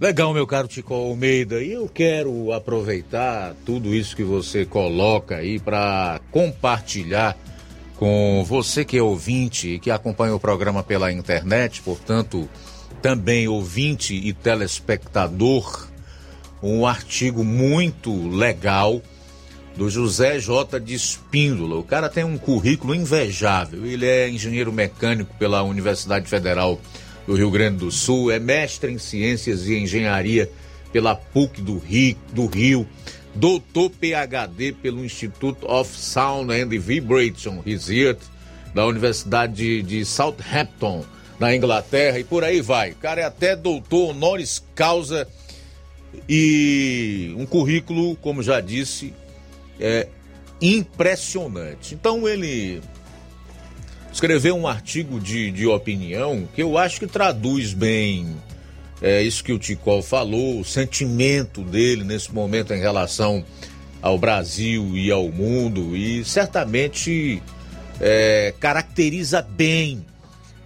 Legal, 0.00 0.32
meu 0.32 0.46
caro 0.46 0.68
Tico 0.68 0.94
Almeida. 0.94 1.62
E 1.62 1.72
eu 1.72 1.88
quero 1.88 2.52
aproveitar 2.52 3.54
tudo 3.66 3.94
isso 3.94 4.14
que 4.14 4.22
você 4.22 4.64
coloca 4.64 5.36
aí 5.36 5.58
para 5.58 6.20
compartilhar 6.30 7.36
com 7.96 8.44
você 8.46 8.84
que 8.84 8.96
é 8.96 9.02
ouvinte 9.02 9.68
e 9.68 9.78
que 9.80 9.90
acompanha 9.90 10.34
o 10.34 10.38
programa 10.38 10.84
pela 10.84 11.10
internet, 11.10 11.82
portanto, 11.82 12.48
também 13.02 13.48
ouvinte 13.48 14.14
e 14.14 14.32
telespectador, 14.32 15.88
um 16.62 16.86
artigo 16.86 17.42
muito 17.42 18.28
legal 18.28 19.02
do 19.78 19.88
José 19.88 20.40
J. 20.40 20.80
de 20.80 20.92
Espíndola. 20.92 21.76
O 21.76 21.84
cara 21.84 22.08
tem 22.08 22.24
um 22.24 22.36
currículo 22.36 22.96
invejável. 22.96 23.86
Ele 23.86 24.04
é 24.04 24.28
engenheiro 24.28 24.72
mecânico 24.72 25.32
pela 25.38 25.62
Universidade 25.62 26.28
Federal 26.28 26.80
do 27.24 27.36
Rio 27.36 27.50
Grande 27.50 27.78
do 27.78 27.90
Sul, 27.90 28.32
é 28.32 28.40
mestre 28.40 28.90
em 28.90 28.98
Ciências 28.98 29.68
e 29.68 29.76
Engenharia 29.76 30.50
pela 30.92 31.14
PUC 31.14 31.60
do 31.60 31.78
Rio, 31.78 32.16
do 32.32 32.46
Rio 32.46 32.88
doutor 33.34 33.90
PhD 33.90 34.72
pelo 34.72 35.04
Institute 35.04 35.64
of 35.64 35.96
Sound 35.96 36.52
and 36.52 36.68
Vibration 36.80 37.60
Research 37.64 38.20
da 38.74 38.84
Universidade 38.84 39.82
de, 39.82 40.04
Southampton, 40.04 41.04
na 41.38 41.54
Inglaterra, 41.54 42.18
e 42.18 42.24
por 42.24 42.42
aí 42.42 42.60
vai. 42.60 42.90
O 42.90 42.96
cara 42.96 43.20
é 43.20 43.24
até 43.24 43.54
doutor 43.54 44.10
honoris 44.10 44.64
causa 44.74 45.28
e 46.28 47.32
um 47.36 47.46
currículo, 47.46 48.16
como 48.16 48.42
já 48.42 48.60
disse, 48.60 49.14
é 49.80 50.08
impressionante. 50.60 51.94
Então 51.94 52.28
ele 52.28 52.80
escreveu 54.12 54.56
um 54.56 54.66
artigo 54.66 55.20
de, 55.20 55.50
de 55.50 55.66
opinião 55.66 56.48
que 56.54 56.62
eu 56.62 56.76
acho 56.76 57.00
que 57.00 57.06
traduz 57.06 57.72
bem 57.72 58.36
é, 59.00 59.22
isso 59.22 59.44
que 59.44 59.52
o 59.52 59.58
Ticol 59.58 60.02
falou, 60.02 60.60
o 60.60 60.64
sentimento 60.64 61.62
dele 61.62 62.02
nesse 62.04 62.32
momento 62.32 62.74
em 62.74 62.80
relação 62.80 63.44
ao 64.02 64.18
Brasil 64.18 64.96
e 64.96 65.10
ao 65.10 65.28
mundo, 65.28 65.96
e 65.96 66.24
certamente 66.24 67.42
é, 68.00 68.54
caracteriza 68.58 69.42
bem 69.42 70.04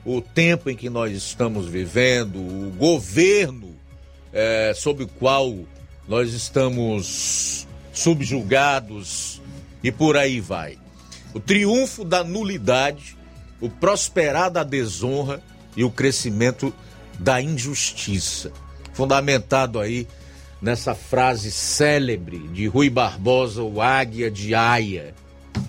o 0.05 0.21
tempo 0.21 0.69
em 0.69 0.77
que 0.77 0.91
nós 0.91 1.13
estamos 1.13 1.67
vivendo, 1.67 2.37
o 2.37 2.73
governo 2.77 3.75
é, 4.33 4.73
sob 4.75 5.05
o 5.05 5.09
qual 5.09 5.55
nós 6.09 6.33
estamos 6.33 7.67
subjugados 7.93 9.41
e 9.83 9.93
por 9.93 10.17
aí 10.17 10.41
vai. 10.41 10.79
O 11.35 11.41
triunfo 11.41 12.05
da 12.05 12.25
nulidade 12.25 13.17
o 13.63 13.71
prosperar 13.71 14.51
da 14.51 14.65
desonra 14.65 15.41
e 15.77 15.85
o 15.85 15.91
crescimento 15.91 16.75
da 17.19 17.41
injustiça. 17.41 18.53
Fundamentado 18.93 19.79
aí 19.79 20.09
nessa 20.61 20.97
frase 20.97 21.53
célebre 21.53 22.39
de 22.49 22.67
Rui 22.67 22.91
Barbosa, 22.91 23.63
o 23.63 23.81
Águia 23.81 24.29
de 24.29 24.53
Aia, 24.53 25.15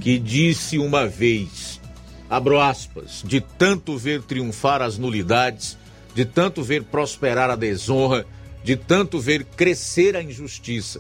que 0.02 0.18
disse 0.18 0.80
uma 0.80 1.08
vez, 1.08 1.80
abro 2.28 2.60
aspas, 2.60 3.22
de 3.24 3.40
tanto 3.40 3.96
ver 3.96 4.24
triunfar 4.24 4.82
as 4.82 4.98
nulidades, 4.98 5.78
de 6.16 6.26
tanto 6.26 6.64
ver 6.64 6.84
prosperar 6.84 7.52
a 7.52 7.56
desonra, 7.56 8.26
de 8.64 8.76
tanto 8.76 9.20
ver 9.20 9.46
crescer 9.46 10.16
a 10.16 10.24
injustiça, 10.24 11.00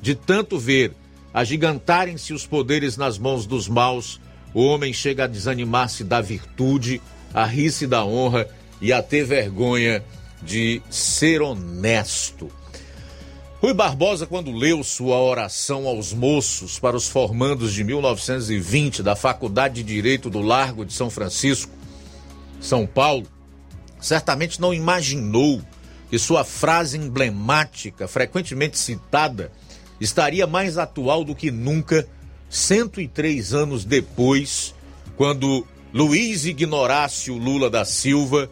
de 0.00 0.14
tanto 0.14 0.58
ver 0.58 0.92
agigantarem-se 1.32 2.32
os 2.32 2.46
poderes 2.46 2.96
nas 2.96 3.18
mãos 3.18 3.46
dos 3.46 3.68
maus, 3.68 4.20
o 4.54 4.64
homem 4.64 4.92
chega 4.92 5.24
a 5.24 5.26
desanimar-se 5.26 6.02
da 6.02 6.20
virtude, 6.20 7.00
a 7.32 7.44
rir-se 7.44 7.86
da 7.86 8.04
honra 8.04 8.48
e 8.80 8.92
a 8.92 9.02
ter 9.02 9.24
vergonha 9.24 10.02
de 10.42 10.80
ser 10.90 11.42
honesto. 11.42 12.50
Rui 13.60 13.74
Barbosa, 13.74 14.24
quando 14.24 14.52
leu 14.52 14.84
sua 14.84 15.18
oração 15.18 15.88
aos 15.88 16.12
moços 16.12 16.78
para 16.78 16.96
os 16.96 17.08
formandos 17.08 17.72
de 17.72 17.82
1920 17.82 19.02
da 19.02 19.16
Faculdade 19.16 19.82
de 19.82 19.94
Direito 19.94 20.30
do 20.30 20.40
Largo 20.40 20.84
de 20.84 20.92
São 20.92 21.10
Francisco, 21.10 21.72
São 22.60 22.86
Paulo, 22.86 23.26
certamente 24.00 24.60
não 24.60 24.72
imaginou 24.72 25.60
que 26.08 26.18
sua 26.20 26.44
frase 26.44 26.96
emblemática, 26.96 28.06
frequentemente 28.06 28.78
citada, 28.78 29.50
estaria 30.00 30.46
mais 30.46 30.78
atual 30.78 31.24
do 31.24 31.34
que 31.34 31.50
nunca, 31.50 32.06
103 32.48 33.54
anos 33.54 33.84
depois, 33.84 34.74
quando 35.16 35.66
Luiz 35.92 36.44
Ignorácio 36.44 37.36
Lula 37.36 37.68
da 37.68 37.84
Silva, 37.84 38.50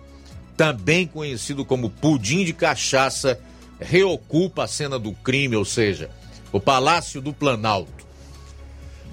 também 0.57 1.07
conhecido 1.07 1.65
como 1.65 1.91
Pudim 1.91 2.45
de 2.45 2.53
Cachaça, 2.53 3.39
reocupa 3.79 4.65
a 4.65 4.69
cena 4.69 4.99
do 4.99 5.13
crime, 5.13 5.57
ou 5.57 5.65
seja, 5.65 6.11
o 6.51 6.59
Palácio 6.59 7.21
do 7.21 7.33
Planalto. 7.33 8.07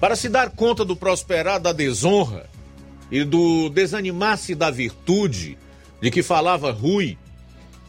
Para 0.00 0.16
se 0.16 0.28
dar 0.28 0.50
conta 0.50 0.84
do 0.84 0.96
prosperar 0.96 1.60
da 1.60 1.72
desonra 1.72 2.46
e 3.10 3.24
do 3.24 3.68
desanimar-se 3.68 4.54
da 4.54 4.70
virtude 4.70 5.56
de 6.00 6.10
que 6.10 6.22
falava 6.22 6.72
Rui, 6.72 7.16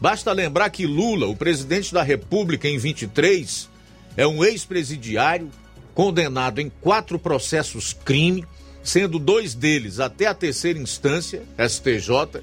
basta 0.00 0.32
lembrar 0.32 0.70
que 0.70 0.86
Lula, 0.86 1.26
o 1.26 1.36
presidente 1.36 1.92
da 1.92 2.02
República 2.02 2.68
em 2.68 2.78
23, 2.78 3.68
é 4.16 4.26
um 4.26 4.44
ex-presidiário 4.44 5.50
condenado 5.94 6.60
em 6.60 6.70
quatro 6.80 7.18
processos 7.18 7.92
crime, 7.92 8.44
sendo 8.82 9.18
dois 9.18 9.54
deles 9.54 10.00
até 10.00 10.26
a 10.26 10.34
terceira 10.34 10.78
instância, 10.78 11.42
STJ, 11.58 12.42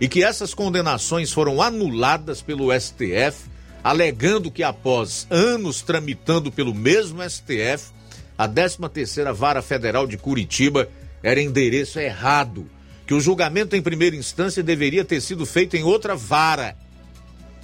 e 0.00 0.08
que 0.08 0.24
essas 0.24 0.54
condenações 0.54 1.32
foram 1.32 1.60
anuladas 1.60 2.40
pelo 2.40 2.68
STF 2.78 3.52
alegando 3.82 4.50
que 4.50 4.62
após 4.62 5.26
anos 5.28 5.82
tramitando 5.82 6.52
pelo 6.52 6.74
mesmo 6.74 7.22
STF, 7.28 7.90
a 8.38 8.48
13ª 8.48 9.32
Vara 9.32 9.60
Federal 9.60 10.06
de 10.06 10.16
Curitiba 10.16 10.88
era 11.22 11.40
endereço 11.40 11.98
errado, 11.98 12.68
que 13.06 13.14
o 13.14 13.20
julgamento 13.20 13.74
em 13.74 13.82
primeira 13.82 14.16
instância 14.16 14.62
deveria 14.62 15.04
ter 15.04 15.20
sido 15.20 15.44
feito 15.44 15.76
em 15.76 15.82
outra 15.82 16.14
vara 16.14 16.76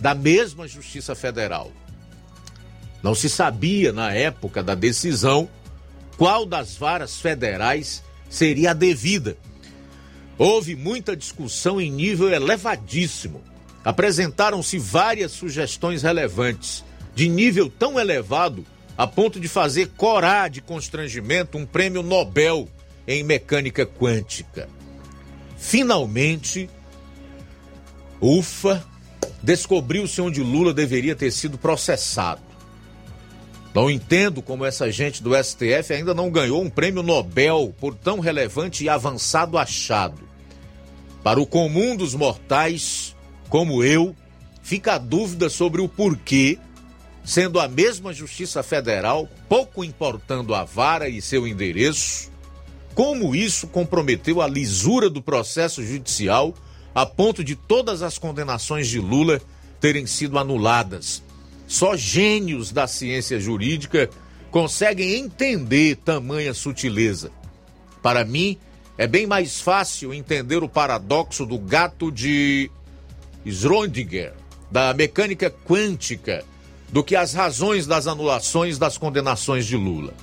da 0.01 0.15
mesma 0.15 0.67
Justiça 0.67 1.15
Federal. 1.15 1.73
Não 3.03 3.15
se 3.15 3.29
sabia 3.29 3.93
na 3.93 4.13
época 4.13 4.63
da 4.63 4.75
decisão 4.75 5.49
qual 6.17 6.45
das 6.45 6.77
varas 6.77 7.21
federais 7.21 8.03
seria 8.29 8.73
a 8.73 8.75
devida. 8.75 9.37
Houve 10.37 10.75
muita 10.75 11.17
discussão 11.17 11.81
em 11.81 11.91
nível 11.91 12.33
elevadíssimo 12.33 13.43
apresentaram-se 13.89 14.79
várias 14.79 15.33
sugestões 15.33 16.03
relevantes, 16.03 16.85
de 17.15 17.27
nível 17.27 17.71
tão 17.71 17.99
elevado 17.99 18.63
a 18.99 19.07
ponto 19.07 19.41
de 19.41 19.49
fazer 19.49 19.93
corar 19.97 20.51
de 20.51 20.61
constrangimento 20.61 21.57
um 21.57 21.65
prêmio 21.65 22.03
Nobel 22.03 22.69
em 23.07 23.23
mecânica 23.23 23.87
quântica. 23.87 24.69
Finalmente, 25.57 26.69
ufa, 28.21 28.85
descobriu-se 29.43 30.21
onde 30.21 30.43
Lula 30.43 30.75
deveria 30.75 31.17
ter 31.17 31.31
sido 31.31 31.57
processado. 31.57 32.43
Não 33.79 33.89
entendo 33.89 34.43
como 34.43 34.64
essa 34.64 34.91
gente 34.91 35.22
do 35.22 35.41
STF 35.41 35.93
ainda 35.93 36.12
não 36.12 36.33
ganhou 36.33 36.61
um 36.61 36.68
prêmio 36.68 37.01
Nobel 37.01 37.72
por 37.79 37.95
tão 37.95 38.18
relevante 38.18 38.83
e 38.83 38.89
avançado 38.89 39.57
achado. 39.57 40.20
Para 41.22 41.41
o 41.41 41.47
comum 41.47 41.95
dos 41.95 42.12
mortais, 42.12 43.14
como 43.49 43.85
eu, 43.85 44.16
fica 44.64 44.95
a 44.95 44.99
dúvida 44.99 45.49
sobre 45.49 45.81
o 45.81 45.89
porquê, 45.89 46.59
sendo 47.22 47.61
a 47.61 47.68
mesma 47.68 48.12
Justiça 48.12 48.64
Federal, 48.64 49.29
pouco 49.49 49.85
importando 49.85 50.57
a 50.57 50.64
vara 50.64 51.09
e 51.09 51.22
seu 51.22 51.47
endereço, 51.47 52.33
como 52.97 53.33
isso 53.33 53.68
comprometeu 53.68 54.43
a 54.43 54.49
lisura 54.49 55.09
do 55.09 55.22
processo 55.22 55.85
judicial 55.85 56.53
a 56.93 57.07
ponto 57.07 57.45
de 57.45 57.55
todas 57.55 58.03
as 58.03 58.18
condenações 58.18 58.89
de 58.89 58.99
Lula 58.99 59.41
terem 59.81 60.05
sido 60.05 60.37
anuladas. 60.37 61.22
Só 61.69 61.95
gênios 61.95 62.73
da 62.73 62.87
ciência 62.87 63.39
jurídica 63.39 64.09
conseguem 64.51 65.16
entender 65.16 65.97
tamanha 65.97 66.55
sutileza. 66.55 67.31
Para 68.03 68.25
mim, 68.25 68.59
é 68.97 69.07
bem 69.07 69.27
mais 69.27 69.61
fácil 69.61 70.14
entender 70.14 70.62
o 70.62 70.69
paradoxo 70.69 71.45
do 71.45 71.59
gato 71.59 72.11
de 72.11 72.71
Schrödinger, 73.47 74.33
da 74.71 74.95
mecânica 74.95 75.51
quântica, 75.51 76.43
do 76.91 77.05
que 77.05 77.14
as 77.14 77.35
razões 77.35 77.87
das 77.87 78.07
anulações 78.07 78.79
das 78.79 78.97
condenações 78.97 79.66
de 79.66 79.77
Lula. 79.77 80.14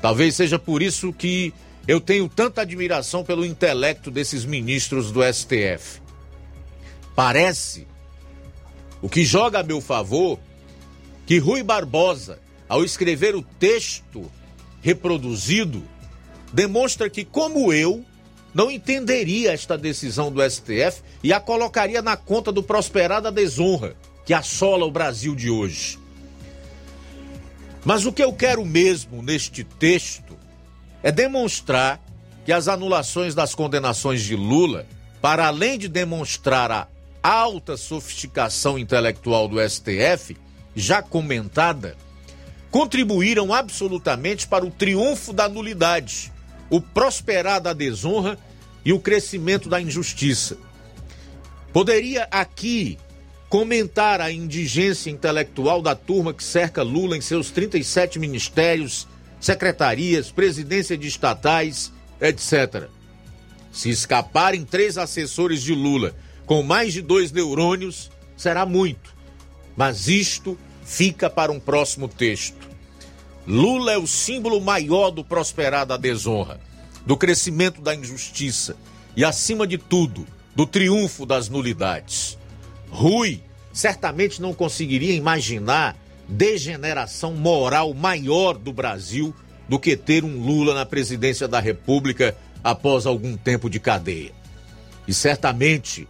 Talvez 0.00 0.34
seja 0.34 0.58
por 0.58 0.82
isso 0.82 1.12
que 1.12 1.52
eu 1.86 2.00
tenho 2.00 2.28
tanta 2.28 2.62
admiração 2.62 3.22
pelo 3.22 3.44
intelecto 3.44 4.10
desses 4.10 4.44
ministros 4.46 5.12
do 5.12 5.20
STF. 5.22 6.00
Parece, 7.14 7.86
o 9.00 9.08
que 9.08 9.24
joga 9.24 9.60
a 9.60 9.62
meu 9.62 9.80
favor, 9.80 10.38
que 11.26 11.38
Rui 11.38 11.62
Barbosa, 11.64 12.38
ao 12.68 12.84
escrever 12.84 13.34
o 13.34 13.42
texto 13.42 14.30
reproduzido, 14.80 15.82
demonstra 16.52 17.10
que, 17.10 17.24
como 17.24 17.72
eu, 17.72 18.04
não 18.54 18.70
entenderia 18.70 19.52
esta 19.52 19.76
decisão 19.76 20.30
do 20.30 20.40
STF 20.48 21.02
e 21.22 21.32
a 21.32 21.40
colocaria 21.40 22.00
na 22.00 22.16
conta 22.16 22.52
do 22.52 22.62
prosperada 22.62 23.30
desonra 23.30 23.96
que 24.24 24.32
assola 24.32 24.86
o 24.86 24.90
Brasil 24.90 25.34
de 25.34 25.50
hoje. 25.50 25.98
Mas 27.84 28.06
o 28.06 28.12
que 28.12 28.22
eu 28.22 28.32
quero 28.32 28.64
mesmo 28.64 29.22
neste 29.22 29.62
texto 29.62 30.36
é 31.02 31.12
demonstrar 31.12 32.00
que 32.44 32.52
as 32.52 32.68
anulações 32.68 33.34
das 33.34 33.54
condenações 33.54 34.22
de 34.22 34.34
Lula, 34.34 34.86
para 35.20 35.46
além 35.46 35.76
de 35.76 35.88
demonstrar 35.88 36.70
a 36.70 36.88
alta 37.28 37.76
sofisticação 37.76 38.78
intelectual 38.78 39.48
do 39.48 39.56
STF, 39.68 40.36
já 40.76 41.00
comentada, 41.00 41.96
contribuíram 42.70 43.54
absolutamente 43.54 44.46
para 44.46 44.66
o 44.66 44.70
triunfo 44.70 45.32
da 45.32 45.48
nulidade, 45.48 46.30
o 46.68 46.80
prosperar 46.80 47.60
da 47.60 47.72
desonra 47.72 48.38
e 48.84 48.92
o 48.92 49.00
crescimento 49.00 49.68
da 49.70 49.80
injustiça. 49.80 50.58
Poderia 51.72 52.28
aqui 52.30 52.98
comentar 53.48 54.20
a 54.20 54.30
indigência 54.30 55.10
intelectual 55.10 55.80
da 55.80 55.94
turma 55.94 56.34
que 56.34 56.44
cerca 56.44 56.82
Lula 56.82 57.16
em 57.16 57.20
seus 57.20 57.50
37 57.50 58.18
ministérios, 58.18 59.08
secretarias, 59.40 60.30
presidência 60.30 60.96
de 60.98 61.06
estatais, 61.06 61.92
etc. 62.20 62.88
Se 63.72 63.88
escaparem 63.88 64.64
três 64.64 64.98
assessores 64.98 65.62
de 65.62 65.74
Lula 65.74 66.14
com 66.44 66.62
mais 66.62 66.92
de 66.92 67.02
dois 67.02 67.32
neurônios, 67.32 68.10
será 68.36 68.66
muito. 68.66 69.14
Mas 69.76 70.08
isto 70.08 70.58
fica 70.86 71.28
para 71.28 71.50
um 71.50 71.58
próximo 71.58 72.06
texto. 72.08 72.56
Lula 73.46 73.92
é 73.92 73.98
o 73.98 74.06
símbolo 74.06 74.60
maior 74.60 75.10
do 75.10 75.24
prosperar 75.24 75.84
da 75.84 75.96
desonra 75.96 76.60
do 77.04 77.16
crescimento 77.16 77.80
da 77.80 77.94
injustiça 77.94 78.76
e, 79.16 79.24
acima 79.24 79.66
de 79.66 79.78
tudo, 79.78 80.26
do 80.54 80.66
triunfo 80.66 81.24
das 81.24 81.48
nulidades. 81.48 82.36
Rui 82.90 83.40
certamente 83.72 84.42
não 84.42 84.52
conseguiria 84.52 85.14
imaginar 85.14 85.96
degeneração 86.28 87.34
moral 87.34 87.94
maior 87.94 88.58
do 88.58 88.72
Brasil 88.72 89.32
do 89.68 89.78
que 89.78 89.96
ter 89.96 90.24
um 90.24 90.40
Lula 90.40 90.74
na 90.74 90.84
presidência 90.84 91.46
da 91.46 91.60
República 91.60 92.36
após 92.64 93.06
algum 93.06 93.36
tempo 93.36 93.70
de 93.70 93.78
cadeia. 93.78 94.32
E 95.06 95.14
certamente 95.14 96.08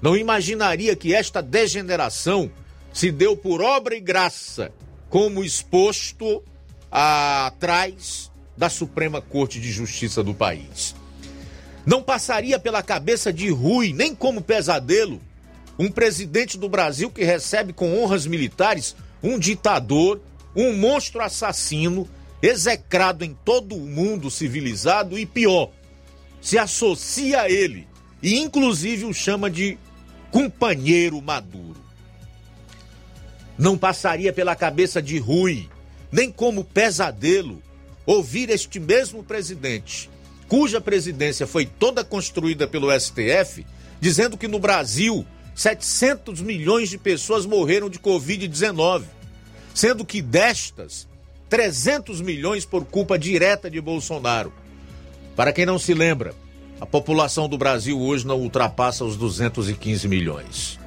não 0.00 0.16
imaginaria 0.16 0.94
que 0.94 1.12
esta 1.12 1.42
degeneração 1.42 2.50
se 2.96 3.12
deu 3.12 3.36
por 3.36 3.60
obra 3.60 3.94
e 3.94 4.00
graça, 4.00 4.72
como 5.10 5.44
exposto 5.44 6.42
atrás 6.90 8.32
da 8.56 8.70
Suprema 8.70 9.20
Corte 9.20 9.60
de 9.60 9.70
Justiça 9.70 10.22
do 10.22 10.32
país. 10.32 10.94
Não 11.84 12.02
passaria 12.02 12.58
pela 12.58 12.82
cabeça 12.82 13.30
de 13.30 13.50
Rui, 13.50 13.92
nem 13.92 14.14
como 14.14 14.40
pesadelo, 14.40 15.20
um 15.78 15.90
presidente 15.90 16.56
do 16.56 16.70
Brasil 16.70 17.10
que 17.10 17.22
recebe 17.22 17.74
com 17.74 18.02
honras 18.02 18.26
militares 18.26 18.96
um 19.22 19.38
ditador, 19.38 20.18
um 20.56 20.74
monstro 20.74 21.20
assassino, 21.20 22.08
execrado 22.40 23.26
em 23.26 23.36
todo 23.44 23.76
o 23.76 23.86
mundo 23.86 24.30
civilizado 24.30 25.18
e 25.18 25.26
pior, 25.26 25.70
se 26.40 26.56
associa 26.56 27.42
a 27.42 27.50
ele 27.50 27.86
e 28.22 28.38
inclusive 28.38 29.04
o 29.04 29.12
chama 29.12 29.50
de 29.50 29.76
companheiro 30.30 31.20
maduro. 31.20 31.85
Não 33.58 33.76
passaria 33.76 34.32
pela 34.32 34.54
cabeça 34.54 35.00
de 35.00 35.18
Rui, 35.18 35.68
nem 36.12 36.30
como 36.30 36.64
pesadelo, 36.64 37.62
ouvir 38.04 38.50
este 38.50 38.78
mesmo 38.78 39.22
presidente, 39.22 40.08
cuja 40.48 40.80
presidência 40.80 41.46
foi 41.46 41.66
toda 41.66 42.04
construída 42.04 42.68
pelo 42.68 42.88
STF, 42.98 43.66
dizendo 44.00 44.36
que 44.36 44.46
no 44.46 44.58
Brasil 44.58 45.26
700 45.54 46.42
milhões 46.42 46.90
de 46.90 46.98
pessoas 46.98 47.46
morreram 47.46 47.88
de 47.88 47.98
Covid-19. 47.98 49.04
sendo 49.74 50.06
que 50.06 50.22
destas, 50.22 51.06
300 51.50 52.22
milhões 52.22 52.64
por 52.64 52.84
culpa 52.86 53.18
direta 53.18 53.70
de 53.70 53.78
Bolsonaro. 53.78 54.50
Para 55.34 55.52
quem 55.52 55.66
não 55.66 55.78
se 55.78 55.92
lembra, 55.92 56.34
a 56.80 56.86
população 56.86 57.46
do 57.46 57.58
Brasil 57.58 58.00
hoje 58.00 58.26
não 58.26 58.40
ultrapassa 58.40 59.04
os 59.04 59.16
215 59.16 60.08
milhões. 60.08 60.78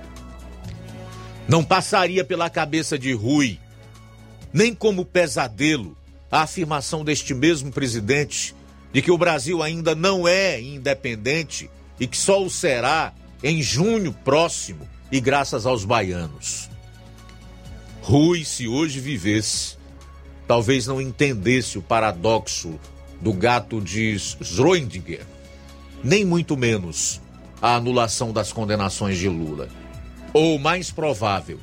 Não 1.50 1.64
passaria 1.64 2.24
pela 2.24 2.47
cabeça 2.47 2.97
de 2.97 3.12
Rui, 3.12 3.60
nem 4.54 4.72
como 4.72 5.04
pesadelo, 5.04 5.97
a 6.32 6.43
afirmação 6.43 7.04
deste 7.04 7.34
mesmo 7.34 7.72
presidente 7.72 8.56
de 8.93 9.02
que 9.02 9.10
o 9.10 9.18
Brasil 9.18 9.64
ainda 9.64 9.95
não 9.95 10.28
é 10.28 10.62
independente 10.62 11.68
e 12.00 12.06
que 12.06 12.16
só 12.16 12.43
o 12.43 12.52
será 12.52 13.14
em 13.41 13.64
junho 13.64 14.14
próximo 14.14 14.88
e 15.12 15.20
graças 15.20 15.66
aos 15.66 15.84
baianos. 15.84 16.70
Rui, 18.04 18.45
se 18.45 18.68
hoje 18.68 19.00
vivesse, 19.00 19.76
talvez 20.47 20.86
não 20.86 21.02
entendesse 21.02 21.80
o 21.80 21.82
paradoxo 21.82 22.80
do 23.20 23.34
gato 23.34 23.82
de 23.82 24.14
Schrödinger, 24.16 25.26
nem 26.04 26.24
muito 26.24 26.56
menos 26.56 27.20
a 27.60 27.76
anulação 27.76 28.32
das 28.32 28.54
condenações 28.54 29.18
de 29.18 29.28
Lula. 29.28 29.68
Ou, 30.34 30.60
mais 30.60 30.92
provável, 30.92 31.60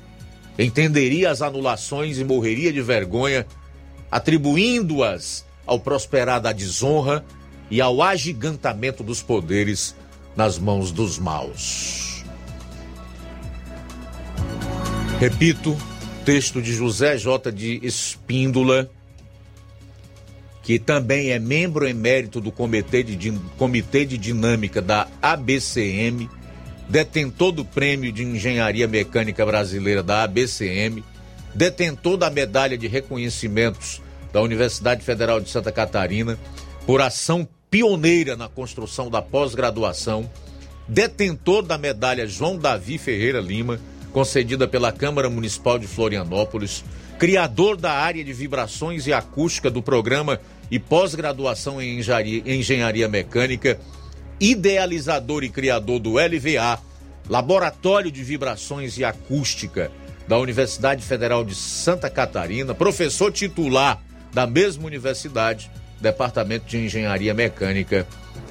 entenderia 0.59 1.31
as 1.31 1.43
anulações 1.43 2.19
e 2.19 2.25
morreria 2.25 2.73
de 2.73 2.83
vergonha, 2.83 3.47
atribuindo-as 4.11 5.45
ao 5.67 5.79
prosperar 5.79 6.41
da 6.41 6.53
desonra 6.53 7.25
e 7.71 7.81
ao 7.81 8.03
agigantamento 8.03 9.03
dos 9.03 9.23
poderes 9.23 9.95
nas 10.37 10.59
mãos 10.59 10.93
dos 10.93 11.19
maus. 11.19 12.25
Repito, 15.19 15.77
texto 16.25 16.61
de 16.61 16.75
José 16.75 17.17
J. 17.17 17.51
de 17.51 17.81
Espíndola, 17.83 18.91
que 20.62 20.79
também 20.79 21.31
é 21.31 21.39
membro 21.39 21.87
emérito 21.87 22.41
do 22.41 22.53
Comitê 22.53 23.03
de, 23.03 23.33
Comitê 23.57 24.05
de 24.05 24.19
Dinâmica 24.19 24.83
da 24.83 25.09
ABCM, 25.23 26.29
detentor 26.89 27.53
do 27.53 27.64
Prêmio 27.64 28.12
de 28.12 28.22
Engenharia 28.22 28.87
Mecânica 28.87 29.45
Brasileira 29.45 30.03
da 30.03 30.22
ABCM, 30.22 31.03
detentor 31.55 32.16
da 32.16 32.30
medalha 32.30 32.78
de 32.78 32.87
reconhecimentos 32.87 34.01
da 34.32 34.41
Universidade 34.41 35.03
Federal 35.03 35.41
de 35.41 35.49
Santa 35.51 35.72
Catarina 35.72 36.39
por 36.87 37.01
ação 37.01 37.49
pioneira 37.70 38.37
na 38.37 38.49
construção 38.49 39.11
da 39.11 39.20
pós-graduação, 39.20 40.30
detentor 40.87 41.62
da 41.62 41.76
medalha 41.76 42.26
João 42.26 42.57
Davi 42.57 42.99
Ferreira 42.99 43.41
Lima, 43.41 43.80
concedida 44.12 44.68
pela 44.68 44.93
Câmara 44.93 45.28
Municipal 45.28 45.78
de 45.78 45.87
Florianópolis, 45.87 46.84
criador 47.18 47.76
da 47.76 47.93
área 47.93 48.22
de 48.22 48.32
vibrações 48.32 49.07
e 49.07 49.12
acústica 49.12 49.70
do 49.70 49.82
programa 49.82 50.41
e 50.70 50.78
pós-graduação 50.78 51.80
em 51.80 51.99
engenharia, 51.99 52.43
engenharia 52.47 53.09
mecânica, 53.09 53.80
idealizador 54.41 55.45
e 55.45 55.49
criador 55.49 55.99
do 55.99 56.12
LVA, 56.12 56.78
Laboratório 57.28 58.11
de 58.11 58.22
Vibrações 58.22 58.99
e 58.99 59.05
Acústica 59.05 59.91
da 60.28 60.39
Universidade 60.39 61.03
Federal 61.03 61.45
de 61.45 61.55
Santa 61.55 62.11
Catarina, 62.11 62.74
professor 62.74 63.32
titular 63.32 64.03
da 64.32 64.47
mesma 64.47 64.87
universidade, 64.87 65.70
Departamento 66.01 66.66
de 66.66 66.78
Engenharia 66.78 67.32
Mecânica, 67.32 68.07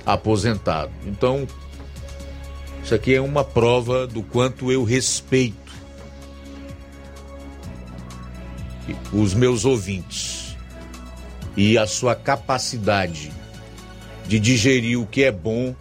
aposentado. 0.05 0.91
Então, 1.05 1.47
isso 2.83 2.95
aqui 2.95 3.15
é 3.15 3.21
uma 3.21 3.43
prova 3.43 4.07
do 4.07 4.23
quanto 4.23 4.71
eu 4.71 4.83
respeito 4.83 5.73
os 9.11 9.33
meus 9.33 9.65
ouvintes 9.65 10.55
e 11.57 11.77
a 11.77 11.87
sua 11.87 12.15
capacidade 12.15 13.31
de 14.27 14.39
digerir 14.39 14.99
o 14.99 15.05
que 15.05 15.23
é 15.23 15.31
bom 15.31 15.75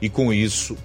e 0.00 0.08
com 0.08 0.32
isso 0.32 0.76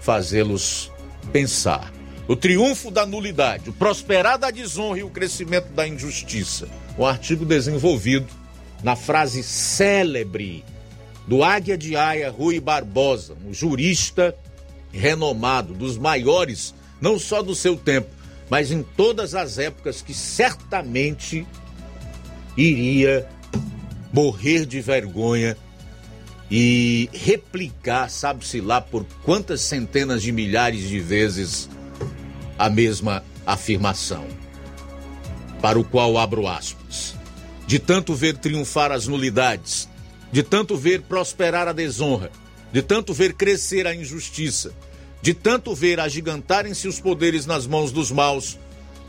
fazê-los 0.00 0.90
pensar. 1.32 1.92
O 2.26 2.36
triunfo 2.36 2.90
da 2.90 3.04
nulidade, 3.04 3.70
o 3.70 3.72
prosperar 3.72 4.38
da 4.38 4.50
desonra 4.50 5.00
e 5.00 5.02
o 5.02 5.10
crescimento 5.10 5.68
da 5.72 5.86
injustiça. 5.86 6.68
Um 6.98 7.04
artigo 7.04 7.44
desenvolvido 7.44 8.26
na 8.82 8.96
frase 8.96 9.42
célebre 9.42 10.64
do 11.26 11.42
Águia 11.42 11.76
de 11.76 11.96
Aia 11.96 12.30
Rui 12.30 12.60
Barbosa, 12.60 13.36
um 13.46 13.52
jurista 13.52 14.34
renomado, 14.92 15.74
dos 15.74 15.96
maiores, 15.96 16.74
não 17.00 17.18
só 17.18 17.42
do 17.42 17.54
seu 17.54 17.76
tempo, 17.76 18.08
mas 18.48 18.70
em 18.72 18.82
todas 18.82 19.34
as 19.34 19.58
épocas 19.58 20.02
que 20.02 20.12
certamente 20.12 21.46
iria 22.56 23.28
morrer 24.12 24.66
de 24.66 24.80
vergonha 24.80 25.56
e 26.50 27.08
replicar, 27.12 28.10
sabe-se 28.10 28.60
lá 28.60 28.80
por 28.80 29.04
quantas 29.22 29.60
centenas 29.60 30.22
de 30.22 30.32
milhares 30.32 30.88
de 30.88 30.98
vezes 30.98 31.68
a 32.58 32.68
mesma 32.68 33.22
afirmação. 33.46 34.26
Para 35.62 35.78
o 35.78 35.84
qual 35.84 36.18
abro 36.18 36.48
aspas. 36.48 37.14
De 37.66 37.78
tanto 37.78 38.14
ver 38.14 38.36
triunfar 38.36 38.90
as 38.90 39.06
nulidades, 39.06 39.88
de 40.32 40.42
tanto 40.42 40.76
ver 40.76 41.02
prosperar 41.02 41.68
a 41.68 41.72
desonra, 41.72 42.32
de 42.72 42.82
tanto 42.82 43.14
ver 43.14 43.34
crescer 43.34 43.86
a 43.86 43.94
injustiça, 43.94 44.72
de 45.22 45.34
tanto 45.34 45.72
ver 45.74 46.00
agigantarem-se 46.00 46.88
os 46.88 46.98
poderes 46.98 47.46
nas 47.46 47.66
mãos 47.66 47.92
dos 47.92 48.10
maus, 48.10 48.58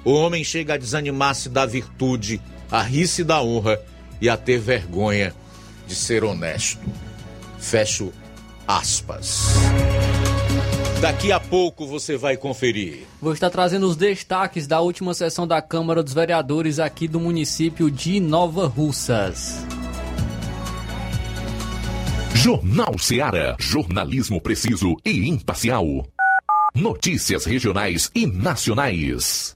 o 0.03 0.11
homem 0.13 0.43
chega 0.43 0.75
a 0.75 0.77
desanimar-se 0.77 1.49
da 1.49 1.65
virtude, 1.65 2.39
a 2.69 2.83
rir-se 2.83 3.23
da 3.23 3.41
honra 3.41 3.81
e 4.19 4.29
a 4.29 4.37
ter 4.37 4.59
vergonha 4.59 5.33
de 5.87 5.95
ser 5.95 6.23
honesto. 6.23 6.79
Fecho 7.61 8.11
aspas. 8.67 9.53
Daqui 10.99 11.31
a 11.31 11.39
pouco 11.39 11.87
você 11.87 12.17
vai 12.17 12.35
conferir. 12.35 13.07
Vou 13.21 13.33
estar 13.33 13.49
trazendo 13.49 13.87
os 13.87 13.95
destaques 13.95 14.67
da 14.67 14.81
última 14.81 15.13
sessão 15.13 15.47
da 15.47 15.61
Câmara 15.61 16.03
dos 16.03 16.13
Vereadores 16.13 16.79
aqui 16.79 17.07
do 17.07 17.19
município 17.19 17.89
de 17.89 18.19
Nova 18.19 18.67
Russas. 18.67 19.65
Jornal 22.33 22.97
Seara. 22.97 23.55
Jornalismo 23.59 24.41
preciso 24.41 24.95
e 25.05 25.29
imparcial. 25.29 25.85
Notícias 26.75 27.45
regionais 27.45 28.09
e 28.15 28.25
nacionais. 28.25 29.55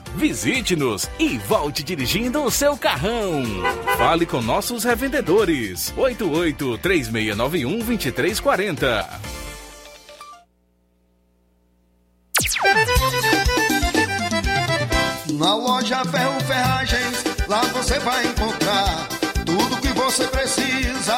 Visite-nos 0.15 1.09
e 1.17 1.37
volte 1.37 1.83
dirigindo 1.83 2.43
o 2.43 2.51
seu 2.51 2.77
carrão. 2.77 3.43
Fale 3.97 4.25
com 4.25 4.41
nossos 4.41 4.83
revendedores. 4.83 5.93
88 5.97 6.77
3691 6.77 7.79
2340. 7.79 9.21
Na 15.33 15.55
loja 15.55 16.03
Ferro 16.05 16.39
Ferragens, 16.41 17.23
lá 17.47 17.61
você 17.73 17.97
vai 17.99 18.27
encontrar 18.27 19.07
tudo 19.45 19.81
que 19.81 19.87
você 19.89 20.27
precisa, 20.27 21.17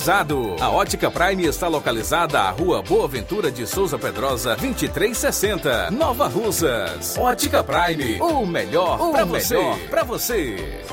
A 0.59 0.71
Ótica 0.71 1.11
Prime 1.11 1.45
está 1.45 1.67
localizada 1.67 2.39
à 2.39 2.49
Rua 2.49 2.81
Boa 2.81 3.07
Ventura 3.07 3.51
de 3.51 3.67
Souza 3.67 3.99
Pedrosa, 3.99 4.55
2360, 4.55 5.91
Nova 5.91 6.27
Russas. 6.27 7.15
Ótica 7.19 7.63
Prime, 7.63 8.19
o 8.19 8.43
melhor 8.43 9.11
para 9.11 9.23
você. 9.25 9.59
Pra 9.91 10.03
você. 10.03 10.83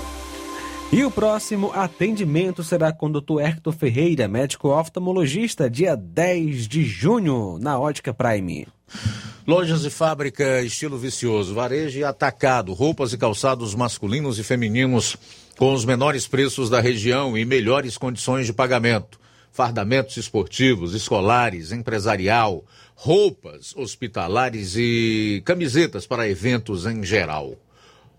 E 0.92 1.02
o 1.06 1.10
próximo 1.10 1.72
atendimento 1.72 2.62
será 2.62 2.92
com 2.92 3.06
o 3.06 3.18
Dr. 3.18 3.40
Hector 3.40 3.72
Ferreira, 3.72 4.28
médico 4.28 4.68
oftalmologista, 4.68 5.70
dia 5.70 5.96
10 5.96 6.68
de 6.68 6.84
junho, 6.84 7.58
na 7.58 7.78
Ótica 7.78 8.12
Prime. 8.12 8.68
Lojas 9.46 9.86
e 9.86 9.90
fábrica 9.90 10.60
estilo 10.60 10.98
vicioso, 10.98 11.54
varejo 11.54 11.98
e 11.98 12.04
atacado, 12.04 12.74
roupas 12.74 13.14
e 13.14 13.16
calçados 13.16 13.74
masculinos 13.74 14.38
e 14.38 14.42
femininos 14.42 15.16
com 15.58 15.74
os 15.74 15.84
menores 15.84 16.24
preços 16.28 16.70
da 16.70 16.80
região 16.80 17.36
e 17.36 17.44
melhores 17.44 17.98
condições 17.98 18.46
de 18.46 18.52
pagamento. 18.52 19.18
Fardamentos 19.50 20.16
esportivos, 20.16 20.94
escolares, 20.94 21.72
empresarial, 21.72 22.64
roupas 22.94 23.74
hospitalares 23.76 24.76
e 24.76 25.42
camisetas 25.44 26.06
para 26.06 26.28
eventos 26.28 26.86
em 26.86 27.02
geral. 27.02 27.56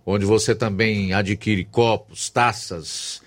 Onde 0.06 0.26
você 0.26 0.54
também 0.54 1.14
adquire 1.14 1.64
copos, 1.64 2.30
taças, 2.30 3.22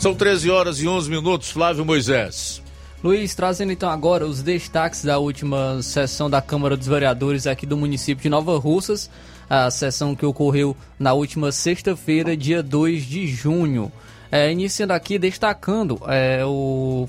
São 0.00 0.14
13 0.14 0.50
horas 0.50 0.80
e 0.80 0.88
11 0.88 1.08
minutos, 1.08 1.50
Flávio 1.50 1.84
Moisés. 1.84 2.60
Luiz, 3.02 3.32
trazendo 3.36 3.70
então 3.70 3.88
agora 3.88 4.26
os 4.26 4.42
destaques 4.42 5.04
da 5.04 5.18
última 5.18 5.80
sessão 5.82 6.28
da 6.28 6.42
Câmara 6.42 6.76
dos 6.76 6.88
Vereadores 6.88 7.46
aqui 7.46 7.64
do 7.64 7.76
município 7.76 8.20
de 8.20 8.28
Nova 8.28 8.58
Russas 8.58 9.08
a 9.48 9.70
sessão 9.70 10.14
que 10.14 10.26
ocorreu 10.26 10.76
na 10.98 11.12
última 11.12 11.50
sexta-feira, 11.52 12.36
dia 12.36 12.62
2 12.62 13.04
de 13.04 13.26
junho. 13.26 13.90
É, 14.30 14.52
iniciando 14.52 14.92
aqui 14.92 15.18
destacando 15.18 15.98
é, 16.06 16.44
o, 16.44 17.08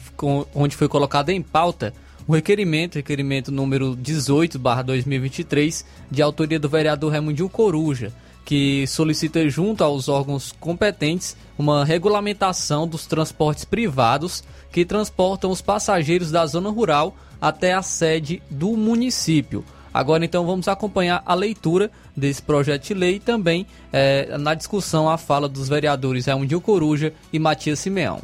onde 0.56 0.76
foi 0.76 0.88
colocado 0.88 1.30
em 1.30 1.42
pauta 1.42 1.94
o 2.30 2.34
requerimento, 2.34 2.96
requerimento 2.96 3.52
número 3.52 3.98
18/2023, 3.98 5.84
de 6.12 6.22
autoria 6.22 6.60
do 6.60 6.70
vereador 6.70 7.12
Raimundinho 7.12 7.50
Coruja, 7.50 8.14
que 8.46 8.86
solicita 8.88 9.50
junto 9.50 9.84
aos 9.84 10.08
órgãos 10.08 10.54
competentes 10.60 11.36
uma 11.58 11.84
regulamentação 11.84 12.88
dos 12.88 13.08
transportes 13.08 13.66
privados 13.66 14.44
que 14.72 14.86
transportam 14.86 15.50
os 15.50 15.60
passageiros 15.62 16.30
da 16.30 16.46
zona 16.46 16.70
rural 16.70 17.16
até 17.42 17.74
a 17.74 17.82
sede 17.82 18.44
do 18.50 18.78
município. 18.78 19.66
Agora 19.94 20.24
então 20.24 20.46
vamos 20.46 20.68
acompanhar 20.68 21.22
a 21.26 21.34
leitura 21.34 21.90
desse 22.16 22.42
projeto 22.42 22.86
de 22.86 22.94
lei 22.94 23.16
e 23.16 23.20
também 23.20 23.66
é, 23.92 24.38
na 24.38 24.54
discussão 24.54 25.10
a 25.10 25.18
fala 25.18 25.50
dos 25.50 25.68
vereadores 25.68 26.26
Raimundo 26.26 26.62
Coruja 26.62 27.14
e 27.34 27.40
Matias 27.40 27.80
Simeão. 27.80 28.22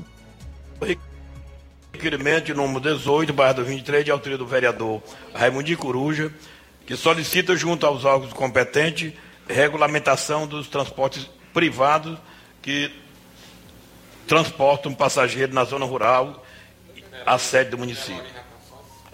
Requerimento 1.91 2.53
número 2.53 2.81
18, 2.81 3.33
barra 3.33 3.53
2023, 3.53 4.05
de 4.05 4.11
autoria 4.11 4.37
do 4.37 4.45
vereador 4.45 5.01
Raimundo 5.33 5.75
Coruja, 5.77 6.31
que 6.85 6.95
solicita 6.95 7.55
junto 7.55 7.85
aos 7.85 8.05
órgãos 8.05 8.33
competentes 8.33 9.13
regulamentação 9.47 10.45
dos 10.45 10.67
transportes 10.67 11.29
privados 11.53 12.17
que 12.61 12.91
transportam 14.27 14.93
passageiro 14.93 15.53
na 15.53 15.63
zona 15.63 15.85
rural, 15.85 16.43
a 17.25 17.37
sede 17.37 17.71
do 17.71 17.77
município. 17.77 18.34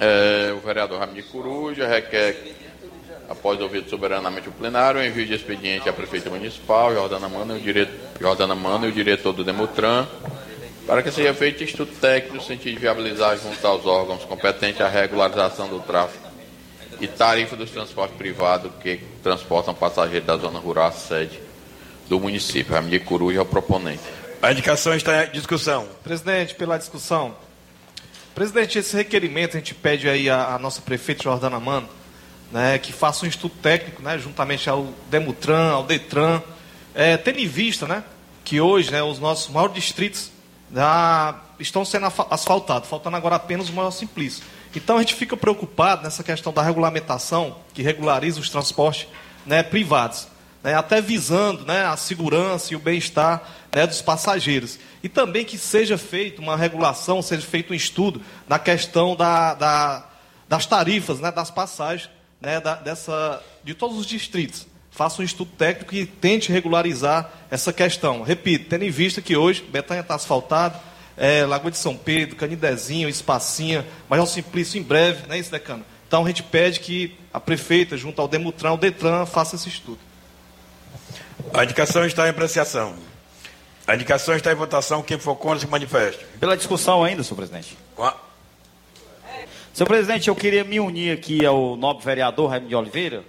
É, 0.04 0.52
o 0.52 0.60
vereador 0.60 1.00
Ramiro 1.00 1.28
Coruja 1.28 1.88
requer, 1.88 2.56
após 3.30 3.62
ouvir 3.62 3.84
soberanamente 3.88 4.50
o 4.50 4.52
plenário, 4.52 5.00
o 5.00 5.04
envio 5.04 5.28
de 5.28 5.36
expediente 5.36 5.88
à 5.88 5.94
prefeita 5.94 6.28
municipal, 6.28 6.92
Jordana 6.92 7.30
Mano, 7.30 7.56
e 7.56 7.60
o, 7.60 7.62
dire... 7.62 7.88
Jordana 8.20 8.56
Mano, 8.56 8.88
e 8.88 8.90
o 8.90 8.92
diretor 8.92 9.32
do 9.32 9.44
Demutran, 9.44 10.08
para 10.88 11.04
que 11.04 11.12
seja 11.12 11.36
feito 11.36 11.64
estudo 11.64 11.92
técnico 12.02 12.38
no 12.38 12.42
sentido 12.42 12.74
de 12.74 12.80
viabilizar 12.80 13.38
junto 13.38 13.68
aos 13.68 13.86
órgãos 13.86 14.26
competentes 14.26 14.82
a 14.82 14.88
regularização 14.88 15.68
do 15.68 15.80
tráfego 15.82 16.26
e 17.00 17.08
tarifa 17.08 17.56
dos 17.56 17.70
transportes 17.70 18.18
privados 18.18 18.72
que 18.82 19.02
transportam 19.22 19.76
passageiros 19.76 20.26
da 20.26 20.36
zona 20.36 20.58
rural 20.58 20.88
à 20.88 20.92
sede 20.92 21.40
do 22.10 22.20
município. 22.20 22.74
Ramiro 22.74 23.04
Coruja 23.06 23.38
é 23.38 23.42
o 23.44 23.46
proponente. 23.46 24.02
A 24.42 24.52
indicação 24.52 24.96
está 24.96 25.26
em 25.26 25.30
discussão. 25.30 25.88
Presidente, 26.04 26.56
pela 26.56 26.80
discussão. 26.80 27.36
Presidente, 28.34 28.80
esse 28.80 28.96
requerimento 28.96 29.58
a 29.58 29.60
gente 29.60 29.76
pede 29.76 30.08
aí 30.08 30.30
à, 30.30 30.58
nossa 30.58 30.82
prefeita 30.82 31.24
Jordana 31.24 31.60
Mano, 31.60 31.90
né, 32.52 32.78
que 32.78 32.94
faça 32.94 33.26
um 33.26 33.30
estudo 33.30 33.54
técnico, 33.62 34.02
né, 34.02 34.18
juntamente 34.18 34.70
ao 34.70 34.88
Demutran, 35.10 35.72
ao 35.72 35.84
Detran, 35.84 36.42
é, 36.96 37.18
tendo 37.18 37.40
em 37.40 37.48
vista, 37.48 37.86
né, 37.88 38.04
que 38.44 38.62
hoje, 38.62 38.90
né, 38.92 39.04
os 39.04 39.20
nossos 39.20 39.52
maiores 39.52 39.76
distritos 39.76 40.32
já 40.74 41.42
estão 41.60 41.84
sendo 41.84 42.08
asfaltados, 42.30 42.90
faltando 42.90 43.18
agora 43.18 43.36
apenas 43.36 43.70
o 43.70 43.74
maior 43.74 43.92
simplício. 43.92 44.44
Então 44.74 44.98
a 44.98 45.00
gente 45.02 45.16
fica 45.16 45.36
preocupado 45.36 46.04
nessa 46.04 46.24
questão 46.24 46.54
da 46.54 46.62
regulamentação 46.62 47.58
que 47.74 47.82
regulariza 47.82 48.40
os 48.40 48.50
transportes 48.50 49.08
né, 49.46 49.62
privados, 49.62 50.28
né, 50.64 50.76
até 50.76 51.02
visando 51.02 51.66
né, 51.66 51.86
a 51.86 51.98
segurança 51.98 52.74
e 52.74 52.76
o 52.76 52.80
bem-estar 52.80 53.42
né, 53.74 53.88
dos 53.88 54.02
passageiros. 54.02 54.80
E 55.04 55.10
também 55.10 55.44
que 55.44 55.58
seja 55.58 55.98
feita 55.98 56.42
uma 56.42 56.56
regulação, 56.56 57.22
seja 57.22 57.46
feito 57.46 57.74
um 57.74 57.76
estudo 57.76 58.22
na 58.48 58.60
questão 58.60 59.16
da, 59.16 59.54
da, 59.54 60.06
das 60.48 60.66
tarifas, 60.66 61.20
né, 61.20 61.32
das 61.32 61.50
passagens 61.50 62.10
né, 62.40 62.60
da, 62.60 62.76
dessa, 62.76 63.42
de 63.64 63.74
todos 63.74 63.98
os 63.98 64.06
distritos. 64.06 64.68
Faça 64.90 65.22
um 65.22 65.26
estudo 65.26 65.52
técnico 65.58 65.96
e 65.96 66.06
tente 66.06 66.52
regularizar 66.52 67.32
essa 67.50 67.72
questão. 67.72 68.24
Repito, 68.24 68.70
tendo 68.70 68.84
em 68.84 68.90
vista 68.90 69.22
que 69.22 69.38
hoje 69.38 69.64
Betânia 69.64 70.02
está 70.02 70.16
asfaltado, 70.16 70.78
é, 71.16 71.46
Lagoa 71.46 71.72
de 71.72 71.78
São 71.78 71.96
Pedro, 71.96 72.36
Canidezinho, 72.36 73.08
Espacinha, 73.08 73.86
Major 74.10 74.28
Simplício 74.28 74.80
em 74.80 74.84
breve, 74.84 75.28
não 75.28 75.36
é 75.36 75.40
isso, 75.40 75.52
Decano? 75.52 75.86
Então 76.08 76.26
a 76.26 76.28
gente 76.28 76.44
pede 76.44 76.82
que 76.82 77.16
a 77.34 77.40
prefeita, 77.40 77.96
junto 77.96 78.22
ao 78.22 78.28
Demutran, 78.28 78.70
ao 78.70 78.78
Detran, 78.78 79.26
faça 79.26 79.56
esse 79.56 79.70
estudo. 79.70 80.00
A 81.54 81.64
indicação 81.64 82.06
está 82.06 82.28
em 82.28 82.30
apreciação. 82.30 82.96
A 83.86 83.96
indicação 83.96 84.36
está 84.36 84.52
em 84.52 84.56
votação. 84.56 85.02
Quem 85.02 85.18
for 85.18 85.36
contra 85.36 85.60
se 85.60 85.68
manifeste. 85.68 86.26
Pela 86.40 86.56
discussão 86.56 87.04
ainda, 87.04 87.24
senhor 87.24 87.38
presidente. 87.38 87.78
Senhor 89.74 89.88
presidente, 89.88 90.28
eu 90.28 90.36
queria 90.36 90.64
me 90.64 90.80
unir 90.80 91.14
aqui 91.14 91.46
ao 91.46 91.78
nobre 91.78 92.04
vereador 92.04 92.50
Raimundo 92.50 92.70
de 92.70 92.76
Oliveira, 92.76 93.24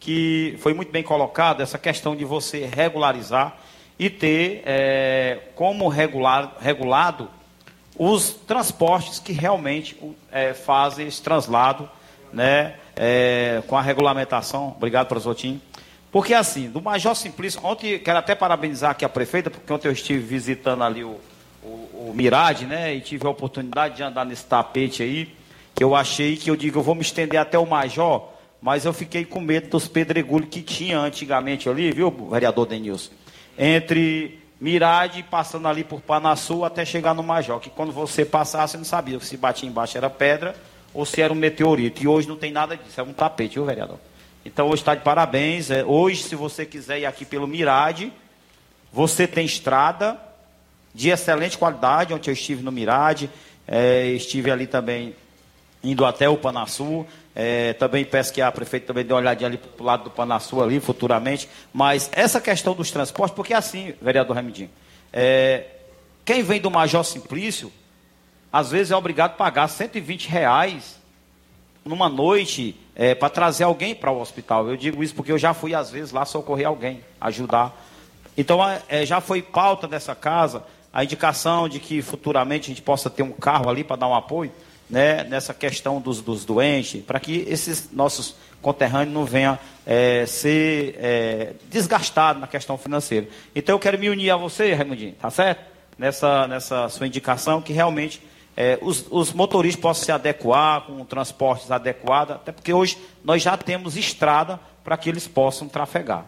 que 0.00 0.56
foi 0.60 0.72
muito 0.72 0.90
bem 0.90 1.02
colocado 1.02 1.62
essa 1.62 1.78
questão 1.78 2.16
de 2.16 2.24
você 2.24 2.64
regularizar 2.64 3.56
e 3.98 4.08
ter 4.08 4.62
é, 4.64 5.38
como 5.54 5.88
regular, 5.88 6.56
regulado 6.60 7.28
os 7.98 8.32
transportes 8.32 9.18
que 9.18 9.32
realmente 9.32 9.96
é, 10.30 10.54
fazem 10.54 11.06
esse 11.06 11.20
translado 11.20 11.88
né, 12.32 12.74
é, 12.96 13.62
com 13.66 13.76
a 13.76 13.82
regulamentação. 13.82 14.74
Obrigado, 14.76 15.08
professor 15.08 15.34
Porque 16.12 16.34
assim, 16.34 16.70
do 16.70 16.80
Major 16.80 17.16
Simplício, 17.16 17.58
ontem 17.64 17.98
quero 17.98 18.18
até 18.18 18.34
parabenizar 18.34 18.90
aqui 18.90 19.04
a 19.04 19.08
prefeita, 19.08 19.50
porque 19.50 19.72
ontem 19.72 19.88
eu 19.88 19.92
estive 19.92 20.22
visitando 20.22 20.84
ali 20.84 21.02
o, 21.02 21.18
o, 21.62 22.10
o 22.10 22.12
Mirade, 22.14 22.66
né? 22.66 22.94
E 22.94 23.00
tive 23.00 23.26
a 23.26 23.30
oportunidade 23.30 23.96
de 23.96 24.02
andar 24.02 24.26
nesse 24.26 24.44
tapete 24.44 25.02
aí, 25.02 25.34
que 25.74 25.82
eu 25.82 25.96
achei 25.96 26.36
que 26.36 26.50
eu 26.50 26.54
digo, 26.54 26.78
eu 26.78 26.82
vou 26.82 26.94
me 26.94 27.00
estender 27.00 27.40
até 27.40 27.58
o 27.58 27.66
Major, 27.66 28.28
mas 28.60 28.84
eu 28.84 28.92
fiquei 28.92 29.24
com 29.24 29.40
medo 29.40 29.70
dos 29.70 29.88
pedregulhos 29.88 30.50
que 30.50 30.60
tinha 30.60 30.98
antigamente 30.98 31.68
ali, 31.68 31.90
viu, 31.90 32.10
vereador 32.30 32.66
Denilson? 32.66 33.10
entre 33.58 34.38
Mirade, 34.60 35.24
passando 35.24 35.66
ali 35.66 35.82
por 35.82 36.00
Panaçu 36.00 36.64
até 36.64 36.84
chegar 36.84 37.14
no 37.14 37.22
Major, 37.22 37.58
que 37.58 37.70
quando 37.70 37.92
você 37.92 38.24
passasse, 38.24 38.72
você 38.72 38.78
não 38.78 38.84
sabia 38.84 39.18
se 39.20 39.36
batia 39.36 39.68
embaixo 39.68 39.96
era 39.96 40.08
pedra 40.08 40.54
ou 40.94 41.04
se 41.04 41.20
era 41.20 41.32
um 41.32 41.36
meteorito. 41.36 42.02
E 42.02 42.06
hoje 42.06 42.28
não 42.28 42.36
tem 42.36 42.52
nada 42.52 42.76
disso, 42.76 43.00
é 43.00 43.02
um 43.02 43.12
tapete, 43.12 43.54
viu, 43.54 43.64
vereador? 43.64 43.98
Então 44.44 44.66
hoje 44.68 44.82
está 44.82 44.94
de 44.94 45.02
parabéns. 45.02 45.70
É, 45.70 45.84
hoje, 45.84 46.24
se 46.24 46.34
você 46.34 46.66
quiser 46.66 47.00
ir 47.00 47.06
aqui 47.06 47.24
pelo 47.24 47.46
Mirade, 47.46 48.12
você 48.92 49.26
tem 49.26 49.46
estrada 49.46 50.18
de 50.94 51.10
excelente 51.10 51.56
qualidade, 51.56 52.12
onde 52.12 52.28
eu 52.28 52.34
estive 52.34 52.62
no 52.62 52.72
Mirade, 52.72 53.30
é, 53.66 54.06
estive 54.08 54.50
ali 54.50 54.66
também 54.66 55.14
indo 55.82 56.04
até 56.04 56.28
o 56.28 56.36
Panaçu. 56.36 57.06
É, 57.34 57.72
também 57.74 58.04
peço 58.04 58.32
que 58.32 58.42
a 58.42 58.52
prefeita 58.52 58.88
também 58.88 59.04
dê 59.04 59.12
uma 59.12 59.20
olhadinha 59.20 59.48
ali 59.48 59.56
para 59.56 59.82
o 59.82 59.86
lado 59.86 60.04
do 60.04 60.10
Panaçu 60.10 60.60
ali, 60.60 60.80
futuramente. 60.80 61.48
Mas 61.72 62.10
essa 62.12 62.40
questão 62.40 62.74
dos 62.74 62.90
transportes, 62.90 63.34
porque 63.34 63.54
é 63.54 63.56
assim, 63.56 63.94
vereador 64.02 64.36
Remidinho, 64.36 64.70
é, 65.12 65.66
quem 66.24 66.42
vem 66.42 66.60
do 66.60 66.70
Major 66.70 67.04
Simplício, 67.04 67.72
às 68.52 68.70
vezes 68.70 68.90
é 68.90 68.96
obrigado 68.96 69.30
a 69.30 69.34
pagar 69.34 69.68
120 69.68 70.28
reais 70.28 71.00
numa 71.84 72.08
noite 72.08 72.76
é, 72.94 73.14
para 73.14 73.28
trazer 73.28 73.64
alguém 73.64 73.94
para 73.94 74.10
o 74.10 74.20
hospital. 74.20 74.68
Eu 74.68 74.76
digo 74.76 75.02
isso 75.02 75.14
porque 75.14 75.32
eu 75.32 75.38
já 75.38 75.54
fui, 75.54 75.74
às 75.74 75.90
vezes, 75.90 76.12
lá 76.12 76.24
socorrer 76.24 76.66
alguém, 76.66 77.00
ajudar. 77.20 77.74
Então, 78.36 78.60
é, 78.88 79.04
já 79.04 79.20
foi 79.20 79.42
pauta 79.42 79.86
dessa 79.86 80.14
casa 80.14 80.64
a 80.92 81.02
indicação 81.02 81.68
de 81.68 81.80
que 81.80 82.02
futuramente 82.02 82.70
a 82.70 82.74
gente 82.74 82.82
possa 82.82 83.08
ter 83.08 83.22
um 83.22 83.32
carro 83.32 83.68
ali 83.70 83.82
para 83.82 83.96
dar 83.96 84.08
um 84.08 84.14
apoio 84.14 84.52
né, 84.90 85.24
nessa 85.24 85.54
questão 85.54 86.00
dos, 86.00 86.20
dos 86.20 86.44
doentes, 86.44 87.02
para 87.02 87.18
que 87.18 87.46
esses 87.48 87.90
nossos 87.92 88.36
conterrâneos 88.60 89.14
não 89.14 89.24
venham 89.24 89.58
é, 89.86 90.26
ser 90.26 90.94
é, 90.98 91.52
desgastados 91.70 92.40
na 92.40 92.46
questão 92.46 92.76
financeira. 92.76 93.26
Então 93.56 93.74
eu 93.74 93.78
quero 93.78 93.98
me 93.98 94.10
unir 94.10 94.30
a 94.30 94.36
você, 94.36 94.74
Raimundinho, 94.74 95.14
tá 95.14 95.30
certo? 95.30 95.72
Nessa, 95.98 96.46
nessa 96.46 96.88
sua 96.90 97.06
indicação, 97.06 97.62
que 97.62 97.72
realmente 97.72 98.20
é, 98.56 98.78
os, 98.82 99.06
os, 99.10 99.32
motoristas 99.32 99.80
possam 99.80 100.04
se 100.04 100.12
adequar 100.12 100.82
com 100.82 101.04
transportes 101.04 101.70
adequados, 101.70 102.36
até 102.36 102.52
porque 102.52 102.72
hoje 102.72 102.98
nós 103.24 103.42
já 103.42 103.56
temos 103.56 103.96
estrada 103.96 104.60
para 104.84 104.96
que 104.96 105.08
eles 105.08 105.26
possam 105.26 105.68
trafegar. 105.68 106.26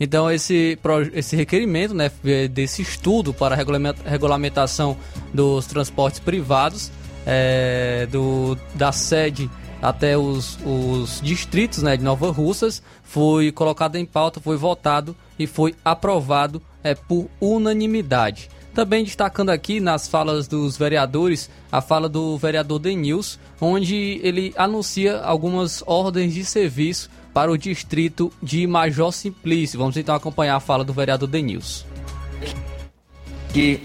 Então 0.00 0.30
esse, 0.30 0.78
esse 1.12 1.36
requerimento 1.36 1.94
né, 1.94 2.10
desse 2.50 2.82
estudo 2.82 3.32
para 3.32 3.54
a 3.54 3.58
regulamentação 4.04 4.96
dos 5.32 5.66
transportes 5.66 6.18
privados 6.18 6.90
é, 7.26 8.06
do, 8.10 8.56
da 8.74 8.90
sede 8.90 9.50
até 9.80 10.18
os, 10.18 10.58
os 10.64 11.20
distritos 11.20 11.82
né, 11.82 11.96
de 11.96 12.02
Nova 12.02 12.30
Russas 12.30 12.82
foi 13.02 13.52
colocado 13.52 13.96
em 13.96 14.04
pauta, 14.04 14.40
foi 14.40 14.56
votado 14.56 15.14
e 15.38 15.46
foi 15.46 15.74
aprovado 15.84 16.60
é, 16.82 16.94
por 16.94 17.28
unanimidade. 17.40 18.50
Também 18.78 19.02
destacando 19.02 19.50
aqui 19.50 19.80
nas 19.80 20.06
falas 20.06 20.46
dos 20.46 20.76
vereadores, 20.78 21.50
a 21.72 21.80
fala 21.80 22.08
do 22.08 22.38
vereador 22.38 22.78
Denils, 22.78 23.36
onde 23.60 24.20
ele 24.22 24.54
anuncia 24.56 25.18
algumas 25.18 25.82
ordens 25.84 26.32
de 26.32 26.44
serviço 26.44 27.10
para 27.34 27.50
o 27.50 27.58
distrito 27.58 28.32
de 28.40 28.68
Major 28.68 29.10
Simplício. 29.12 29.80
Vamos 29.80 29.96
então 29.96 30.14
acompanhar 30.14 30.54
a 30.54 30.60
fala 30.60 30.84
do 30.84 30.92
vereador 30.92 31.28
Denils. 31.28 31.84
Que 33.52 33.80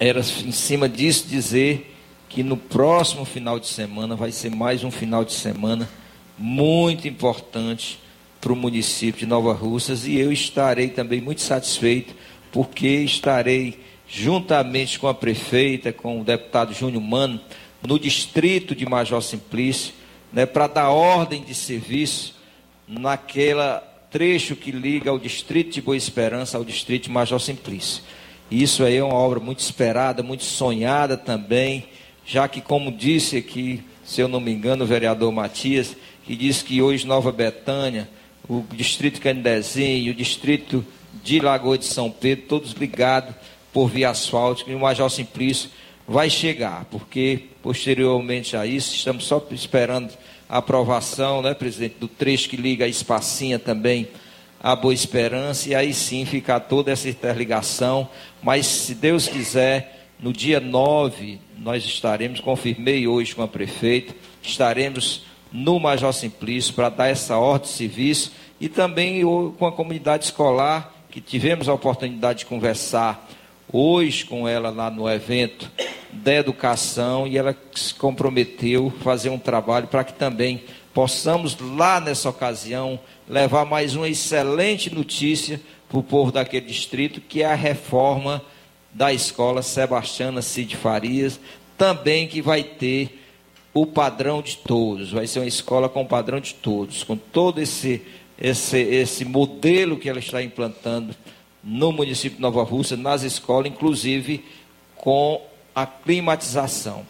era 0.00 0.18
em 0.18 0.50
cima 0.50 0.88
disso 0.88 1.28
dizer 1.28 1.94
que 2.28 2.42
no 2.42 2.56
próximo 2.56 3.24
final 3.24 3.60
de 3.60 3.68
semana 3.68 4.16
vai 4.16 4.32
ser 4.32 4.50
mais 4.50 4.82
um 4.82 4.90
final 4.90 5.24
de 5.24 5.32
semana 5.32 5.88
muito 6.36 7.06
importante 7.06 8.00
para 8.40 8.52
o 8.52 8.56
município 8.56 9.20
de 9.20 9.26
Nova 9.26 9.52
Russas 9.52 10.08
e 10.08 10.16
eu 10.16 10.32
estarei 10.32 10.88
também 10.88 11.20
muito 11.20 11.40
satisfeito 11.40 12.14
porque 12.56 12.88
estarei 12.88 13.78
juntamente 14.08 14.98
com 14.98 15.06
a 15.06 15.12
prefeita, 15.12 15.92
com 15.92 16.22
o 16.22 16.24
deputado 16.24 16.72
Júnior 16.72 17.02
Mano, 17.02 17.38
no 17.86 17.98
distrito 17.98 18.74
de 18.74 18.86
Major 18.86 19.20
Simplício, 19.20 19.92
né, 20.32 20.46
para 20.46 20.66
dar 20.66 20.88
ordem 20.88 21.42
de 21.42 21.54
serviço 21.54 22.34
naquela 22.88 23.80
trecho 24.10 24.56
que 24.56 24.70
liga 24.70 25.12
o 25.12 25.18
distrito 25.18 25.74
de 25.74 25.82
Boa 25.82 25.98
Esperança 25.98 26.56
ao 26.56 26.64
distrito 26.64 27.04
de 27.04 27.10
Major 27.10 27.38
Simplício. 27.38 28.02
Isso 28.50 28.82
aí 28.84 28.96
é 28.96 29.04
uma 29.04 29.12
obra 29.12 29.38
muito 29.38 29.58
esperada, 29.58 30.22
muito 30.22 30.44
sonhada 30.44 31.14
também, 31.14 31.84
já 32.24 32.48
que, 32.48 32.62
como 32.62 32.90
disse 32.90 33.36
aqui, 33.36 33.84
se 34.02 34.22
eu 34.22 34.28
não 34.28 34.40
me 34.40 34.50
engano, 34.50 34.84
o 34.84 34.86
vereador 34.86 35.30
Matias, 35.30 35.94
que 36.24 36.34
disse 36.34 36.64
que 36.64 36.80
hoje 36.80 37.06
Nova 37.06 37.30
Betânia, 37.30 38.08
o 38.48 38.64
distrito 38.72 39.20
Candezinho, 39.20 40.12
o 40.12 40.14
distrito 40.16 40.82
de 41.22 41.40
Lagoa 41.40 41.78
de 41.78 41.84
São 41.84 42.10
Pedro, 42.10 42.46
todos 42.46 42.72
ligados 42.72 43.34
por 43.72 43.88
via 43.88 44.10
asfáltica, 44.10 44.70
e 44.70 44.74
o 44.74 44.80
Major 44.80 45.10
Simplício 45.10 45.70
vai 46.08 46.30
chegar, 46.30 46.86
porque 46.90 47.44
posteriormente 47.62 48.56
a 48.56 48.64
isso, 48.64 48.94
estamos 48.94 49.24
só 49.24 49.44
esperando 49.50 50.12
a 50.48 50.58
aprovação, 50.58 51.42
né, 51.42 51.52
presidente, 51.52 51.96
do 51.98 52.08
trecho 52.08 52.48
que 52.48 52.56
liga 52.56 52.84
a 52.84 52.88
Espacinha 52.88 53.58
também 53.58 54.08
à 54.62 54.74
Boa 54.76 54.94
Esperança, 54.94 55.68
e 55.68 55.74
aí 55.74 55.92
sim 55.92 56.24
ficar 56.24 56.60
toda 56.60 56.90
essa 56.92 57.08
interligação. 57.08 58.08
Mas, 58.42 58.66
se 58.66 58.94
Deus 58.94 59.28
quiser, 59.28 60.08
no 60.20 60.32
dia 60.32 60.60
9, 60.60 61.40
nós 61.58 61.84
estaremos, 61.84 62.40
confirmei 62.40 63.06
hoje 63.06 63.34
com 63.34 63.42
a 63.42 63.48
prefeita, 63.48 64.14
estaremos 64.42 65.24
no 65.52 65.78
Major 65.78 66.12
Simplício 66.12 66.72
para 66.72 66.88
dar 66.88 67.08
essa 67.08 67.36
ordem 67.36 67.68
de 67.68 67.74
serviço 67.74 68.32
e 68.60 68.68
também 68.68 69.22
com 69.58 69.66
a 69.66 69.72
comunidade 69.72 70.24
escolar, 70.24 70.94
que 71.16 71.20
tivemos 71.22 71.66
a 71.66 71.72
oportunidade 71.72 72.40
de 72.40 72.44
conversar 72.44 73.26
hoje 73.72 74.26
com 74.26 74.46
ela 74.46 74.68
lá 74.68 74.90
no 74.90 75.08
evento 75.08 75.72
da 76.12 76.34
educação 76.34 77.26
e 77.26 77.38
ela 77.38 77.56
se 77.74 77.94
comprometeu 77.94 78.92
a 78.94 79.02
fazer 79.02 79.30
um 79.30 79.38
trabalho 79.38 79.86
para 79.86 80.04
que 80.04 80.12
também 80.12 80.62
possamos 80.92 81.56
lá 81.58 82.00
nessa 82.00 82.28
ocasião 82.28 83.00
levar 83.26 83.64
mais 83.64 83.96
uma 83.96 84.06
excelente 84.06 84.94
notícia 84.94 85.58
para 85.88 85.98
o 85.98 86.02
povo 86.02 86.30
daquele 86.30 86.66
distrito, 86.66 87.18
que 87.18 87.42
é 87.42 87.46
a 87.46 87.54
reforma 87.54 88.42
da 88.92 89.10
escola 89.10 89.62
Sebastiana 89.62 90.42
Cid 90.42 90.76
Farias, 90.76 91.40
também 91.78 92.28
que 92.28 92.42
vai 92.42 92.62
ter 92.62 93.22
o 93.72 93.86
padrão 93.86 94.42
de 94.42 94.58
todos, 94.58 95.12
vai 95.12 95.26
ser 95.26 95.38
uma 95.38 95.46
escola 95.46 95.88
com 95.88 96.02
o 96.02 96.06
padrão 96.06 96.40
de 96.40 96.52
todos, 96.52 97.02
com 97.02 97.16
todo 97.16 97.58
esse, 97.58 98.02
esse, 98.38 98.78
esse 98.78 99.24
modelo 99.24 99.96
que 99.96 100.08
ela 100.08 100.18
está 100.18 100.42
implantando 100.42 101.14
no 101.62 101.90
município 101.92 102.36
de 102.36 102.42
Nova 102.42 102.62
Rússia, 102.62 102.96
nas 102.96 103.22
escolas, 103.22 103.70
inclusive 103.70 104.44
com 104.94 105.42
a 105.74 105.86
climatização. 105.86 107.04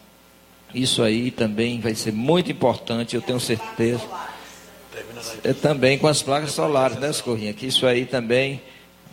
Isso 0.74 1.03
aí 1.03 1.31
também 1.31 1.81
vai 1.81 1.94
ser 1.94 2.12
muito 2.12 2.51
importante, 2.51 3.15
eu 3.15 3.23
tenho 3.23 3.40
certeza. 3.40 4.03
É, 5.44 5.53
também 5.53 5.98
com 5.98 6.07
as 6.07 6.23
placas 6.23 6.53
solares, 6.53 6.98
né, 6.98 7.11
Escorrinha? 7.11 7.53
Que 7.53 7.66
isso 7.66 7.86
aí 7.86 8.05
também 8.05 8.61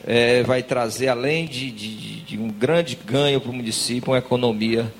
é, 0.06 0.44
vai 0.44 0.64
trazer, 0.64 1.07
além 1.07 1.45
de, 1.45 1.72
de, 1.72 2.22
de 2.22 2.38
um 2.38 2.49
grande 2.49 2.95
ganho 2.95 3.40
para 3.40 3.52
o 3.52 3.53
município, 3.53 4.11
uma 4.11 4.18
economia 4.18 4.91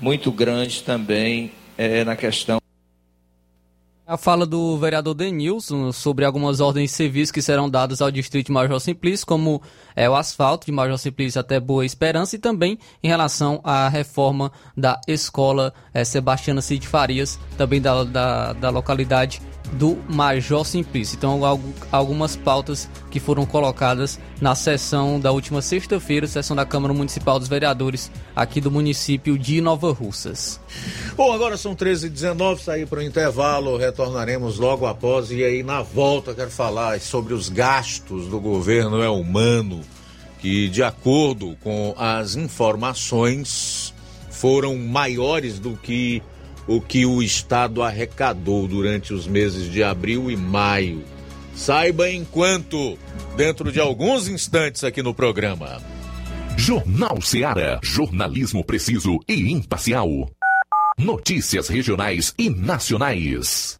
muito 0.00 0.30
grande 0.30 0.82
também 0.82 1.52
é, 1.76 2.04
na 2.04 2.16
questão. 2.16 2.59
A 4.10 4.16
fala 4.16 4.44
do 4.44 4.76
vereador 4.76 5.14
Denilson 5.14 5.92
sobre 5.92 6.24
algumas 6.24 6.58
ordens 6.58 6.90
de 6.90 6.96
serviço 6.96 7.32
que 7.32 7.40
serão 7.40 7.70
dadas 7.70 8.02
ao 8.02 8.10
distrito 8.10 8.46
de 8.46 8.52
Major 8.52 8.80
Simplício, 8.80 9.24
como 9.24 9.62
é, 9.94 10.10
o 10.10 10.16
asfalto 10.16 10.66
de 10.66 10.72
Major 10.72 10.98
Simplício 10.98 11.40
até 11.40 11.60
Boa 11.60 11.86
Esperança, 11.86 12.34
e 12.34 12.38
também 12.40 12.76
em 13.04 13.06
relação 13.06 13.60
à 13.62 13.88
reforma 13.88 14.50
da 14.76 15.00
escola 15.06 15.72
é, 15.94 16.02
Sebastiana 16.02 16.60
Cid 16.60 16.88
Farias, 16.88 17.38
também 17.56 17.80
da, 17.80 18.02
da, 18.02 18.52
da 18.52 18.68
localidade 18.68 19.40
do 19.72 19.98
Major 20.08 20.64
Simplício. 20.64 21.16
Então, 21.16 21.40
algumas 21.92 22.36
pautas 22.36 22.88
que 23.10 23.20
foram 23.20 23.46
colocadas 23.46 24.18
na 24.40 24.54
sessão 24.54 25.20
da 25.20 25.30
última 25.30 25.62
sexta-feira, 25.62 26.26
sessão 26.26 26.56
da 26.56 26.66
Câmara 26.66 26.92
Municipal 26.92 27.38
dos 27.38 27.48
Vereadores 27.48 28.10
aqui 28.34 28.60
do 28.60 28.70
município 28.70 29.38
de 29.38 29.60
Nova 29.60 29.92
Russas. 29.92 30.60
Bom, 31.16 31.32
agora 31.32 31.56
são 31.56 31.74
13h19, 31.74 32.58
sair 32.58 32.86
para 32.86 33.00
o 33.00 33.02
intervalo, 33.02 33.76
retornaremos 33.76 34.58
logo 34.58 34.86
após 34.86 35.30
e 35.30 35.44
aí 35.44 35.62
na 35.62 35.82
volta 35.82 36.34
quero 36.34 36.50
falar 36.50 37.00
sobre 37.00 37.34
os 37.34 37.48
gastos 37.48 38.26
do 38.26 38.40
governo 38.40 39.02
é 39.02 39.08
humano, 39.08 39.80
que 40.40 40.68
de 40.68 40.82
acordo 40.82 41.56
com 41.62 41.94
as 41.96 42.34
informações 42.34 43.94
foram 44.30 44.76
maiores 44.76 45.58
do 45.58 45.76
que 45.76 46.22
o 46.66 46.80
que 46.80 47.04
o 47.06 47.22
Estado 47.22 47.82
arrecadou 47.82 48.66
durante 48.68 49.12
os 49.12 49.26
meses 49.26 49.70
de 49.70 49.82
abril 49.82 50.30
e 50.30 50.36
maio. 50.36 51.02
Saiba 51.54 52.10
enquanto, 52.10 52.98
dentro 53.36 53.72
de 53.72 53.80
alguns 53.80 54.28
instantes 54.28 54.84
aqui 54.84 55.02
no 55.02 55.14
programa. 55.14 55.80
Jornal 56.56 57.20
Seara. 57.22 57.80
Jornalismo 57.82 58.64
preciso 58.64 59.18
e 59.26 59.50
imparcial. 59.50 60.08
Notícias 60.98 61.68
regionais 61.68 62.34
e 62.38 62.50
nacionais. 62.50 63.79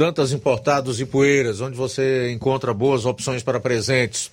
Dantas 0.00 0.32
Importados 0.32 0.98
e 0.98 1.04
Poeiras, 1.04 1.60
onde 1.60 1.76
você 1.76 2.32
encontra 2.32 2.72
boas 2.72 3.04
opções 3.04 3.42
para 3.42 3.60
presentes, 3.60 4.30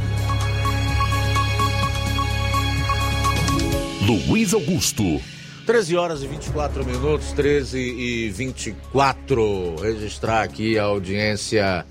Luiz 4.28 4.54
Augusto. 4.54 5.20
13 5.66 5.96
horas 5.96 6.22
e 6.22 6.28
24 6.28 6.86
minutos, 6.86 7.32
13 7.32 7.80
e 7.80 8.28
24. 8.28 9.74
Registrar 9.82 10.42
aqui 10.42 10.78
a 10.78 10.84
audiência 10.84 11.84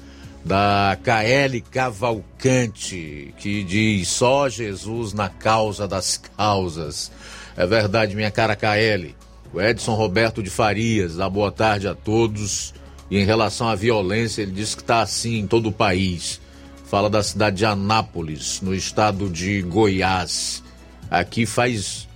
da 0.46 0.96
KL 1.04 1.60
Cavalcante, 1.72 3.34
que 3.40 3.64
diz 3.64 4.08
só 4.08 4.48
Jesus 4.48 5.12
na 5.12 5.28
causa 5.28 5.88
das 5.88 6.18
causas. 6.38 7.12
É 7.58 7.66
verdade, 7.66 8.16
minha 8.16 8.30
cara 8.30 8.56
KL. 8.56 9.16
O 9.52 9.60
Edson 9.60 9.96
Roberto 9.96 10.44
de 10.44 10.52
Farias, 10.52 11.16
dá 11.16 11.28
boa 11.28 11.52
tarde 11.52 11.88
a 11.88 11.96
todos. 11.96 12.76
E 13.10 13.18
em 13.18 13.26
relação 13.26 13.68
à 13.68 13.74
violência, 13.74 14.44
ele 14.44 14.52
diz 14.52 14.76
que 14.76 14.82
está 14.82 15.02
assim 15.02 15.40
em 15.40 15.48
todo 15.48 15.70
o 15.70 15.72
país. 15.72 16.40
Fala 16.86 17.10
da 17.10 17.24
cidade 17.24 17.58
de 17.58 17.66
Anápolis, 17.66 18.62
no 18.62 18.76
estado 18.76 19.28
de 19.28 19.64
Goiás. 19.64 20.64
Aqui 21.10 21.48
faz 21.48 22.08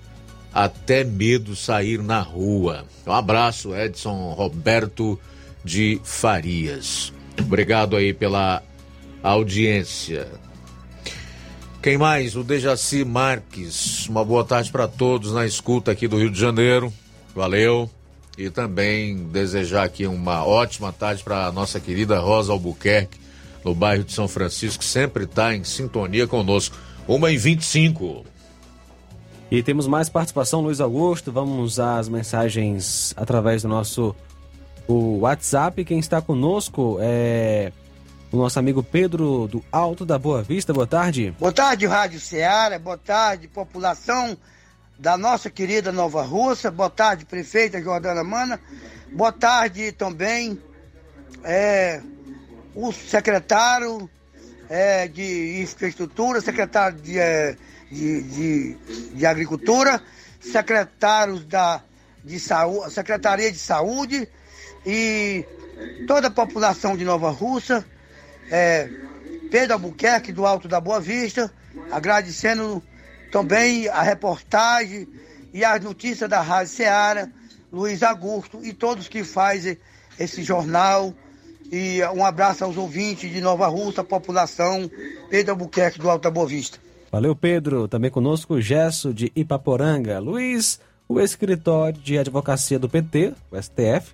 até 0.54 1.04
medo 1.04 1.56
sair 1.56 2.00
na 2.04 2.22
rua. 2.22 2.86
Um 3.08 3.12
abraço, 3.12 3.76
Edson 3.76 4.34
Roberto 4.34 5.20
de 5.64 6.00
Farias. 6.04 7.12
Obrigado 7.42 7.96
aí 7.96 8.14
pela 8.14 8.62
audiência. 9.24 10.28
Quem 11.82 11.98
mais? 11.98 12.36
O 12.36 12.44
Dejaci 12.44 13.06
Marques. 13.06 14.08
Uma 14.08 14.24
boa 14.26 14.44
tarde 14.44 14.72
para 14.72 14.88
todos 14.88 15.34
na 15.34 15.46
escuta 15.46 15.92
aqui 15.92 16.08
do 16.08 16.18
Rio 16.18 16.30
de 16.30 16.40
Janeiro. 16.40 16.92
Valeu. 17.34 17.90
E 18.38 18.50
também 18.50 19.28
desejar 19.28 19.84
aqui 19.84 20.06
uma 20.06 20.46
ótima 20.46 20.92
tarde 20.92 21.24
para 21.24 21.48
a 21.48 21.52
nossa 21.52 21.80
querida 21.80 22.20
Rosa 22.20 22.54
Albuquerque, 22.54 23.20
no 23.66 23.76
bairro 23.76 24.04
de 24.04 24.14
São 24.14 24.28
Francisco, 24.28 24.84
sempre 24.84 25.26
está 25.26 25.54
em 25.54 25.64
sintonia 25.64 26.26
conosco. 26.26 26.78
Uma 27.08 27.32
em 27.32 27.38
25. 27.38 28.26
E 29.52 29.64
temos 29.64 29.88
mais 29.88 30.10
participação, 30.10 30.62
Luiz 30.62 30.80
Augusto. 30.80 31.32
Vamos 31.32 31.80
às 31.80 32.08
mensagens 32.08 33.14
através 33.18 33.64
do 33.64 33.68
nosso 33.68 34.16
o 34.90 35.20
WhatsApp. 35.20 35.86
Quem 35.86 36.00
está 36.00 36.20
conosco 36.20 36.98
é 37.00 37.72
o 38.32 38.38
nosso 38.38 38.58
amigo 38.58 38.82
Pedro 38.82 39.48
do 39.48 39.64
Alto 39.72 40.04
da 40.04 40.18
Boa 40.18 40.42
Vista. 40.42 40.74
Boa 40.74 40.88
tarde. 40.88 41.34
Boa 41.40 41.54
tarde, 41.54 41.86
Rádio 41.86 42.20
Ceará. 42.20 42.78
Boa 42.80 42.98
tarde, 42.98 43.48
população 43.48 44.36
da 44.98 45.16
nossa 45.16 45.48
querida 45.50 45.92
Nova 45.92 46.24
Rússia. 46.24 46.72
Boa 46.72 46.90
tarde, 46.90 47.24
prefeita 47.24 47.80
Jordana 47.82 48.24
Mana. 48.24 48.60
Boa 49.12 49.32
tarde 49.32 49.92
também 49.92 50.60
é, 51.44 52.02
o 52.74 52.92
secretário 52.92 54.10
é, 54.68 55.08
de 55.08 55.62
Infraestrutura, 55.62 56.42
secretário 56.42 56.98
de, 56.98 57.20
é, 57.20 57.56
de, 57.92 58.24
de, 58.24 58.78
de, 59.14 59.26
Agricultura, 59.26 60.02
secretários 60.40 61.46
da 61.46 61.82
de 62.24 62.40
saúde, 62.40 62.92
Secretaria 62.92 63.52
de 63.52 63.58
Saúde 63.58 64.28
e 64.86 65.46
toda 66.08 66.28
a 66.28 66.32
população 66.32 66.96
de 66.96 67.04
Nova 67.04 67.30
Rússia, 67.30 67.86
é, 68.52 68.90
Pedro 69.52 69.74
Albuquerque 69.74 70.32
do 70.32 70.46
Alto 70.46 70.68
da 70.68 70.80
Boa 70.80 71.00
Vista, 71.00 71.52
agradecendo 71.92 72.82
também 73.32 73.88
a 73.88 74.02
reportagem 74.02 75.08
e 75.54 75.64
as 75.64 75.84
notícias 75.84 76.30
da 76.30 76.42
Rádio 76.42 76.74
Ceará, 76.74 77.28
Luiz 77.72 78.04
Augusto 78.04 78.60
e 78.64 78.74
todos 78.74 79.08
que 79.08 79.24
fazem 79.24 79.78
esse 80.20 80.44
jornal. 80.44 81.14
E 81.72 82.02
um 82.16 82.26
abraço 82.26 82.64
aos 82.64 82.78
ouvintes 82.78 83.32
de 83.32 83.42
Nova 83.42 83.68
Rússia, 83.68 84.04
população 84.04 84.90
Pedro 85.30 85.52
Albuquerque 85.52 86.00
do 86.00 86.10
Alto 86.10 86.24
da 86.24 86.32
Boa 86.32 86.48
Vista. 86.48 86.80
Valeu, 87.12 87.36
Pedro. 87.36 87.88
Também 87.88 88.10
conosco 88.10 88.56
o 88.56 88.62
Gesso 88.62 89.14
de 89.14 89.32
Ipaporanga. 89.36 90.20
Luiz, 90.20 90.80
o 91.08 91.20
escritório 91.20 92.00
de 92.00 92.18
advocacia 92.18 92.78
do 92.78 92.90
PT, 92.90 93.34
o 93.52 93.62
STF, 93.62 94.14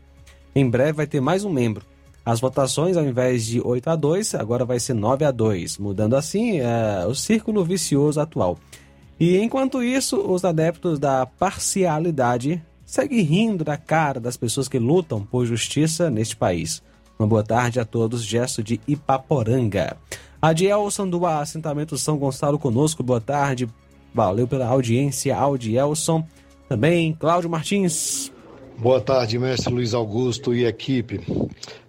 em 0.56 0.70
breve 0.70 0.94
vai 0.94 1.08
ter 1.08 1.20
mais 1.20 1.44
um 1.44 1.50
membro. 1.52 1.86
As 2.26 2.40
votações, 2.40 2.98
ao 2.98 3.06
invés 3.06 3.46
de 3.46 3.62
8 3.62 3.90
a 3.90 3.96
2, 3.96 4.36
agora 4.36 4.66
vai 4.66 4.80
ser 4.80 4.94
9 4.94 5.26
a 5.26 5.32
2, 5.32 5.78
mudando 5.78 6.16
assim 6.16 6.60
é, 6.60 7.06
o 7.06 7.14
círculo 7.14 7.64
vicioso 7.64 8.20
atual. 8.20 8.58
E 9.20 9.38
enquanto 9.38 9.84
isso, 9.84 10.18
os 10.18 10.44
adeptos 10.44 10.98
da 10.98 11.26
parcialidade 11.26 12.64
seguem 12.86 13.22
rindo 13.22 13.64
da 13.64 13.78
cara 13.78 14.20
das 14.20 14.38
pessoas 14.38 14.68
que 14.68 14.80
lutam 14.80 15.24
por 15.24 15.46
justiça 15.46 16.10
neste 16.10 16.36
país. 16.36 16.82
Uma 17.20 17.28
boa 17.28 17.44
tarde 17.44 17.80
a 17.80 17.86
todos, 17.86 18.24
gesto 18.24 18.64
de 18.64 18.80
Ipaporanga. 18.88 19.98
Adielson 20.42 21.08
do 21.08 21.26
assentamento 21.26 21.98
São 21.98 22.18
Gonçalo 22.18 22.58
conosco, 22.58 23.04
boa 23.04 23.22
tarde. 23.22 23.70
Valeu 24.14 24.48
pela 24.48 24.68
audiência, 24.68 25.36
Audielson. 25.36 26.26
Também, 26.68 27.14
Cláudio 27.14 27.50
Martins. 27.50 28.32
Boa 28.78 29.00
tarde, 29.00 29.40
mestre 29.40 29.74
Luiz 29.74 29.94
Augusto 29.94 30.54
e 30.54 30.66
equipe. 30.66 31.22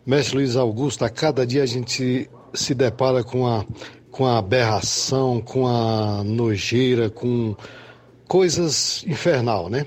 Mestre 0.07 0.37
Luiz 0.37 0.55
Augusto, 0.55 1.05
a 1.05 1.11
cada 1.11 1.45
dia 1.45 1.65
a 1.65 1.67
gente 1.67 2.31
se 2.55 2.75
depara 2.75 3.25
com 3.25 3.47
a 3.47 3.67
com 4.11 4.25
a 4.25 4.39
aberração, 4.39 5.43
com 5.43 5.67
a 5.67 6.25
nojeira, 6.25 7.11
com 7.11 7.55
coisas 8.27 9.05
infernal, 9.07 9.69
né? 9.69 9.85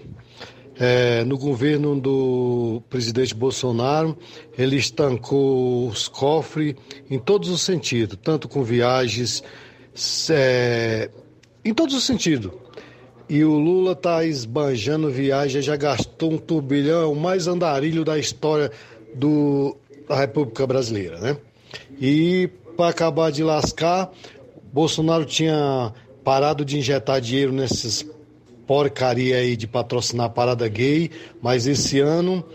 É, 0.78 1.24
no 1.24 1.36
governo 1.36 2.00
do 2.00 2.84
presidente 2.90 3.34
Bolsonaro, 3.34 4.16
ele 4.56 4.76
estancou 4.76 5.88
os 5.88 6.08
cofres 6.08 6.76
em 7.10 7.18
todos 7.18 7.50
os 7.50 7.62
sentidos, 7.62 8.20
tanto 8.22 8.48
com 8.48 8.62
viagens, 8.64 9.42
é, 10.30 11.10
em 11.66 11.74
todos 11.74 11.96
os 11.96 12.04
sentidos. 12.04 12.52
E 13.30 13.44
o 13.44 13.54
Lula 13.54 13.92
está 13.92 14.26
esbanjando 14.26 15.12
viagem, 15.12 15.62
já 15.62 15.76
gastou 15.76 16.32
um 16.32 16.38
turbilhão, 16.38 17.12
o 17.12 17.16
mais 17.16 17.48
andarilho 17.48 18.04
da 18.04 18.18
história 18.18 18.72
do, 19.14 19.78
da 20.08 20.16
República 20.16 20.66
Brasileira, 20.66 21.20
né? 21.20 21.38
E 22.02 22.50
para 22.76 22.90
acabar 22.90 23.32
de 23.32 23.44
lascar, 23.44 24.12
Bolsonaro 24.74 25.26
tinha 25.26 25.94
parado 26.24 26.66
de 26.66 26.80
injetar 26.80 27.22
dinheiro 27.22 27.52
nessas 27.52 28.04
porcaria 28.66 29.38
aí 29.38 29.56
de 29.56 29.66
patrocinar 29.66 30.28
a 30.28 30.30
parada 30.30 30.68
gay, 30.68 31.10
mas 31.42 31.66
esse 31.66 32.00
ano 32.00 32.46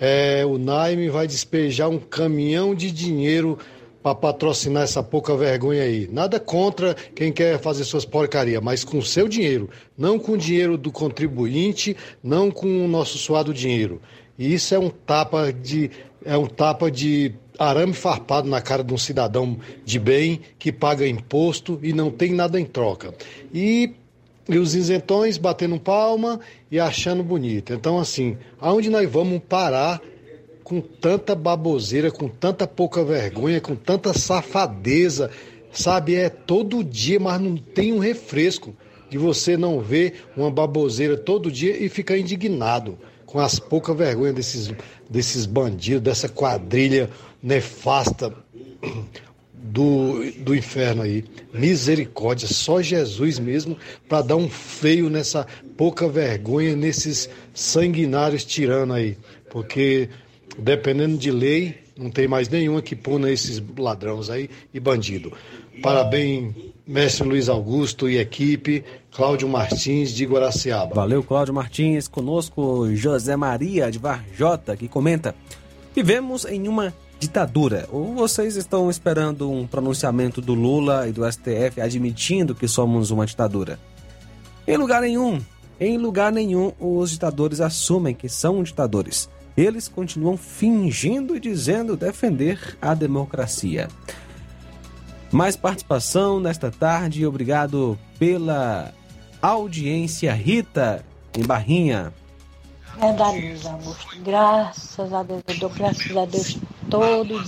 é, 0.00 0.44
o 0.46 0.56
Naime 0.56 1.08
vai 1.08 1.26
despejar 1.26 1.88
um 1.88 1.98
caminhão 1.98 2.74
de 2.74 2.92
dinheiro 2.92 3.58
para 4.04 4.14
patrocinar 4.14 4.82
essa 4.82 5.02
pouca 5.02 5.34
vergonha 5.34 5.82
aí. 5.82 6.06
Nada 6.12 6.38
contra 6.38 6.92
quem 7.14 7.32
quer 7.32 7.58
fazer 7.58 7.84
suas 7.84 8.04
porcarias, 8.04 8.62
mas 8.62 8.84
com 8.84 9.00
seu 9.00 9.26
dinheiro, 9.26 9.70
não 9.96 10.18
com 10.18 10.32
o 10.32 10.36
dinheiro 10.36 10.76
do 10.76 10.92
contribuinte, 10.92 11.96
não 12.22 12.50
com 12.50 12.84
o 12.84 12.86
nosso 12.86 13.16
suado 13.16 13.54
dinheiro. 13.54 14.02
E 14.38 14.52
isso 14.52 14.74
é 14.74 14.78
um 14.78 14.90
tapa 14.90 15.50
de 15.50 15.90
é 16.22 16.36
um 16.36 16.46
tapa 16.46 16.90
de 16.90 17.34
arame 17.58 17.94
farpado 17.94 18.46
na 18.46 18.60
cara 18.60 18.84
de 18.84 18.92
um 18.92 18.98
cidadão 18.98 19.58
de 19.86 19.98
bem 19.98 20.40
que 20.58 20.70
paga 20.70 21.08
imposto 21.08 21.78
e 21.82 21.94
não 21.94 22.10
tem 22.10 22.34
nada 22.34 22.60
em 22.60 22.64
troca. 22.66 23.14
E, 23.54 23.94
e 24.46 24.58
os 24.58 24.74
isentões 24.74 25.38
batendo 25.38 25.80
palma 25.80 26.40
e 26.70 26.78
achando 26.78 27.22
bonito. 27.22 27.72
Então, 27.72 27.98
assim, 27.98 28.36
aonde 28.60 28.90
nós 28.90 29.10
vamos 29.10 29.40
parar 29.48 30.02
com 30.64 30.80
tanta 30.80 31.34
baboseira, 31.34 32.10
com 32.10 32.26
tanta 32.26 32.66
pouca 32.66 33.04
vergonha, 33.04 33.60
com 33.60 33.76
tanta 33.76 34.18
safadeza, 34.18 35.30
sabe? 35.70 36.14
É 36.14 36.30
todo 36.30 36.82
dia, 36.82 37.20
mas 37.20 37.38
não 37.40 37.56
tem 37.56 37.92
um 37.92 37.98
refresco 37.98 38.74
de 39.10 39.18
você 39.18 39.56
não 39.56 39.78
ver 39.80 40.24
uma 40.34 40.50
baboseira 40.50 41.16
todo 41.16 41.52
dia 41.52 41.76
e 41.76 41.88
ficar 41.90 42.16
indignado 42.16 42.98
com 43.26 43.38
as 43.38 43.58
poucas 43.58 43.96
vergonha 43.96 44.32
desses, 44.32 44.72
desses 45.08 45.44
bandidos, 45.44 46.02
dessa 46.02 46.28
quadrilha 46.28 47.10
nefasta 47.42 48.34
do, 49.52 50.30
do 50.38 50.54
inferno 50.54 51.02
aí. 51.02 51.24
Misericórdia, 51.52 52.48
só 52.48 52.80
Jesus 52.80 53.38
mesmo 53.38 53.76
para 54.08 54.22
dar 54.22 54.36
um 54.36 54.48
feio 54.48 55.10
nessa 55.10 55.46
pouca 55.76 56.08
vergonha, 56.08 56.74
nesses 56.74 57.28
sanguinários 57.52 58.44
tiranos 58.44 58.96
aí. 58.96 59.18
Porque 59.50 60.08
dependendo 60.58 61.16
de 61.16 61.30
lei, 61.30 61.78
não 61.96 62.10
tem 62.10 62.26
mais 62.26 62.48
nenhuma 62.48 62.82
que 62.82 62.96
puna 62.96 63.30
esses 63.30 63.62
ladrões 63.76 64.30
aí 64.30 64.50
e 64.72 64.80
bandido. 64.80 65.32
Parabéns, 65.82 66.54
mestre 66.86 67.26
Luiz 67.26 67.48
Augusto 67.48 68.08
e 68.08 68.18
equipe, 68.18 68.84
Cláudio 69.12 69.48
Martins 69.48 70.10
de 70.10 70.24
Guaraciaba. 70.24 70.94
Valeu, 70.94 71.22
Cláudio 71.22 71.54
Martins. 71.54 72.08
Conosco, 72.08 72.94
José 72.94 73.36
Maria 73.36 73.90
de 73.90 73.98
Varjota, 73.98 74.76
que 74.76 74.88
comenta: 74.88 75.34
Vivemos 75.94 76.44
em 76.44 76.68
uma 76.68 76.94
ditadura. 77.18 77.88
Ou 77.90 78.14
vocês 78.14 78.56
estão 78.56 78.90
esperando 78.90 79.50
um 79.50 79.66
pronunciamento 79.66 80.40
do 80.40 80.54
Lula 80.54 81.08
e 81.08 81.12
do 81.12 81.30
STF 81.30 81.80
admitindo 81.80 82.54
que 82.54 82.68
somos 82.68 83.10
uma 83.10 83.26
ditadura? 83.26 83.78
Em 84.66 84.76
lugar 84.76 85.02
nenhum, 85.02 85.40
em 85.78 85.98
lugar 85.98 86.32
nenhum, 86.32 86.72
os 86.78 87.10
ditadores 87.10 87.60
assumem 87.60 88.14
que 88.14 88.28
são 88.28 88.62
ditadores. 88.62 89.28
Eles 89.56 89.86
continuam 89.88 90.36
fingindo 90.36 91.36
e 91.36 91.40
dizendo 91.40 91.96
defender 91.96 92.76
a 92.82 92.94
democracia. 92.94 93.88
Mais 95.30 95.56
participação 95.56 96.40
nesta 96.40 96.70
tarde. 96.70 97.26
Obrigado 97.26 97.98
pela 98.18 98.92
audiência. 99.40 100.32
Rita, 100.32 101.04
em 101.36 101.44
Barrinha. 101.44 102.12
Luiz 103.00 103.66
Augusto. 103.66 104.22
Graças 104.22 105.12
a 105.12 105.22
Deus, 105.22 105.42
eu 105.48 105.58
dou 105.58 105.70
graças 105.70 106.16
a 106.16 106.24
Deus 106.24 106.58
todo 106.88 107.44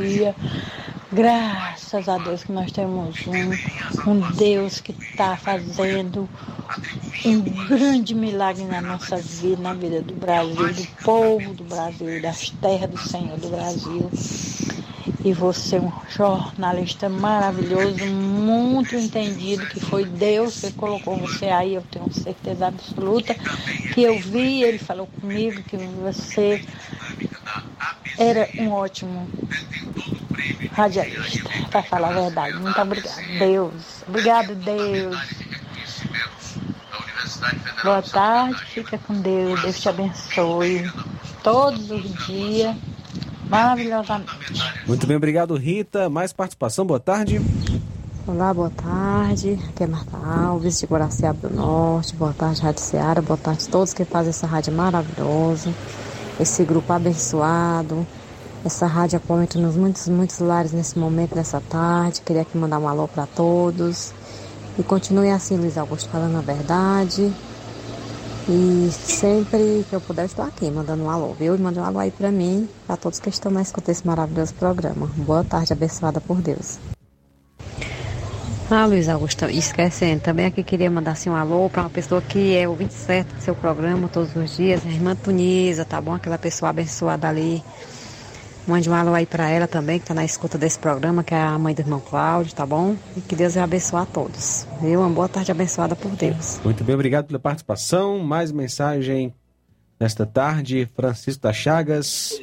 dia. 0.00 0.34
Graças 1.12 2.08
a 2.08 2.18
Deus 2.18 2.44
que 2.44 2.52
nós 2.52 2.70
temos 2.72 3.26
um, 3.26 3.58
um 4.06 4.20
Deus 4.20 4.80
que 4.80 4.92
está 4.92 5.36
fazendo 5.36 6.30
um 7.24 7.42
grande 7.66 8.14
milagre 8.14 8.64
na 8.66 8.80
nossa 8.80 9.20
vida, 9.22 9.62
na 9.62 9.74
vida 9.74 10.02
do 10.02 10.14
Brasil, 10.14 10.72
do 10.72 10.86
povo 10.86 11.54
do 11.54 11.64
Brasil, 11.64 12.20
das 12.20 12.50
terras 12.50 12.90
do 12.90 12.98
Senhor 12.98 13.38
do 13.38 13.50
Brasil. 13.50 14.12
E 15.22 15.32
você 15.34 15.76
é 15.76 15.80
um 15.80 15.92
jornalista 16.08 17.08
maravilhoso, 17.08 18.06
muito 18.06 18.96
entendido, 18.96 19.66
que 19.66 19.78
foi 19.80 20.04
Deus 20.06 20.60
que 20.60 20.72
colocou 20.72 21.18
você 21.18 21.46
aí, 21.48 21.74
eu 21.74 21.84
tenho 21.84 22.10
certeza 22.10 22.66
absoluta, 22.66 23.36
que 23.90 24.02
eu 24.02 24.18
vi, 24.18 24.62
ele 24.62 24.78
falou 24.78 25.06
comigo 25.06 25.62
que 25.62 25.76
você 25.76 26.62
era 28.16 28.52
um 28.56 28.70
ótimo 28.70 29.28
radialista, 30.72 31.50
para 31.70 31.82
falar 31.82 32.10
a 32.10 32.20
verdade. 32.20 32.58
Muito 32.58 32.80
obrigado, 32.80 33.38
Deus. 33.38 33.72
Obrigado, 34.08 34.54
Deus. 34.54 35.16
Boa 37.82 38.02
tarde, 38.02 38.62
fica 38.66 38.98
com 38.98 39.14
Deus, 39.14 39.62
Deus 39.62 39.80
te 39.80 39.88
abençoe 39.88 40.90
todos 41.42 41.90
os 41.90 42.26
dias 42.26 42.76
maravilhosamente. 43.48 44.30
Muito 44.86 45.06
bem, 45.06 45.16
obrigado, 45.16 45.56
Rita. 45.56 46.08
Mais 46.08 46.32
participação, 46.32 46.86
boa 46.86 47.00
tarde. 47.00 47.40
Olá, 48.26 48.54
boa 48.54 48.70
tarde. 48.70 49.58
Aqui 49.68 49.82
é 49.82 49.86
Marta 49.86 50.16
Alves, 50.16 50.78
de 50.78 50.86
Guaraciaba 50.86 51.48
do 51.48 51.54
Norte. 51.54 52.14
Boa 52.14 52.32
tarde, 52.32 52.60
Rádio 52.60 52.80
Ceará. 52.80 53.20
Boa 53.20 53.36
tarde 53.36 53.64
a 53.66 53.70
todos 53.70 53.92
que 53.92 54.04
fazem 54.04 54.30
essa 54.30 54.46
rádio 54.46 54.72
maravilhosa, 54.72 55.74
esse 56.38 56.62
grupo 56.64 56.92
abençoado. 56.92 58.06
Essa 58.64 58.86
rádio 58.86 59.16
apoia 59.16 59.48
nos 59.56 59.74
muitos, 59.74 60.06
muitos 60.08 60.38
lares 60.38 60.72
nesse 60.72 60.98
momento, 60.98 61.34
nessa 61.34 61.60
tarde. 61.60 62.20
Queria 62.20 62.42
aqui 62.42 62.58
mandar 62.58 62.78
um 62.78 62.86
alô 62.86 63.08
para 63.08 63.26
todos. 63.26 64.12
E 64.78 64.82
continue 64.82 65.30
assim, 65.30 65.56
Luiz 65.56 65.78
Augusto, 65.78 66.10
falando 66.10 66.36
a 66.36 66.42
verdade. 66.42 67.32
E 68.48 68.90
sempre 68.92 69.84
que 69.88 69.94
eu 69.94 70.00
puder, 70.00 70.26
estou 70.26 70.44
aqui 70.44 70.70
mandando 70.70 71.04
um 71.04 71.10
alô, 71.10 71.32
viu? 71.32 71.54
E 71.54 71.58
mande 71.58 71.78
um 71.78 71.84
alô 71.84 71.98
aí 71.98 72.10
para 72.10 72.30
mim, 72.30 72.68
para 72.86 72.96
todos 72.96 73.18
que 73.18 73.28
estão 73.28 73.50
na 73.50 73.62
escuta 73.62 73.90
esse 73.90 74.06
maravilhoso 74.06 74.52
programa. 74.54 75.10
Boa 75.16 75.44
tarde, 75.44 75.72
abençoada 75.72 76.20
por 76.20 76.42
Deus. 76.42 76.78
Ah, 78.70 78.86
Luiz 78.86 79.08
Augusto, 79.08 79.46
esquecendo, 79.46 80.20
também 80.20 80.46
aqui 80.46 80.62
queria 80.62 80.90
mandar 80.90 81.12
assim, 81.12 81.28
um 81.28 81.34
alô 81.34 81.68
para 81.68 81.82
uma 81.82 81.90
pessoa 81.90 82.22
que 82.22 82.56
é 82.56 82.68
ouvinte 82.68 82.94
certo 82.94 83.34
do 83.34 83.42
seu 83.42 83.54
programa 83.54 84.08
todos 84.08 84.34
os 84.36 84.56
dias, 84.56 84.86
a 84.86 84.88
irmã 84.88 85.16
Tuniza, 85.16 85.84
tá 85.84 86.00
bom? 86.00 86.14
Aquela 86.14 86.38
pessoa 86.38 86.70
abençoada 86.70 87.28
ali. 87.28 87.62
Mande 88.66 88.88
um 88.88 88.94
alô 88.94 89.14
aí 89.14 89.26
para 89.26 89.48
ela 89.48 89.66
também, 89.66 89.98
que 89.98 90.04
está 90.04 90.14
na 90.14 90.24
escuta 90.24 90.56
desse 90.56 90.78
programa, 90.78 91.24
que 91.24 91.34
é 91.34 91.40
a 91.40 91.58
mãe 91.58 91.74
do 91.74 91.80
irmão 91.80 92.00
Cláudio, 92.00 92.54
tá 92.54 92.64
bom? 92.64 92.96
E 93.16 93.20
que 93.20 93.34
Deus 93.34 93.56
abençoe 93.56 94.00
a 94.00 94.06
todos. 94.06 94.66
Viu? 94.80 95.00
Uma 95.00 95.08
boa 95.08 95.28
tarde 95.28 95.50
abençoada 95.50 95.96
por 95.96 96.10
Deus. 96.12 96.60
Muito 96.64 96.84
bem, 96.84 96.94
obrigado 96.94 97.26
pela 97.26 97.38
participação. 97.38 98.18
Mais 98.18 98.52
mensagem 98.52 99.34
nesta 99.98 100.24
tarde, 100.24 100.88
Francisco 100.94 101.42
da 101.42 101.52
Chagas. 101.52 102.40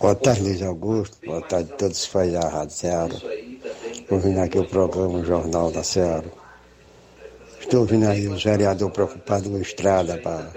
Boa 0.00 0.14
tarde, 0.14 0.42
Luiz 0.42 0.62
Augusto. 0.62 1.16
Boa 1.24 1.40
tarde 1.42 1.72
a 1.72 1.76
todos 1.76 2.04
que 2.04 2.10
fazem 2.10 2.36
a 2.36 2.48
Rádio 2.48 2.74
Ceará. 2.74 3.14
Ouvindo 4.10 4.40
aqui 4.40 4.58
o 4.58 4.68
programa 4.68 5.18
o 5.18 5.24
Jornal 5.24 5.70
da 5.70 5.82
Ceará. 5.82 6.24
Estou 7.60 7.80
ouvindo 7.80 8.06
aí 8.06 8.28
os 8.28 8.44
vereadores 8.44 8.92
preocupados 8.92 9.48
com 9.48 9.56
a 9.56 9.60
estrada 9.60 10.18
para 10.18 10.50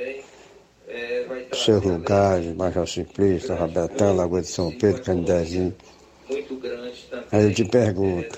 seus 1.54 1.84
lugares, 1.84 2.56
Major 2.56 2.88
Simplista, 2.88 3.56
Robertão, 3.56 4.16
Lagoa 4.16 4.42
de 4.42 4.48
São 4.48 4.72
Pedro, 4.72 5.04
Candezinho. 5.04 5.76
Aí 7.32 7.44
eu 7.44 7.54
te 7.54 7.66
pergunto, 7.66 8.38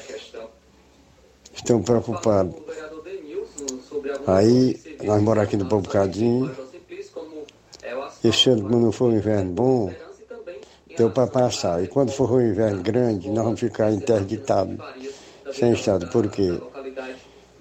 estão 1.54 1.82
preocupados. 1.82 2.56
Aí 4.28 4.80
nós 5.04 5.22
moramos 5.22 5.48
aqui 5.48 5.58
no 5.58 5.66
Bom 5.66 5.82
Bocadinho. 5.82 6.52
Esse 8.24 8.50
ano, 8.50 8.70
quando 8.70 8.92
for 8.92 9.12
um 9.12 9.18
inverno 9.18 9.52
bom, 9.52 9.94
deu 10.98 11.10
para 11.10 11.28
passar. 11.28 11.84
E 11.84 11.88
quando 11.88 12.12
for 12.12 12.32
um 12.32 12.42
inverno 12.42 12.82
grande, 12.82 13.30
nós 13.30 13.44
vamos 13.44 13.60
ficar 13.60 13.92
interditados, 13.92 14.78
sem 15.54 15.74
estado. 15.74 16.10
Por 16.10 16.30
quê? 16.30 16.60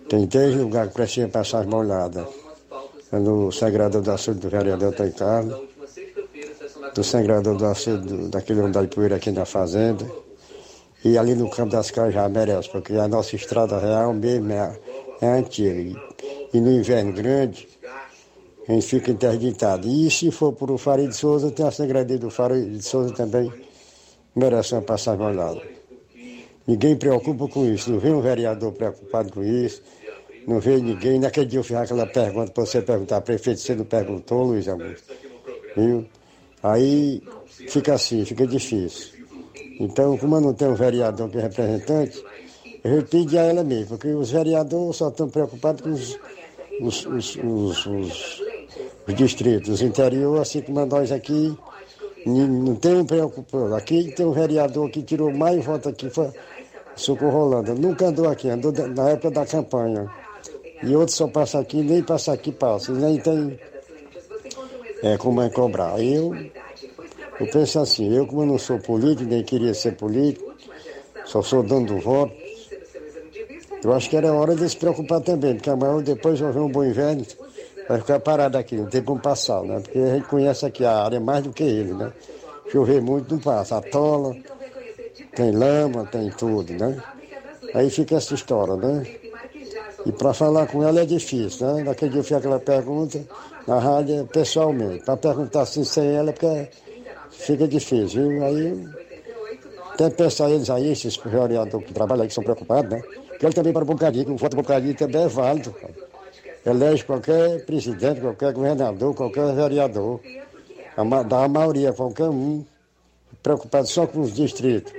Tem 0.08 0.26
três 0.26 0.56
lugares 0.56 0.90
que 0.90 0.96
precisam 0.96 1.30
passar 1.30 1.60
as 1.60 1.66
molhadas 1.66 2.47
no 3.12 3.50
Sagrador 3.50 4.02
do 4.02 4.10
Açude 4.10 4.40
do 4.40 4.48
vereador 4.48 4.88
Antônio 4.88 5.12
Carlos, 5.14 5.60
do 6.94 7.04
Sagrador 7.04 7.56
do 7.56 7.64
Açude 7.64 8.28
daquele 8.28 8.60
andar 8.60 8.82
de 8.82 8.88
poeira 8.88 9.16
aqui 9.16 9.30
na 9.30 9.44
fazenda, 9.44 10.04
e 11.04 11.16
ali 11.16 11.34
no 11.34 11.48
Campo 11.48 11.72
das 11.72 11.90
Caras 11.90 12.12
já 12.12 12.28
merece, 12.28 12.68
porque 12.70 12.92
a 12.94 13.08
nossa 13.08 13.34
estrada 13.36 13.78
real 13.78 14.12
mesmo 14.12 14.52
é, 14.52 14.78
é 15.22 15.26
antiga. 15.26 16.00
E, 16.52 16.60
no 16.60 16.72
inverno 16.72 17.12
grande, 17.12 17.68
a 18.68 18.72
gente 18.72 18.86
fica 18.86 19.10
interditado. 19.10 19.86
E 19.86 20.10
se 20.10 20.30
for 20.30 20.52
para 20.52 20.72
o 20.72 20.78
Farid 20.78 21.08
de 21.08 21.16
Souza, 21.16 21.50
tem 21.50 21.66
a 21.66 21.70
Sagrador 21.70 22.18
do 22.18 22.30
Farid 22.30 22.76
de 22.76 22.82
Souza 22.82 23.14
também, 23.14 23.52
merece 24.34 24.74
uma 24.74 24.82
passagem 24.82 25.20
molhada. 25.20 25.62
Ninguém 26.66 26.96
preocupa 26.96 27.48
com 27.48 27.64
isso, 27.64 27.90
não 27.90 27.98
vem 27.98 28.12
um 28.12 28.20
vereador 28.20 28.72
preocupado 28.72 29.32
com 29.32 29.42
isso 29.42 29.80
não 30.48 30.58
veio 30.60 30.82
ninguém. 30.82 31.20
Naquele 31.20 31.46
dia 31.46 31.60
eu 31.60 31.64
fiz 31.64 31.76
aquela 31.76 32.06
pergunta 32.06 32.50
para 32.50 32.64
você 32.64 32.80
perguntar, 32.80 33.20
prefeito, 33.20 33.60
você 33.60 33.74
não 33.74 33.84
perguntou, 33.84 34.44
Luiz 34.44 34.66
Augusto? 34.66 35.12
Viu? 35.76 36.06
Aí 36.62 37.22
fica 37.68 37.94
assim, 37.94 38.24
fica 38.24 38.46
difícil. 38.46 39.18
Então, 39.78 40.16
como 40.16 40.36
eu 40.36 40.40
não 40.40 40.54
tenho 40.54 40.72
um 40.72 40.74
vereador 40.74 41.28
que 41.28 41.38
representante, 41.38 42.24
eu 42.82 43.02
pedi 43.04 43.38
a 43.38 43.42
ela 43.42 43.62
mesmo, 43.62 43.88
porque 43.88 44.08
os 44.08 44.30
vereadores 44.30 44.96
só 44.96 45.08
estão 45.08 45.28
preocupados 45.28 45.82
com 45.82 45.90
os, 45.90 46.18
os, 46.80 47.06
os, 47.06 47.36
os, 47.36 47.86
os, 47.86 48.42
os 49.06 49.14
distritos, 49.14 49.68
os 49.68 49.82
interior, 49.82 50.40
assim 50.40 50.62
como 50.62 50.84
nós 50.86 51.12
aqui, 51.12 51.56
não 52.26 52.74
tem 52.74 52.96
um 52.96 53.04
preocupado. 53.04 53.74
Aqui 53.74 54.12
tem 54.12 54.26
um 54.26 54.32
vereador 54.32 54.90
que 54.90 55.02
tirou 55.02 55.30
mais 55.32 55.64
votos 55.64 55.92
aqui, 55.92 56.08
foi 56.08 56.30
Socorro 56.96 57.44
Holanda. 57.44 57.74
Nunca 57.74 58.06
andou 58.06 58.28
aqui, 58.28 58.48
andou 58.48 58.72
na 58.72 59.10
época 59.10 59.30
da 59.30 59.46
campanha. 59.46 60.10
E 60.82 60.94
outros 60.94 61.16
só 61.16 61.26
passam 61.26 61.60
aqui, 61.60 61.82
nem 61.82 62.02
passa 62.02 62.32
aqui, 62.32 62.52
passa. 62.52 62.92
Nem 62.92 63.18
tem 63.18 63.58
é, 65.02 65.16
como 65.16 65.42
é 65.42 65.48
cobrar. 65.50 66.00
Eu, 66.00 66.36
eu 67.40 67.46
penso 67.46 67.78
assim, 67.78 68.12
eu 68.14 68.26
como 68.26 68.44
não 68.44 68.58
sou 68.58 68.78
político, 68.78 69.28
nem 69.28 69.42
queria 69.42 69.74
ser 69.74 69.92
político, 69.92 70.52
só 71.24 71.42
sou 71.42 71.62
dono 71.62 71.86
do 71.86 71.98
voto, 71.98 72.34
eu 73.84 73.92
acho 73.92 74.10
que 74.10 74.16
era 74.16 74.32
hora 74.32 74.56
de 74.56 74.68
se 74.68 74.76
preocupar 74.76 75.20
também, 75.20 75.54
porque 75.54 75.70
amanhã 75.70 76.02
depois 76.02 76.38
vai 76.40 76.50
ver 76.50 76.60
um 76.60 76.68
bom 76.68 76.84
inverno, 76.84 77.24
vai 77.88 77.98
ficar 77.98 78.18
parado 78.18 78.58
aqui, 78.58 78.76
não 78.76 78.86
tem 78.86 79.02
como 79.02 79.20
passar, 79.20 79.62
né? 79.62 79.80
Porque 79.80 79.98
a 79.98 80.14
gente 80.14 80.26
conhece 80.26 80.66
aqui 80.66 80.84
a 80.84 81.04
área 81.04 81.20
mais 81.20 81.44
do 81.44 81.52
que 81.52 81.62
ele, 81.62 81.92
né? 81.92 82.10
Chover 82.72 83.00
muito 83.00 83.34
não 83.34 83.40
passa, 83.40 83.78
atola, 83.78 84.36
tem 85.34 85.52
lama, 85.52 86.04
tem 86.06 86.28
tudo, 86.30 86.72
né? 86.72 87.00
Aí 87.72 87.88
fica 87.88 88.16
essa 88.16 88.34
história, 88.34 88.74
né? 88.76 89.06
E 90.06 90.12
para 90.12 90.32
falar 90.32 90.66
com 90.66 90.82
ela 90.86 91.00
é 91.00 91.04
difícil, 91.04 91.66
né? 91.66 91.82
Naquele 91.84 92.10
dia 92.12 92.20
eu 92.20 92.24
fiz 92.24 92.36
aquela 92.36 92.58
pergunta 92.60 93.20
na 93.66 93.78
rádio 93.78 94.26
pessoalmente. 94.26 95.04
Para 95.04 95.16
perguntar 95.16 95.62
assim 95.62 95.84
sem 95.84 96.14
ela, 96.14 96.32
porque 96.32 96.68
fica 97.30 97.66
difícil, 97.66 98.30
viu? 98.30 98.44
Aí 98.44 98.88
tem 99.96 100.10
pensar 100.10 100.48
eles 100.50 100.70
aí, 100.70 100.92
esses 100.92 101.16
vereadores 101.16 101.86
que 101.86 101.92
trabalham 101.92 102.22
aí, 102.22 102.28
que 102.28 102.34
são 102.34 102.44
preocupados, 102.44 102.90
né? 102.90 103.02
Que 103.38 103.46
ele 103.46 103.54
também 103.54 103.72
para 103.72 103.82
o 103.82 103.86
bocadinho, 103.86 104.24
que 104.24 104.30
o 104.32 104.36
voto 104.36 104.56
bocadinho 104.56 104.94
também 104.94 105.22
é 105.22 105.28
válido. 105.28 105.72
Cara. 105.72 105.94
Elege 106.66 107.04
qualquer 107.04 107.64
presidente, 107.64 108.20
qualquer 108.20 108.52
governador, 108.52 109.14
qualquer 109.14 109.52
vereador. 109.54 110.20
A 110.96 111.04
ma- 111.04 111.22
Dá 111.22 111.44
a 111.44 111.48
maioria, 111.48 111.92
qualquer 111.92 112.28
um. 112.28 112.64
Preocupado 113.42 113.86
só 113.86 114.06
com 114.06 114.20
os 114.20 114.32
distritos. 114.34 114.92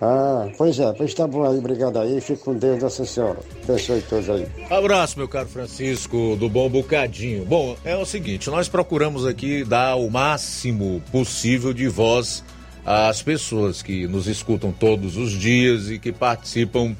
Ah, 0.00 0.48
pois 0.56 0.78
é, 0.78 0.92
pois 0.92 1.12
tá 1.12 1.26
bom 1.26 1.44
aí, 1.44 1.58
obrigado 1.58 1.98
aí, 1.98 2.20
fico 2.20 2.44
com 2.44 2.54
Deus, 2.54 2.80
Nossa 2.80 3.04
Senhora. 3.04 3.40
Abençoe 3.64 4.00
todos 4.02 4.30
aí. 4.30 4.46
Abraço, 4.70 5.18
meu 5.18 5.26
caro 5.26 5.48
Francisco, 5.48 6.36
do 6.36 6.48
Bom 6.48 6.68
Bocadinho. 6.68 7.44
Bom, 7.44 7.76
é 7.84 7.96
o 7.96 8.06
seguinte, 8.06 8.48
nós 8.48 8.68
procuramos 8.68 9.26
aqui 9.26 9.64
dar 9.64 9.96
o 9.96 10.08
máximo 10.08 11.02
possível 11.10 11.72
de 11.72 11.88
voz 11.88 12.44
às 12.86 13.22
pessoas 13.22 13.82
que 13.82 14.06
nos 14.06 14.28
escutam 14.28 14.72
todos 14.72 15.16
os 15.16 15.32
dias 15.32 15.90
e 15.90 15.98
que 15.98 16.12
participam 16.12 16.96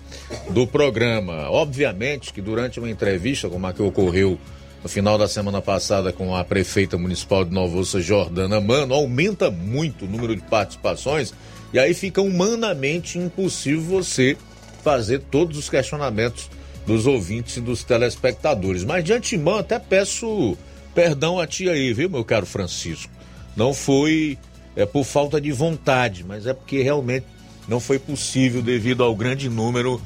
do 0.50 0.66
programa. 0.66 1.48
Obviamente 1.50 2.32
que 2.32 2.42
durante 2.42 2.80
uma 2.80 2.90
entrevista, 2.90 3.48
como 3.48 3.66
a 3.66 3.72
que 3.72 3.80
ocorreu 3.80 4.36
no 4.82 4.88
final 4.88 5.16
da 5.16 5.28
semana 5.28 5.62
passada 5.62 6.12
com 6.12 6.34
a 6.36 6.44
prefeita 6.44 6.98
municipal 6.98 7.44
de 7.44 7.52
Nova 7.52 7.78
Ossa, 7.78 8.00
Jordana 8.00 8.60
Mano, 8.60 8.92
aumenta 8.92 9.50
muito 9.50 10.04
o 10.04 10.08
número 10.08 10.34
de 10.34 10.42
participações 10.42 11.32
e 11.72 11.78
aí 11.78 11.94
fica 11.94 12.22
humanamente 12.22 13.18
impossível 13.18 13.82
você 13.82 14.36
fazer 14.82 15.20
todos 15.30 15.58
os 15.58 15.68
questionamentos 15.68 16.50
dos 16.86 17.06
ouvintes 17.06 17.58
e 17.58 17.60
dos 17.60 17.84
telespectadores. 17.84 18.84
Mas 18.84 19.04
de 19.04 19.12
antemão 19.12 19.58
até 19.58 19.78
peço 19.78 20.56
perdão 20.94 21.38
a 21.38 21.46
ti 21.46 21.68
aí, 21.68 21.92
viu, 21.92 22.08
meu 22.08 22.24
caro 22.24 22.46
Francisco? 22.46 23.12
Não 23.54 23.74
foi 23.74 24.38
é, 24.74 24.86
por 24.86 25.04
falta 25.04 25.40
de 25.40 25.52
vontade, 25.52 26.24
mas 26.24 26.46
é 26.46 26.54
porque 26.54 26.82
realmente 26.82 27.26
não 27.68 27.78
foi 27.78 27.98
possível 27.98 28.62
devido 28.62 29.04
ao 29.04 29.14
grande 29.14 29.48
número 29.48 30.00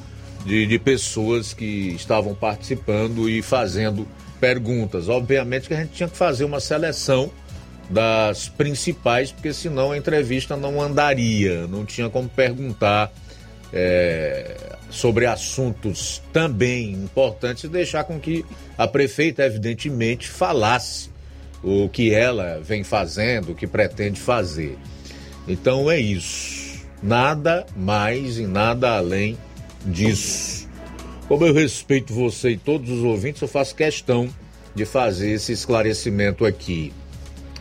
de, 0.45 0.67
de 0.67 0.77
pessoas 0.77 1.53
que 1.53 1.93
estavam 1.95 2.35
participando 2.35 3.29
e 3.29 3.41
fazendo 3.41 4.05
perguntas. 4.39 5.07
Obviamente 5.07 5.69
que 5.69 5.73
a 5.73 5.77
gente 5.77 5.93
tinha 5.93 6.09
que 6.09 6.17
fazer 6.17 6.43
uma 6.43 6.59
seleção 6.59 7.31
das 7.93 8.49
principais, 8.49 9.31
porque 9.31 9.53
senão 9.53 9.91
a 9.91 9.97
entrevista 9.97 10.57
não 10.57 10.81
andaria, 10.81 11.67
não 11.67 11.85
tinha 11.85 12.09
como 12.09 12.27
perguntar 12.27 13.13
é, 13.71 14.55
sobre 14.89 15.27
assuntos 15.27 16.21
também 16.33 16.91
importantes 16.91 17.63
e 17.65 17.67
deixar 17.67 18.03
com 18.03 18.19
que 18.19 18.43
a 18.75 18.87
prefeita, 18.87 19.43
evidentemente, 19.43 20.27
falasse 20.27 21.11
o 21.63 21.87
que 21.87 22.13
ela 22.13 22.59
vem 22.63 22.83
fazendo, 22.83 23.51
o 23.51 23.55
que 23.55 23.67
pretende 23.67 24.19
fazer. 24.19 24.77
Então 25.47 25.89
é 25.89 25.99
isso. 25.99 26.83
Nada 27.01 27.65
mais 27.75 28.39
e 28.39 28.47
nada 28.47 28.97
além 28.97 29.37
disso. 29.85 30.67
Como 31.27 31.45
eu 31.45 31.53
respeito 31.53 32.13
você 32.13 32.51
e 32.51 32.57
todos 32.57 32.89
os 32.89 33.03
ouvintes, 33.03 33.41
eu 33.41 33.47
faço 33.47 33.75
questão 33.75 34.29
de 34.73 34.83
fazer 34.83 35.31
esse 35.31 35.51
esclarecimento 35.51 36.45
aqui. 36.45 36.91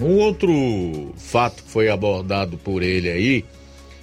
Um 0.00 0.16
outro 0.16 1.14
fato 1.16 1.62
que 1.62 1.70
foi 1.70 1.88
abordado 1.88 2.56
por 2.58 2.82
ele 2.82 3.08
aí 3.10 3.44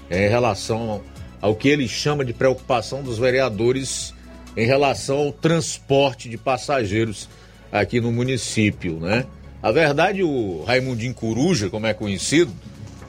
é 0.10 0.28
em 0.28 0.30
relação 0.30 1.02
ao 1.42 1.56
que 1.56 1.68
ele 1.68 1.88
chama 1.88 2.24
de 2.24 2.34
preocupação 2.34 3.02
dos 3.02 3.18
vereadores 3.18 4.14
em 4.56 4.66
relação 4.66 5.18
ao 5.18 5.32
transporte 5.32 6.30
de 6.30 6.38
passageiros 6.38 7.30
aqui 7.72 8.02
no 8.02 8.12
município, 8.12 9.00
né? 9.00 9.26
A 9.62 9.72
verdade, 9.72 10.24
o 10.24 10.64
Raimundinho 10.64 11.14
Coruja, 11.14 11.70
como 11.70 11.86
é 11.86 11.94
conhecido, 11.94 12.52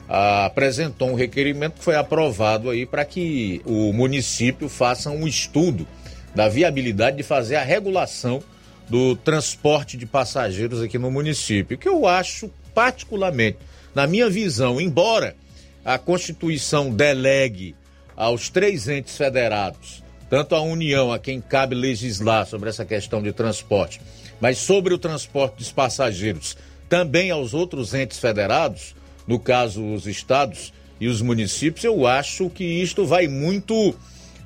apresentou 0.07 1.09
um 1.09 1.15
requerimento 1.15 1.75
que 1.75 1.83
foi 1.83 1.95
aprovado 1.95 2.69
aí 2.69 2.85
para 2.85 3.05
que 3.05 3.61
o 3.65 3.93
município 3.93 4.67
faça 4.67 5.09
um 5.09 5.25
estudo 5.25 5.87
da 6.35 6.49
viabilidade 6.49 7.17
de 7.17 7.23
fazer 7.23 7.55
a 7.55 7.63
regulação 7.63 8.43
do 8.89 9.15
transporte 9.15 9.95
de 9.95 10.05
passageiros 10.05 10.81
aqui 10.81 10.97
no 10.97 11.09
município, 11.09 11.77
que 11.77 11.87
eu 11.87 12.05
acho 12.05 12.51
particularmente, 12.73 13.57
na 13.93 14.07
minha 14.07 14.29
visão, 14.29 14.79
embora 14.79 15.35
a 15.83 15.97
Constituição 15.97 16.91
delegue 16.91 17.75
aos 18.15 18.49
três 18.49 18.87
entes 18.87 19.17
federados, 19.17 20.03
tanto 20.29 20.55
a 20.55 20.61
União, 20.61 21.11
a 21.11 21.19
quem 21.19 21.41
cabe 21.41 21.75
legislar 21.75 22.45
sobre 22.45 22.69
essa 22.69 22.85
questão 22.85 23.21
de 23.21 23.33
transporte, 23.33 23.99
mas 24.39 24.57
sobre 24.57 24.93
o 24.93 24.97
transporte 24.97 25.57
dos 25.57 25.71
passageiros, 25.71 26.55
também 26.87 27.31
aos 27.31 27.53
outros 27.53 27.93
entes 27.93 28.19
federados, 28.19 28.95
no 29.27 29.39
caso 29.39 29.83
os 29.83 30.07
estados 30.07 30.73
e 30.99 31.07
os 31.07 31.21
municípios, 31.21 31.83
eu 31.83 32.05
acho 32.05 32.49
que 32.49 32.63
isto 32.63 33.05
vai 33.05 33.27
muito 33.27 33.95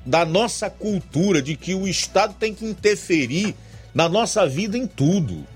da 0.04 0.24
nossa 0.24 0.70
cultura 0.70 1.42
de 1.42 1.56
que 1.56 1.74
o 1.74 1.86
Estado 1.86 2.34
tem 2.38 2.54
que 2.54 2.64
interferir 2.64 3.54
na 3.92 4.08
nossa 4.08 4.46
vida 4.46 4.78
em 4.78 4.86
tudo. 4.86 5.46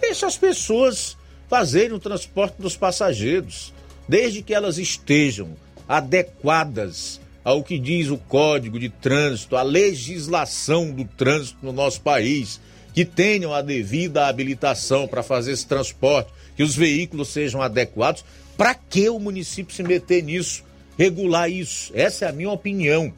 Deixa 0.00 0.26
as 0.26 0.36
pessoas 0.36 1.16
fazerem 1.50 1.92
o 1.92 1.98
transporte 1.98 2.54
dos 2.62 2.76
passageiros, 2.76 3.74
desde 4.08 4.40
que 4.40 4.54
elas 4.54 4.78
estejam 4.78 5.48
adequadas 5.88 7.20
ao 7.42 7.64
que 7.64 7.76
diz 7.76 8.08
o 8.08 8.16
Código 8.16 8.78
de 8.78 8.88
Trânsito, 8.88 9.56
a 9.56 9.62
legislação 9.62 10.92
do 10.92 11.04
trânsito 11.04 11.58
no 11.60 11.72
nosso 11.72 12.02
país, 12.02 12.60
que 12.94 13.04
tenham 13.04 13.52
a 13.52 13.62
devida 13.62 14.28
habilitação 14.28 15.08
para 15.08 15.24
fazer 15.24 15.50
esse 15.50 15.66
transporte, 15.66 16.30
que 16.56 16.62
os 16.62 16.76
veículos 16.76 17.28
sejam 17.28 17.60
adequados. 17.60 18.24
Para 18.56 18.74
que 18.74 19.08
o 19.08 19.18
município 19.18 19.74
se 19.74 19.82
meter 19.82 20.22
nisso, 20.22 20.62
regular 20.96 21.50
isso? 21.50 21.90
Essa 21.94 22.26
é 22.26 22.28
a 22.28 22.32
minha 22.32 22.50
opinião. 22.50 23.12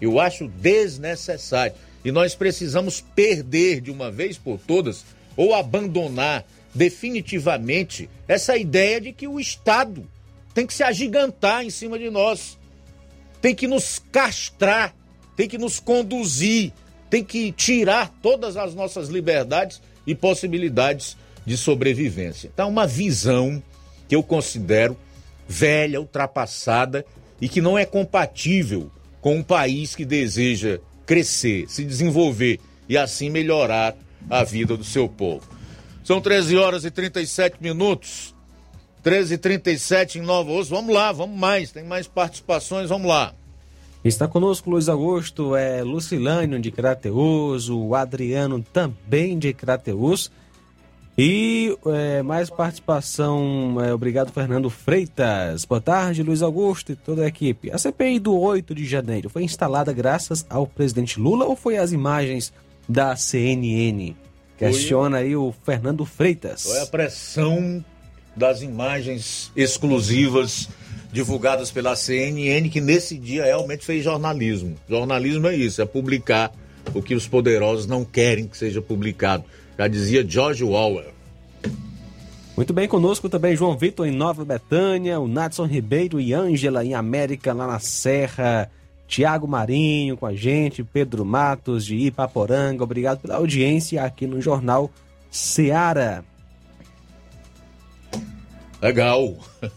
Eu 0.00 0.18
acho 0.18 0.48
desnecessário. 0.48 1.74
E 2.04 2.10
nós 2.10 2.34
precisamos 2.34 3.00
perder 3.14 3.80
de 3.80 3.90
uma 3.92 4.10
vez 4.10 4.38
por 4.38 4.58
todas 4.58 5.04
ou 5.36 5.54
abandonar 5.54 6.44
definitivamente 6.76 8.08
essa 8.28 8.56
ideia 8.56 9.00
de 9.00 9.12
que 9.12 9.26
o 9.26 9.40
Estado 9.40 10.06
tem 10.54 10.66
que 10.66 10.74
se 10.74 10.82
agigantar 10.82 11.64
em 11.64 11.70
cima 11.70 11.98
de 11.98 12.10
nós, 12.10 12.58
tem 13.40 13.54
que 13.54 13.66
nos 13.66 13.98
castrar, 14.12 14.94
tem 15.34 15.48
que 15.48 15.58
nos 15.58 15.80
conduzir, 15.80 16.72
tem 17.10 17.24
que 17.24 17.50
tirar 17.52 18.12
todas 18.22 18.56
as 18.56 18.74
nossas 18.74 19.08
liberdades 19.08 19.80
e 20.06 20.14
possibilidades 20.14 21.16
de 21.44 21.56
sobrevivência. 21.56 22.50
Então, 22.52 22.68
uma 22.68 22.86
visão 22.86 23.62
que 24.08 24.14
eu 24.14 24.22
considero 24.22 24.96
velha, 25.48 26.00
ultrapassada 26.00 27.04
e 27.40 27.48
que 27.48 27.60
não 27.60 27.78
é 27.78 27.84
compatível 27.84 28.90
com 29.20 29.36
um 29.36 29.42
país 29.42 29.94
que 29.94 30.04
deseja 30.04 30.78
crescer, 31.04 31.68
se 31.68 31.84
desenvolver 31.84 32.60
e 32.88 32.96
assim 32.96 33.30
melhorar 33.30 33.96
a 34.28 34.42
vida 34.42 34.76
do 34.76 34.84
seu 34.84 35.08
povo. 35.08 35.55
São 36.06 36.20
13 36.20 36.56
horas 36.56 36.84
e 36.84 36.90
37 36.92 37.56
minutos. 37.60 38.32
13 39.02 39.34
e 39.34 39.38
37 39.38 40.20
em 40.20 40.22
Nova 40.22 40.52
Osso. 40.52 40.70
Vamos 40.70 40.94
lá, 40.94 41.10
vamos 41.10 41.36
mais. 41.36 41.72
Tem 41.72 41.82
mais 41.82 42.06
participações, 42.06 42.90
vamos 42.90 43.08
lá. 43.08 43.34
Está 44.04 44.28
conosco 44.28 44.70
Luiz 44.70 44.88
Augusto, 44.88 45.56
é 45.56 45.82
Lucilânio 45.82 46.60
de 46.60 46.70
Crateus, 46.70 47.68
o 47.68 47.92
Adriano 47.92 48.64
também 48.72 49.36
de 49.36 49.52
Crateus. 49.52 50.30
E 51.18 51.76
é, 51.86 52.22
mais 52.22 52.50
participação, 52.50 53.76
é, 53.84 53.92
obrigado 53.92 54.30
Fernando 54.30 54.70
Freitas. 54.70 55.64
Boa 55.64 55.80
tarde, 55.80 56.22
Luiz 56.22 56.40
Augusto 56.40 56.92
e 56.92 56.94
toda 56.94 57.24
a 57.24 57.26
equipe. 57.26 57.72
A 57.72 57.78
CPI 57.78 58.20
do 58.20 58.38
8 58.38 58.76
de 58.76 58.86
janeiro 58.86 59.28
foi 59.28 59.42
instalada 59.42 59.92
graças 59.92 60.46
ao 60.48 60.68
presidente 60.68 61.18
Lula 61.18 61.46
ou 61.46 61.56
foi 61.56 61.76
as 61.78 61.90
imagens 61.90 62.52
da 62.88 63.16
CNN? 63.16 64.14
Questiona 64.56 65.18
aí 65.18 65.36
o 65.36 65.54
Fernando 65.64 66.04
Freitas. 66.04 66.62
Foi 66.62 66.80
a 66.80 66.86
pressão 66.86 67.84
das 68.34 68.62
imagens 68.62 69.50
exclusivas 69.54 70.68
divulgadas 71.12 71.70
pela 71.70 71.96
CNN, 71.96 72.68
que 72.68 72.80
nesse 72.80 73.16
dia 73.16 73.44
realmente 73.44 73.84
fez 73.84 74.04
jornalismo. 74.04 74.76
Jornalismo 74.88 75.46
é 75.46 75.56
isso, 75.56 75.80
é 75.80 75.86
publicar 75.86 76.52
o 76.94 77.02
que 77.02 77.14
os 77.14 77.26
poderosos 77.26 77.86
não 77.86 78.04
querem 78.04 78.46
que 78.46 78.56
seja 78.56 78.80
publicado. 78.82 79.44
Já 79.78 79.88
dizia 79.88 80.26
George 80.26 80.64
Orwell. 80.64 81.16
Muito 82.56 82.72
bem, 82.72 82.88
conosco 82.88 83.28
também 83.28 83.54
João 83.54 83.76
Vitor 83.76 84.06
em 84.06 84.10
Nova 84.10 84.42
Betânia, 84.44 85.20
o 85.20 85.28
Natson 85.28 85.66
Ribeiro 85.66 86.18
e 86.18 86.32
Ângela 86.32 86.84
em 86.84 86.94
América, 86.94 87.52
lá 87.52 87.66
na 87.66 87.78
Serra. 87.78 88.70
Tiago 89.06 89.46
Marinho 89.46 90.16
com 90.16 90.26
a 90.26 90.34
gente, 90.34 90.82
Pedro 90.82 91.24
Matos 91.24 91.84
de 91.84 91.96
Ipaporanga. 91.96 92.82
Obrigado 92.82 93.20
pela 93.20 93.36
audiência 93.36 94.02
aqui 94.02 94.26
no 94.26 94.40
Jornal 94.40 94.90
Seara. 95.30 96.24
Legal. 98.80 99.36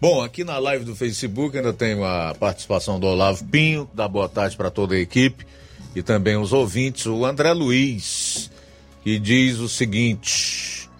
Bom, 0.00 0.22
aqui 0.22 0.44
na 0.44 0.58
live 0.58 0.84
do 0.84 0.94
Facebook 0.94 1.56
ainda 1.56 1.72
tem 1.72 2.02
a 2.04 2.34
participação 2.38 3.00
do 3.00 3.06
Olavo 3.06 3.44
Pinho, 3.46 3.88
dá 3.94 4.06
boa 4.06 4.28
tarde 4.28 4.56
para 4.56 4.70
toda 4.70 4.94
a 4.94 4.98
equipe 4.98 5.46
e 5.94 6.02
também 6.02 6.36
os 6.36 6.52
ouvintes. 6.52 7.06
O 7.06 7.24
André 7.24 7.52
Luiz, 7.52 8.50
que 9.02 9.18
diz 9.18 9.58
o 9.58 9.68
seguinte: 9.68 10.90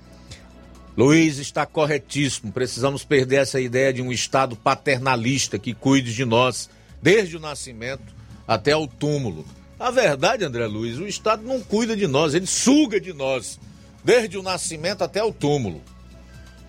Luiz 0.97 1.39
está 1.39 1.66
corretíssimo. 1.66 2.52
Precisamos 2.52 3.05
perder 3.05 3.43
essa 3.43 3.61
ideia 3.61 3.93
de 3.93 4.01
um 4.01 4.12
Estado 4.12 4.56
paternalista 4.56 5.59
que 5.59 5.74
cuide 5.74 6.15
de 6.15 6.24
nós 6.24 6.70
desde 7.05 7.37
o 7.37 7.41
nascimento 7.41 8.15
até 8.49 8.75
o 8.75 8.87
túmulo. 8.87 9.45
A 9.79 9.91
verdade, 9.91 10.43
André 10.43 10.67
Luiz, 10.67 10.97
o 10.97 11.07
Estado 11.07 11.43
não 11.43 11.61
cuida 11.61 11.95
de 11.95 12.07
nós, 12.07 12.33
ele 12.33 12.47
suga 12.47 12.99
de 12.99 13.13
nós, 13.13 13.61
desde 14.03 14.39
o 14.39 14.43
nascimento 14.43 15.05
até 15.05 15.23
o 15.23 15.31
túmulo. 15.31 15.83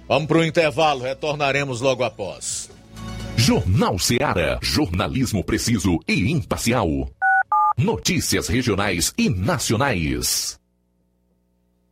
Vamos 0.10 0.28
para 0.28 0.40
o 0.40 0.44
intervalo, 0.44 1.04
retornaremos 1.04 1.80
logo 1.80 2.04
após. 2.04 2.70
Jornal 3.38 3.98
Seara. 3.98 4.60
Jornalismo 4.62 5.42
preciso 5.42 6.00
e 6.06 6.30
imparcial. 6.30 7.10
Notícias 7.78 8.50
regionais 8.50 9.14
e 9.18 9.30
nacionais. 9.30 10.60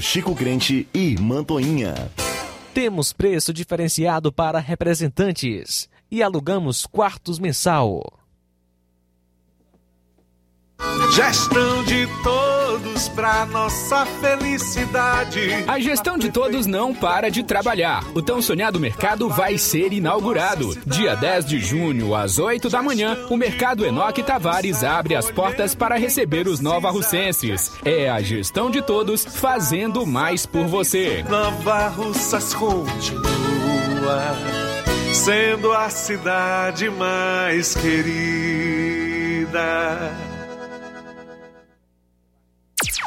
Chico 0.00 0.34
Crente 0.34 0.88
e 0.92 1.16
Mantoinha. 1.20 1.94
Temos 2.74 3.12
preço 3.12 3.52
diferenciado 3.52 4.32
para 4.32 4.58
representantes 4.58 5.88
e 6.10 6.22
alugamos 6.22 6.86
quartos 6.86 7.38
mensal. 7.38 8.02
Gestão 11.14 11.84
de 11.84 12.06
todos 12.22 12.61
para 13.14 13.44
nossa 13.46 14.06
felicidade. 14.06 15.64
A 15.66 15.78
gestão 15.78 16.16
de 16.16 16.30
todos 16.30 16.66
não 16.66 16.94
para 16.94 17.30
de 17.30 17.42
trabalhar. 17.42 18.04
O 18.14 18.22
tão 18.22 18.40
sonhado 18.40 18.80
mercado 18.80 19.28
vai 19.28 19.58
ser 19.58 19.92
inaugurado. 19.92 20.74
Dia 20.86 21.14
10 21.14 21.44
de 21.44 21.58
junho, 21.58 22.14
às 22.14 22.38
8 22.38 22.70
da 22.70 22.82
manhã, 22.82 23.26
o 23.28 23.36
Mercado 23.36 23.84
Enoque 23.84 24.22
Tavares 24.22 24.82
abre 24.82 25.14
as 25.14 25.30
portas 25.30 25.74
para 25.74 25.96
receber 25.96 26.48
os 26.48 26.60
nova-russenses. 26.60 27.72
É 27.84 28.08
a 28.08 28.22
gestão 28.22 28.70
de 28.70 28.80
todos 28.80 29.24
fazendo 29.24 30.06
mais 30.06 30.46
por 30.46 30.66
você. 30.66 31.24
Nova 31.28 31.88
Russas 31.88 32.54
continua 32.54 34.34
sendo 35.12 35.72
a 35.72 35.90
cidade 35.90 36.88
mais 36.90 37.74
querida. 37.74 39.02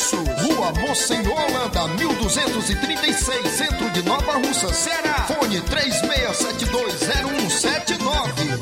preços. 0.00 0.18
Rua 0.42 0.72
Monsenhor 0.72 1.38
Holanda, 1.38 1.86
1236, 1.88 3.50
centro 3.50 3.90
de 3.90 4.02
Nova 4.02 4.32
Russa, 4.38 4.72
Ceará. 4.72 5.26
Fone 5.26 5.60
36720179. 5.60 8.58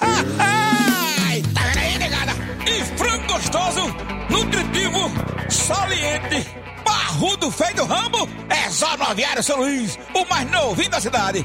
Ai, 0.00 1.42
tá 1.54 1.80
aí, 1.80 1.98
negada? 1.98 2.32
E 2.66 2.84
frango 2.96 3.26
gostoso, 3.32 3.82
nutritivo, 4.30 5.10
saliente, 5.50 6.46
barrudo 6.84 7.50
feio 7.50 7.74
do 7.76 7.84
ramo, 7.84 8.26
é 8.48 8.70
só 8.70 8.96
no 8.96 9.04
Aviário 9.04 9.42
São 9.42 9.58
Luís, 9.58 9.98
o 10.14 10.24
mais 10.26 10.50
novinho 10.50 10.88
da 10.90 10.98
cidade. 11.00 11.44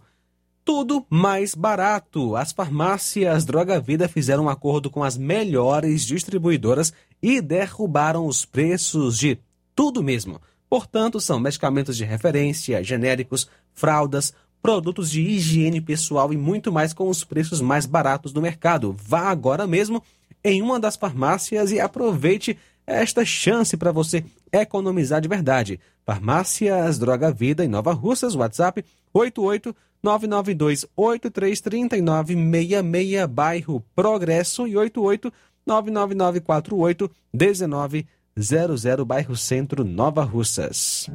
Tudo 0.63 1.03
mais 1.09 1.55
barato. 1.55 2.35
As 2.35 2.51
farmácias 2.51 3.43
Droga 3.43 3.79
Vida 3.79 4.07
fizeram 4.07 4.43
um 4.43 4.49
acordo 4.49 4.91
com 4.91 5.03
as 5.03 5.17
melhores 5.17 6.05
distribuidoras 6.05 6.93
e 7.23 7.41
derrubaram 7.41 8.27
os 8.27 8.45
preços 8.45 9.17
de 9.17 9.39
tudo 9.75 10.03
mesmo. 10.03 10.41
Portanto, 10.69 11.19
são 11.19 11.39
medicamentos 11.39 11.95
de 11.95 12.03
referência, 12.03 12.83
genéricos, 12.83 13.47
fraldas, 13.73 14.33
produtos 14.61 15.11
de 15.11 15.21
higiene 15.21 15.81
pessoal 15.81 16.33
e 16.33 16.37
muito 16.37 16.71
mais 16.71 16.93
com 16.93 17.09
os 17.09 17.23
preços 17.23 17.61
mais 17.61 17.85
baratos 17.85 18.31
do 18.31 18.41
mercado. 18.41 18.95
Vá 18.97 19.29
agora 19.29 19.67
mesmo 19.67 20.01
em 20.43 20.61
uma 20.61 20.79
das 20.79 20.95
farmácias 20.95 21.71
e 21.71 21.79
aproveite 21.79 22.57
esta 22.85 23.23
chance 23.23 23.77
para 23.77 23.91
você 23.91 24.25
economizar 24.51 25.21
de 25.21 25.27
verdade. 25.27 25.79
Farmácias 26.05 26.99
Droga 26.99 27.31
Vida 27.31 27.63
em 27.63 27.67
Nova 27.67 27.93
Russas, 27.93 28.35
WhatsApp 28.35 28.83
88 29.13 29.75
992 30.01 30.85
833966, 30.95 33.25
bairro 33.29 33.85
Progresso 33.95 34.67
e 34.67 34.75
88 34.75 35.31
99948 35.65 37.09
19 37.33 38.05
00 38.39 39.05
Bairro 39.05 39.35
Centro, 39.35 39.83
Nova 39.83 40.23
Russas. 40.23 41.07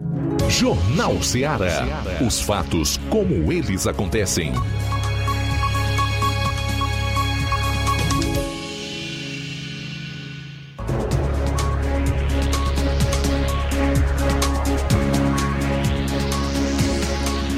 Jornal 0.49 1.20
Ceará. 1.20 1.85
Os 2.24 2.40
fatos 2.40 2.97
como 3.11 3.53
eles 3.53 3.89
acontecem. 3.89 4.53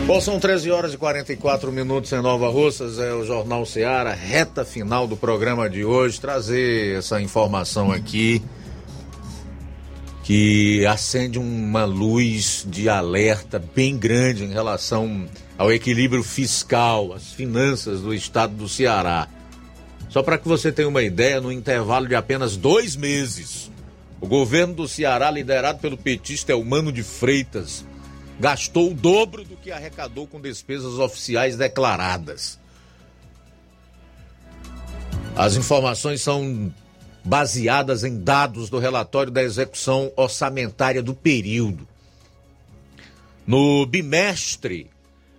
Bom, 0.07 0.20
são 0.20 0.41
13 0.41 0.70
horas 0.70 0.95
e 0.95 0.97
44 0.97 1.70
minutos 1.70 2.11
em 2.12 2.20
Nova 2.20 2.49
Russas, 2.49 2.99
é 2.99 3.12
o 3.12 3.24
Jornal 3.24 3.65
Ceará, 3.65 4.12
reta 4.12 4.65
final 4.65 5.07
do 5.07 5.16
programa 5.16 5.70
de 5.70 5.85
hoje, 5.85 6.20
trazer 6.20 6.99
essa 6.99 7.20
informação 7.20 7.93
aqui 7.93 8.43
que 10.31 10.86
acende 10.86 11.40
uma 11.40 11.85
luz 11.85 12.65
de 12.65 12.89
alerta 12.89 13.59
bem 13.59 13.98
grande 13.98 14.44
em 14.44 14.52
relação 14.52 15.27
ao 15.59 15.73
equilíbrio 15.73 16.23
fiscal, 16.23 17.12
às 17.12 17.32
finanças 17.32 18.01
do 18.01 18.15
estado 18.15 18.55
do 18.55 18.69
Ceará. 18.69 19.27
Só 20.09 20.23
para 20.23 20.39
que 20.39 20.47
você 20.47 20.70
tenha 20.70 20.86
uma 20.86 21.02
ideia, 21.02 21.40
no 21.40 21.51
intervalo 21.51 22.07
de 22.07 22.15
apenas 22.15 22.57
dois 22.57 22.94
meses, 22.94 23.73
o 24.20 24.27
governo 24.28 24.73
do 24.73 24.86
Ceará, 24.86 25.32
liderado 25.32 25.81
pelo 25.81 25.97
petista 25.97 26.52
Elmano 26.52 26.93
de 26.93 27.02
Freitas, 27.02 27.85
gastou 28.39 28.93
o 28.93 28.94
dobro 28.94 29.43
do 29.43 29.57
que 29.57 29.73
arrecadou 29.73 30.28
com 30.28 30.40
despesas 30.40 31.01
oficiais 31.01 31.57
declaradas. 31.57 32.57
As 35.35 35.57
informações 35.57 36.23
são 36.23 36.73
baseadas 37.25 38.05
em 38.05 38.19
dados 38.19 38.71
do 38.71 38.79
relatório 38.79 39.33
da 39.33 39.43
execução 39.43 40.13
orçamentária 40.17 41.03
do 41.03 41.15
período. 41.15 41.89
No 43.47 43.87
bimestre, 43.87 44.91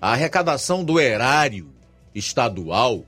a 0.02 0.14
arrecadação 0.14 0.84
do 0.84 1.00
erário 1.00 1.70
estadual, 2.14 3.06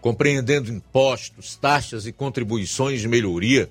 compreendendo 0.00 0.72
impostos, 0.72 1.56
taxas 1.56 2.06
e 2.06 2.12
contribuições 2.12 3.00
de 3.00 3.08
melhoria, 3.08 3.68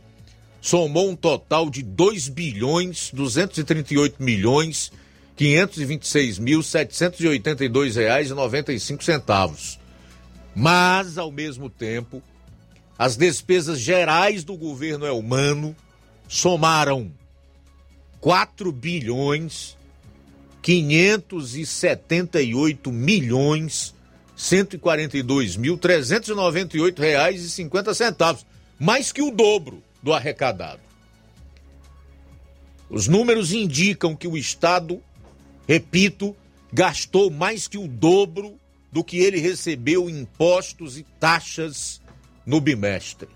somou 0.61 1.09
um 1.09 1.15
total 1.15 1.69
de 1.69 1.81
2 1.81 2.27
bilhões 2.29 3.11
238 3.13 4.21
milhões 4.21 4.91
526.782 5.37 7.95
reais 7.95 8.29
e 8.29 8.33
95 8.33 9.01
centavos. 9.03 9.79
Mas, 10.53 11.17
ao 11.17 11.31
mesmo 11.31 11.69
tempo, 11.69 12.21
as 13.01 13.17
despesas 13.17 13.79
gerais 13.79 14.43
do 14.43 14.55
governo 14.55 15.07
Elmano 15.07 15.75
somaram 16.27 17.11
4 18.19 18.71
bilhões 18.71 19.75
578 20.61 22.91
milhões 22.91 23.95
142 24.35 25.55
mil 25.55 25.79
398 25.79 27.01
reais 27.01 27.43
e 27.43 27.49
50 27.49 27.95
centavos, 27.95 28.45
mais 28.77 29.11
que 29.11 29.23
o 29.23 29.31
dobro 29.31 29.81
do 30.03 30.13
arrecadado. 30.13 30.81
Os 32.87 33.07
números 33.07 33.51
indicam 33.51 34.15
que 34.15 34.27
o 34.27 34.37
Estado 34.37 35.01
repito, 35.67 36.35
gastou 36.71 37.31
mais 37.31 37.67
que 37.67 37.77
o 37.77 37.87
dobro 37.87 38.57
do 38.91 39.03
que 39.03 39.17
ele 39.17 39.39
recebeu 39.39 40.09
em 40.09 40.19
impostos 40.19 40.97
e 40.97 41.03
taxas 41.19 42.00
no 42.45 42.59
bimestre. 42.59 43.29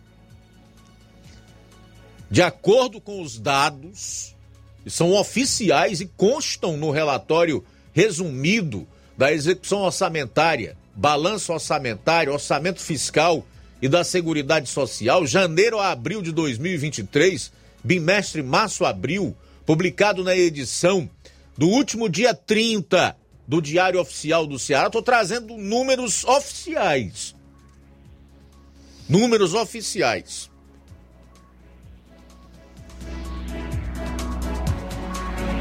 De 2.29 2.41
acordo 2.41 2.99
com 2.99 3.21
os 3.21 3.39
dados, 3.39 4.35
que 4.83 4.89
são 4.89 5.13
oficiais 5.13 6.01
e 6.01 6.05
constam 6.05 6.75
no 6.75 6.91
relatório 6.91 7.63
resumido 7.93 8.87
da 9.17 9.31
execução 9.31 9.81
orçamentária, 9.81 10.77
balanço 10.95 11.53
orçamentário, 11.53 12.33
orçamento 12.33 12.81
fiscal 12.81 13.45
e 13.81 13.87
da 13.87 14.03
Seguridade 14.03 14.69
Social, 14.69 15.25
janeiro 15.25 15.79
a 15.79 15.91
abril 15.91 16.21
de 16.21 16.31
2023, 16.31 17.51
bimestre 17.83 18.41
março-abril, 18.41 19.35
publicado 19.65 20.23
na 20.23 20.35
edição 20.35 21.09
do 21.57 21.67
último 21.67 22.09
dia 22.09 22.33
30 22.33 23.15
do 23.47 23.61
Diário 23.61 23.99
Oficial 23.99 24.45
do 24.45 24.57
Ceará. 24.57 24.87
Estou 24.87 25.01
trazendo 25.01 25.55
números 25.57 26.25
oficiais. 26.25 27.35
Números 29.07 29.53
oficiais. 29.53 30.49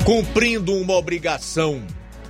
Cumprindo 0.05 0.75
uma 0.75 0.95
obrigação 0.95 1.83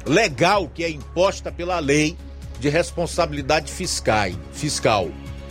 legal 0.04 0.68
que 0.68 0.82
é 0.82 0.90
imposta 0.90 1.52
pela 1.52 1.78
lei 1.78 2.16
de 2.58 2.68
responsabilidade 2.68 3.72
fiscal. 3.72 5.08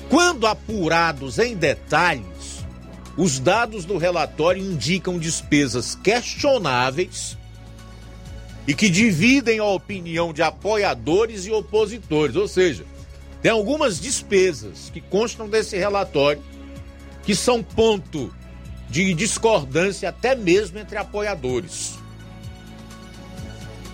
Quando 0.10 0.46
apurados 0.46 1.40
em 1.40 1.56
detalhes, 1.56 2.66
os 3.18 3.40
dados 3.40 3.86
do 3.86 3.98
relatório 3.98 4.62
indicam 4.62 5.18
despesas 5.18 5.96
questionáveis 5.96 7.38
e 8.68 8.74
que 8.74 8.90
dividem 8.90 9.60
a 9.60 9.66
opinião 9.66 10.34
de 10.34 10.42
apoiadores 10.42 11.46
e 11.46 11.52
opositores. 11.52 12.36
Ou 12.36 12.48
seja, 12.48 12.86
tem 13.44 13.52
algumas 13.52 14.00
despesas 14.00 14.90
que 14.90 15.02
constam 15.02 15.50
desse 15.50 15.78
relatório 15.78 16.42
que 17.24 17.36
são 17.36 17.62
ponto 17.62 18.34
de 18.90 19.14
discordância 19.14 20.08
até 20.08 20.34
mesmo 20.34 20.80
entre 20.80 20.98
apoiadores. 20.98 21.96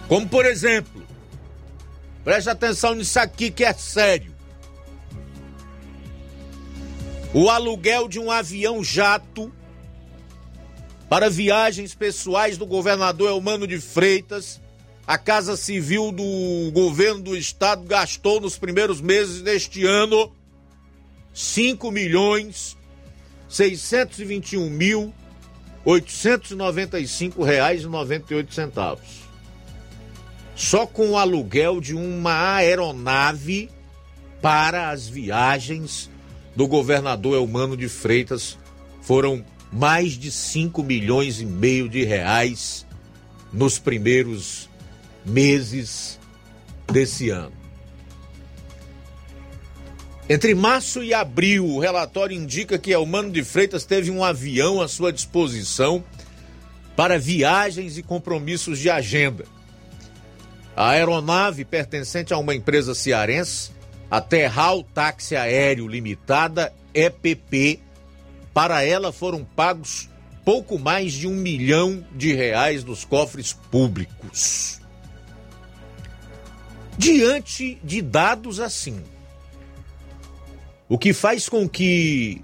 Como 0.07 0.29
por 0.29 0.45
exemplo, 0.45 1.03
preste 2.23 2.47
atenção 2.47 2.93
nisso 2.93 3.19
aqui 3.19 3.49
que 3.49 3.65
é 3.65 3.73
sério. 3.73 4.35
O 7.33 7.49
aluguel 7.49 8.07
de 8.07 8.19
um 8.19 8.29
avião 8.29 8.83
jato 8.83 9.51
para 11.09 11.27
viagens 11.27 11.95
pessoais 11.95 12.55
do 12.55 12.67
governador 12.67 13.29
Elmano 13.29 13.65
de 13.65 13.79
Freitas, 13.79 14.61
a 15.09 15.17
Casa 15.17 15.57
Civil 15.57 16.11
do 16.11 16.71
governo 16.71 17.19
do 17.19 17.35
estado 17.35 17.83
gastou 17.83 18.39
nos 18.39 18.59
primeiros 18.59 19.01
meses 19.01 19.41
deste 19.41 19.83
ano 19.83 20.31
5 21.33 21.89
milhões 21.89 22.77
621 23.47 24.69
mil 24.69 25.11
895 25.83 27.43
reais 27.43 27.81
e 27.81 27.87
98 27.87 28.53
centavos. 28.53 29.07
Só 30.55 30.85
com 30.85 31.09
o 31.09 31.17
aluguel 31.17 31.81
de 31.81 31.95
uma 31.95 32.57
aeronave 32.57 33.71
para 34.39 34.91
as 34.91 35.09
viagens 35.09 36.07
do 36.55 36.67
governador 36.67 37.35
Elmano 37.35 37.75
de 37.75 37.89
Freitas 37.89 38.59
foram 39.01 39.43
mais 39.73 40.11
de 40.11 40.29
5 40.29 40.83
milhões 40.83 41.41
e 41.41 41.47
meio 41.47 41.89
de 41.89 42.03
reais 42.03 42.85
nos 43.51 43.79
primeiros 43.79 44.68
meses 45.25 46.19
desse 46.91 47.29
ano. 47.29 47.59
Entre 50.29 50.53
março 50.53 51.03
e 51.03 51.11
abril, 51.11 51.65
o 51.65 51.79
relatório 51.79 52.37
indica 52.37 52.77
que 52.77 52.91
Elmano 52.91 53.31
de 53.31 53.43
Freitas 53.43 53.83
teve 53.83 54.11
um 54.11 54.23
avião 54.23 54.79
à 54.79 54.87
sua 54.87 55.11
disposição 55.11 56.03
para 56.95 57.17
viagens 57.17 57.97
e 57.97 58.03
compromissos 58.03 58.77
de 58.77 58.89
agenda. 58.89 59.45
A 60.75 60.91
aeronave 60.91 61.65
pertencente 61.65 62.33
a 62.33 62.37
uma 62.37 62.53
empresa 62.53 62.93
cearense, 62.93 63.71
a 64.09 64.21
Terral 64.21 64.83
Táxi 64.83 65.35
Aéreo 65.35 65.87
Limitada, 65.87 66.71
EPP, 66.93 67.79
para 68.53 68.83
ela 68.83 69.11
foram 69.11 69.43
pagos 69.43 70.09
pouco 70.45 70.77
mais 70.77 71.13
de 71.13 71.27
um 71.27 71.35
milhão 71.35 72.05
de 72.15 72.33
reais 72.33 72.83
dos 72.83 73.03
cofres 73.03 73.53
públicos. 73.53 74.78
Diante 76.99 77.79
de 77.81 78.01
dados 78.01 78.59
assim, 78.59 79.01
o 80.89 80.97
que 80.97 81.13
faz 81.13 81.47
com 81.47 81.67
que 81.67 82.43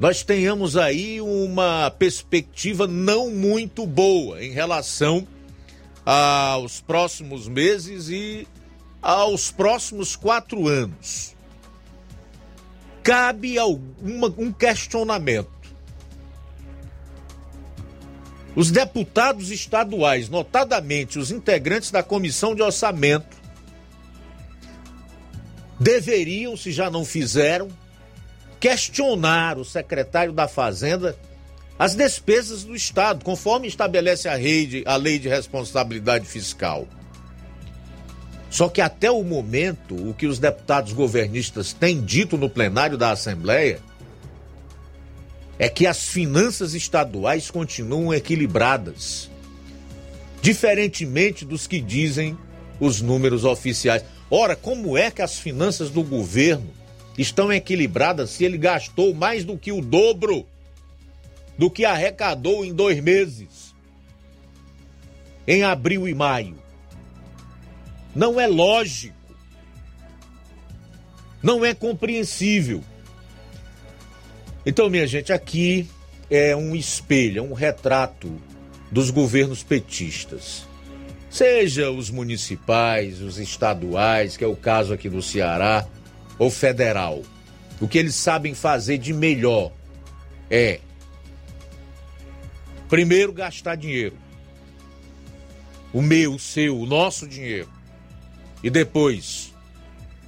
nós 0.00 0.24
tenhamos 0.24 0.76
aí 0.76 1.20
uma 1.20 1.88
perspectiva 1.92 2.88
não 2.88 3.30
muito 3.30 3.86
boa 3.86 4.44
em 4.44 4.50
relação 4.50 5.24
aos 6.04 6.80
próximos 6.80 7.46
meses 7.46 8.08
e 8.08 8.48
aos 9.00 9.52
próximos 9.52 10.16
quatro 10.16 10.66
anos 10.66 11.36
cabe 13.04 13.56
alguma, 13.56 14.34
um 14.36 14.52
questionamento. 14.52 15.48
Os 18.56 18.72
deputados 18.72 19.52
estaduais, 19.52 20.28
notadamente 20.28 21.20
os 21.20 21.30
integrantes 21.30 21.92
da 21.92 22.02
comissão 22.02 22.52
de 22.52 22.62
orçamento, 22.62 23.45
deveriam, 25.78 26.56
se 26.56 26.72
já 26.72 26.90
não 26.90 27.04
fizeram, 27.04 27.68
questionar 28.58 29.58
o 29.58 29.64
secretário 29.64 30.32
da 30.32 30.48
Fazenda 30.48 31.16
as 31.78 31.94
despesas 31.94 32.64
do 32.64 32.74
Estado, 32.74 33.22
conforme 33.22 33.68
estabelece 33.68 34.28
a, 34.28 34.34
rede, 34.34 34.82
a 34.86 34.96
lei 34.96 35.18
de 35.18 35.28
responsabilidade 35.28 36.26
fiscal. 36.26 36.88
Só 38.48 38.68
que 38.68 38.80
até 38.80 39.10
o 39.10 39.22
momento, 39.22 39.94
o 39.94 40.14
que 40.14 40.26
os 40.26 40.38
deputados 40.38 40.94
governistas 40.94 41.74
têm 41.74 42.00
dito 42.00 42.38
no 42.38 42.48
plenário 42.48 42.96
da 42.96 43.10
Assembleia 43.10 43.80
é 45.58 45.68
que 45.68 45.86
as 45.86 46.08
finanças 46.08 46.72
estaduais 46.72 47.50
continuam 47.50 48.14
equilibradas, 48.14 49.30
diferentemente 50.40 51.44
dos 51.44 51.66
que 51.66 51.80
dizem 51.80 52.38
os 52.80 53.02
números 53.02 53.44
oficiais. 53.44 54.02
Ora, 54.30 54.56
como 54.56 54.98
é 54.98 55.10
que 55.10 55.22
as 55.22 55.38
finanças 55.38 55.90
do 55.90 56.02
governo 56.02 56.68
estão 57.16 57.52
equilibradas 57.52 58.30
se 58.30 58.44
ele 58.44 58.58
gastou 58.58 59.14
mais 59.14 59.44
do 59.44 59.56
que 59.56 59.70
o 59.72 59.80
dobro 59.80 60.46
do 61.56 61.70
que 61.70 61.84
arrecadou 61.84 62.64
em 62.64 62.74
dois 62.74 63.00
meses? 63.00 63.74
Em 65.46 65.62
abril 65.62 66.08
e 66.08 66.14
maio. 66.14 66.56
Não 68.14 68.40
é 68.40 68.46
lógico. 68.46 69.14
Não 71.42 71.64
é 71.64 71.72
compreensível. 71.72 72.82
Então, 74.64 74.90
minha 74.90 75.06
gente, 75.06 75.32
aqui 75.32 75.88
é 76.28 76.56
um 76.56 76.74
espelho, 76.74 77.38
é 77.38 77.42
um 77.42 77.52
retrato 77.52 78.40
dos 78.90 79.10
governos 79.10 79.62
petistas. 79.62 80.65
Seja 81.30 81.90
os 81.90 82.10
municipais, 82.10 83.20
os 83.20 83.38
estaduais, 83.38 84.36
que 84.36 84.44
é 84.44 84.46
o 84.46 84.56
caso 84.56 84.94
aqui 84.94 85.08
do 85.08 85.20
Ceará, 85.20 85.86
ou 86.38 86.50
federal. 86.50 87.22
O 87.80 87.88
que 87.88 87.98
eles 87.98 88.14
sabem 88.14 88.54
fazer 88.54 88.98
de 88.98 89.12
melhor 89.12 89.72
é 90.50 90.80
primeiro 92.88 93.32
gastar 93.32 93.74
dinheiro. 93.74 94.16
O 95.92 96.00
meu, 96.00 96.34
o 96.34 96.38
seu, 96.38 96.78
o 96.78 96.86
nosso 96.86 97.26
dinheiro. 97.26 97.68
E 98.62 98.70
depois, 98.70 99.54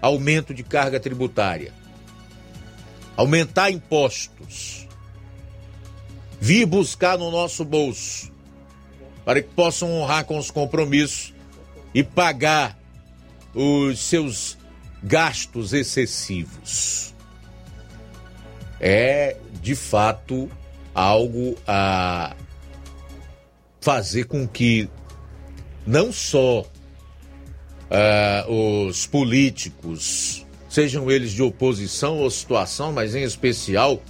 aumento 0.00 0.52
de 0.52 0.62
carga 0.62 1.00
tributária. 1.00 1.72
Aumentar 3.16 3.70
impostos. 3.70 4.86
Vir 6.40 6.66
buscar 6.66 7.18
no 7.18 7.30
nosso 7.30 7.64
bolso 7.64 8.30
para 9.28 9.42
que 9.42 9.50
possam 9.50 9.92
honrar 9.92 10.24
com 10.24 10.38
os 10.38 10.50
compromissos 10.50 11.34
e 11.92 12.02
pagar 12.02 12.78
os 13.54 13.98
seus 13.98 14.56
gastos 15.02 15.74
excessivos. 15.74 17.14
É, 18.80 19.36
de 19.60 19.74
fato, 19.74 20.50
algo 20.94 21.58
a 21.66 22.34
fazer 23.82 24.24
com 24.24 24.48
que 24.48 24.88
não 25.86 26.10
só 26.10 26.62
uh, 26.62 28.50
os 28.50 29.04
políticos, 29.04 30.46
sejam 30.70 31.10
eles 31.10 31.32
de 31.32 31.42
oposição 31.42 32.16
ou 32.16 32.30
situação, 32.30 32.94
mas 32.94 33.14
em 33.14 33.24
especial 33.24 34.02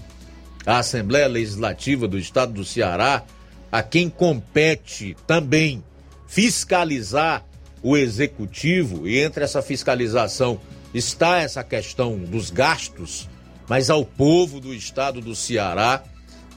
a 0.64 0.78
Assembleia 0.78 1.26
Legislativa 1.26 2.06
do 2.06 2.16
Estado 2.16 2.52
do 2.52 2.64
Ceará, 2.64 3.24
a 3.70 3.82
quem 3.82 4.08
compete 4.08 5.16
também 5.26 5.82
fiscalizar 6.26 7.44
o 7.82 7.96
executivo, 7.96 9.06
e 9.06 9.18
entre 9.18 9.44
essa 9.44 9.62
fiscalização 9.62 10.60
está 10.92 11.38
essa 11.38 11.62
questão 11.62 12.18
dos 12.18 12.50
gastos, 12.50 13.28
mas 13.68 13.90
ao 13.90 14.04
povo 14.04 14.60
do 14.60 14.74
estado 14.74 15.20
do 15.20 15.34
Ceará, 15.34 16.02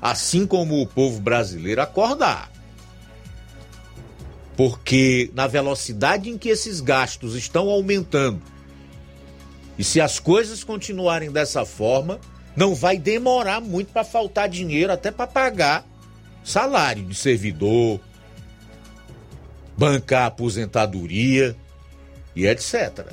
assim 0.02 0.48
como 0.48 0.82
o 0.82 0.88
povo 0.88 1.20
brasileiro, 1.20 1.82
acordar. 1.82 2.52
Porque 4.58 5.30
na 5.34 5.48
velocidade 5.48 6.30
em 6.30 6.38
que 6.38 6.50
esses 6.50 6.82
gastos 6.82 7.36
estão 7.36 7.70
aumentando, 7.70 8.42
e 9.78 9.84
se 9.84 10.02
as 10.02 10.20
coisas 10.20 10.64
continuarem 10.64 11.32
dessa 11.32 11.66
forma, 11.66 12.20
não 12.56 12.76
vai 12.76 12.98
demorar 12.98 13.62
muito 13.62 13.92
para 13.92 14.04
faltar 14.04 14.50
dinheiro 14.50 14.92
até 14.92 15.12
para 15.12 15.28
pagar 15.28 15.86
salário 16.44 17.04
de 17.04 17.16
servidor, 17.16 18.00
bancar 19.78 20.28
aposentadoria 20.28 21.56
e 22.36 22.46
etc. 22.46 23.08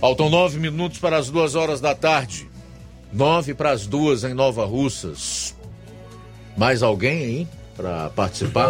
Faltam 0.00 0.30
nove 0.30 0.58
minutos 0.58 0.98
para 0.98 1.16
as 1.16 1.28
duas 1.28 1.54
horas 1.54 1.80
da 1.80 1.94
tarde. 1.94 2.48
Nove 3.12 3.54
para 3.54 3.70
as 3.70 3.86
duas 3.86 4.22
em 4.22 4.34
Nova 4.34 4.64
Russas. 4.64 5.56
Mais 6.56 6.82
alguém 6.82 7.24
aí 7.24 7.48
para 7.76 8.10
participar? 8.10 8.68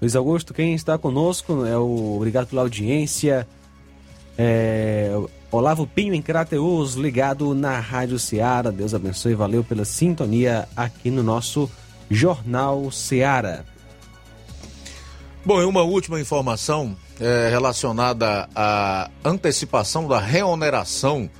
Luiz 0.00 0.16
Augusto, 0.16 0.52
quem 0.52 0.74
está 0.74 0.98
conosco 0.98 1.64
é 1.64 1.76
o 1.76 2.16
obrigado 2.16 2.48
pela 2.48 2.62
audiência. 2.62 3.46
É, 4.36 5.10
Olavo 5.54 5.86
Pinho 5.86 6.14
em 6.14 6.20
Crateus, 6.20 6.94
ligado 6.94 7.54
na 7.54 7.78
Rádio 7.78 8.18
Ceará. 8.18 8.72
Deus 8.72 8.92
abençoe, 8.92 9.36
valeu 9.36 9.62
pela 9.62 9.84
sintonia 9.84 10.68
aqui 10.76 11.12
no 11.12 11.22
nosso 11.22 11.70
Jornal 12.10 12.90
Ceará. 12.90 13.64
Bom, 15.44 15.62
e 15.62 15.64
uma 15.64 15.82
última 15.82 16.20
informação 16.20 16.96
é, 17.20 17.50
relacionada 17.50 18.48
à 18.52 19.08
antecipação 19.24 20.08
da 20.08 20.18
reoneração 20.18 21.30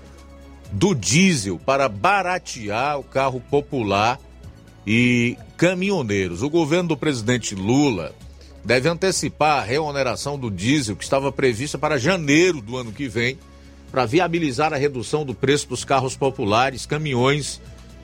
do 0.70 0.94
diesel 0.94 1.58
para 1.58 1.88
baratear 1.88 3.00
o 3.00 3.02
carro 3.02 3.40
popular 3.40 4.20
e 4.86 5.36
caminhoneiros. 5.56 6.40
O 6.40 6.48
governo 6.48 6.90
do 6.90 6.96
presidente 6.96 7.56
Lula 7.56 8.14
deve 8.64 8.88
antecipar 8.88 9.58
a 9.58 9.64
reoneração 9.64 10.38
do 10.38 10.52
diesel 10.52 10.94
que 10.94 11.02
estava 11.02 11.32
prevista 11.32 11.76
para 11.76 11.98
janeiro 11.98 12.60
do 12.60 12.76
ano 12.76 12.92
que 12.92 13.08
vem 13.08 13.36
para 13.94 14.06
viabilizar 14.06 14.74
a 14.74 14.76
redução 14.76 15.24
do 15.24 15.36
preço 15.36 15.68
dos 15.68 15.84
carros 15.84 16.16
populares, 16.16 16.84
caminhões 16.84 17.60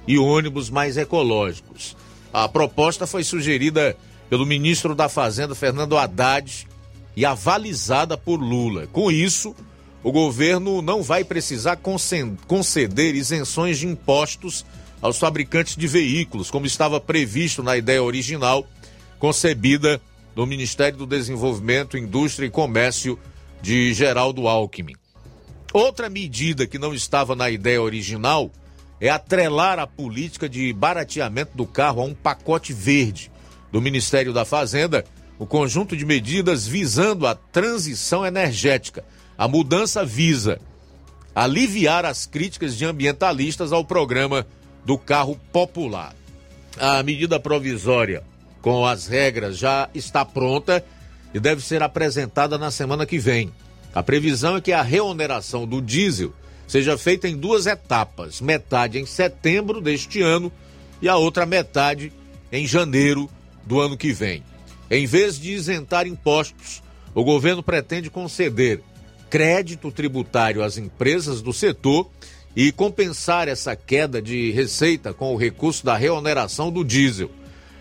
e 0.06 0.18
ônibus 0.18 0.70
mais 0.70 0.96
ecológicos. 0.96 1.96
A 2.32 2.48
proposta 2.48 3.08
foi 3.08 3.24
sugerida 3.24 3.96
pelo 4.28 4.46
ministro 4.46 4.94
da 4.94 5.08
Fazenda, 5.08 5.52
Fernando 5.52 5.98
Haddad, 5.98 6.68
e 7.16 7.26
avalizada 7.26 8.16
por 8.16 8.40
Lula. 8.40 8.86
Com 8.86 9.10
isso, 9.10 9.52
o 10.00 10.12
governo 10.12 10.80
não 10.80 11.02
vai 11.02 11.24
precisar 11.24 11.76
conceder 12.46 13.16
isenções 13.16 13.80
de 13.80 13.88
impostos 13.88 14.64
aos 15.02 15.18
fabricantes 15.18 15.74
de 15.74 15.88
veículos, 15.88 16.52
como 16.52 16.66
estava 16.66 17.00
previsto 17.00 17.64
na 17.64 17.76
ideia 17.76 18.00
original 18.00 18.64
concebida 19.18 20.00
no 20.36 20.46
Ministério 20.46 20.98
do 20.98 21.06
Desenvolvimento, 21.06 21.98
Indústria 21.98 22.46
e 22.46 22.50
Comércio 22.50 23.18
de 23.60 23.92
Geraldo 23.92 24.46
Alckmin. 24.46 24.94
Outra 25.72 26.10
medida 26.10 26.66
que 26.66 26.78
não 26.78 26.92
estava 26.92 27.36
na 27.36 27.48
ideia 27.48 27.80
original 27.80 28.50
é 29.00 29.08
atrelar 29.08 29.78
a 29.78 29.86
política 29.86 30.48
de 30.48 30.72
barateamento 30.72 31.56
do 31.56 31.64
carro 31.64 32.02
a 32.02 32.04
um 32.04 32.14
pacote 32.14 32.72
verde 32.72 33.30
do 33.70 33.80
Ministério 33.80 34.32
da 34.32 34.44
Fazenda, 34.44 35.04
o 35.38 35.46
conjunto 35.46 35.96
de 35.96 36.04
medidas 36.04 36.66
visando 36.66 37.26
a 37.26 37.34
transição 37.34 38.26
energética. 38.26 39.04
A 39.38 39.46
mudança 39.46 40.04
visa 40.04 40.60
aliviar 41.34 42.04
as 42.04 42.26
críticas 42.26 42.76
de 42.76 42.84
ambientalistas 42.84 43.72
ao 43.72 43.84
programa 43.84 44.46
do 44.84 44.98
carro 44.98 45.40
popular. 45.52 46.14
A 46.78 47.02
medida 47.02 47.38
provisória 47.38 48.22
com 48.60 48.84
as 48.84 49.06
regras 49.06 49.56
já 49.56 49.88
está 49.94 50.24
pronta 50.24 50.84
e 51.32 51.38
deve 51.38 51.62
ser 51.62 51.82
apresentada 51.82 52.58
na 52.58 52.70
semana 52.70 53.06
que 53.06 53.18
vem. 53.18 53.52
A 53.94 54.02
previsão 54.02 54.56
é 54.56 54.60
que 54.60 54.72
a 54.72 54.82
reoneração 54.82 55.66
do 55.66 55.80
diesel 55.80 56.32
seja 56.66 56.96
feita 56.96 57.28
em 57.28 57.36
duas 57.36 57.66
etapas: 57.66 58.40
metade 58.40 58.98
em 58.98 59.06
setembro 59.06 59.80
deste 59.80 60.22
ano 60.22 60.52
e 61.02 61.08
a 61.08 61.16
outra 61.16 61.44
metade 61.44 62.12
em 62.52 62.66
janeiro 62.66 63.28
do 63.64 63.80
ano 63.80 63.96
que 63.96 64.12
vem. 64.12 64.42
Em 64.90 65.06
vez 65.06 65.38
de 65.38 65.52
isentar 65.52 66.06
impostos, 66.06 66.82
o 67.14 67.24
governo 67.24 67.62
pretende 67.62 68.10
conceder 68.10 68.82
crédito 69.28 69.90
tributário 69.92 70.62
às 70.62 70.76
empresas 70.76 71.40
do 71.40 71.52
setor 71.52 72.08
e 72.54 72.72
compensar 72.72 73.46
essa 73.46 73.76
queda 73.76 74.20
de 74.20 74.50
receita 74.50 75.14
com 75.14 75.32
o 75.32 75.36
recurso 75.36 75.84
da 75.84 75.96
reoneração 75.96 76.70
do 76.70 76.84
diesel. 76.84 77.30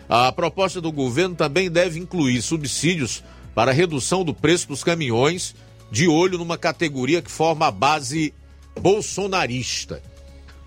A 0.07 0.31
proposta 0.31 0.80
do 0.80 0.91
governo 0.91 1.36
também 1.36 1.69
deve 1.69 1.99
incluir 1.99 2.41
subsídios 2.41 3.23
para 3.53 3.72
redução 3.72 4.23
do 4.23 4.34
preço 4.34 4.68
dos 4.68 4.84
caminhões 4.84 5.56
de 5.91 6.07
olho 6.07 6.38
numa 6.38 6.57
categoria 6.57 7.22
que 7.22 7.32
forma 7.32 7.68
a 7.68 7.72
base 7.72 8.34
bolsonarista. 8.80 10.02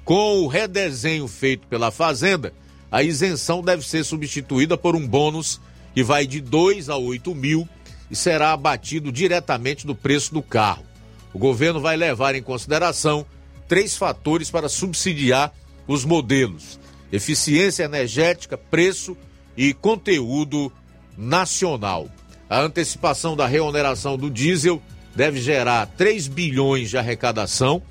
Com 0.04 0.40
o 0.40 0.48
redesenho 0.48 1.28
feito 1.28 1.66
pela 1.68 1.90
Fazenda, 1.90 2.52
a 2.90 3.02
isenção 3.02 3.62
deve 3.62 3.86
ser 3.86 4.04
substituída 4.04 4.76
por 4.76 4.96
um 4.96 5.06
bônus 5.06 5.60
que 5.94 6.02
vai 6.02 6.26
de 6.26 6.40
2 6.40 6.88
a 6.88 6.96
8 6.96 7.34
mil 7.34 7.68
e 8.10 8.16
será 8.16 8.52
abatido 8.52 9.12
diretamente 9.12 9.86
do 9.86 9.94
preço 9.94 10.34
do 10.34 10.42
carro. 10.42 10.84
O 11.32 11.38
governo 11.38 11.80
vai 11.80 11.96
levar 11.96 12.34
em 12.34 12.42
consideração 12.42 13.24
três 13.66 13.96
fatores 13.96 14.50
para 14.50 14.68
subsidiar 14.68 15.52
os 15.86 16.04
modelos: 16.04 16.78
eficiência 17.10 17.84
energética, 17.84 18.58
preço 18.58 19.16
e 19.56 19.72
conteúdo 19.72 20.70
nacional. 21.16 22.08
A 22.50 22.60
antecipação 22.60 23.34
da 23.34 23.46
reoneração 23.46 24.18
do 24.18 24.28
diesel 24.28 24.82
deve 25.14 25.40
gerar 25.40 25.86
3 25.86 26.28
bilhões 26.28 26.90
de 26.90 26.98
arrecadação, 26.98 27.82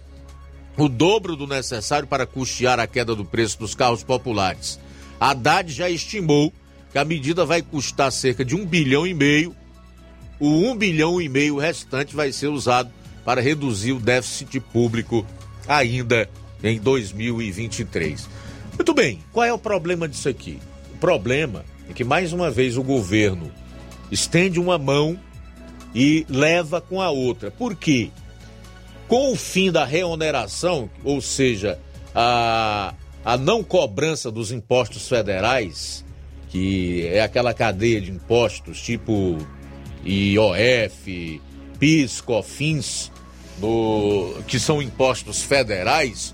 o 0.77 0.87
dobro 0.87 1.35
do 1.35 1.45
necessário 1.45 2.07
para 2.07 2.25
custear 2.25 2.79
a 2.79 2.87
queda 2.87 3.15
do 3.15 3.25
preço 3.25 3.59
dos 3.59 3.75
carros 3.75 4.03
populares. 4.03 4.79
A 5.19 5.31
Haddad 5.31 5.71
já 5.71 5.89
estimou 5.89 6.51
que 6.91 6.97
a 6.97 7.05
medida 7.05 7.45
vai 7.45 7.61
custar 7.61 8.11
cerca 8.11 8.43
de 8.43 8.55
um 8.55 8.65
bilhão 8.65 9.05
e 9.05 9.13
meio 9.13 9.55
o 10.41 10.71
1 10.71 10.75
bilhão 10.75 11.21
e 11.21 11.29
meio 11.29 11.59
restante 11.59 12.15
vai 12.15 12.31
ser 12.31 12.47
usado 12.47 12.91
para 13.23 13.39
reduzir 13.39 13.91
o 13.91 13.99
déficit 13.99 14.59
público 14.59 15.23
ainda 15.67 16.27
em 16.63 16.79
2023. 16.79 18.27
Muito 18.75 18.91
bem, 18.91 19.19
qual 19.31 19.45
é 19.45 19.53
o 19.53 19.59
problema 19.59 20.07
disso 20.07 20.27
aqui? 20.27 20.57
O 20.95 20.97
problema 20.97 21.63
é 21.87 21.93
que 21.93 22.03
mais 22.03 22.33
uma 22.33 22.49
vez 22.49 22.75
o 22.75 22.81
governo 22.81 23.51
estende 24.11 24.59
uma 24.59 24.79
mão 24.79 25.19
e 25.93 26.25
leva 26.29 26.79
com 26.79 27.01
a 27.01 27.09
outra. 27.09 27.51
Por 27.51 27.75
quê? 27.75 28.09
Com 29.07 29.33
o 29.33 29.35
fim 29.35 29.71
da 29.71 29.83
reoneração, 29.83 30.89
ou 31.03 31.21
seja, 31.21 31.77
a, 32.15 32.93
a 33.25 33.37
não 33.37 33.63
cobrança 33.63 34.31
dos 34.31 34.51
impostos 34.51 35.07
federais, 35.07 36.05
que 36.49 37.07
é 37.07 37.21
aquela 37.21 37.53
cadeia 37.53 37.99
de 37.99 38.11
impostos 38.11 38.81
tipo 38.81 39.37
IOF, 40.05 41.41
PIS, 41.79 42.21
COFINS, 42.21 43.11
no, 43.59 44.33
que 44.47 44.59
são 44.59 44.81
impostos 44.81 45.41
federais, 45.41 46.33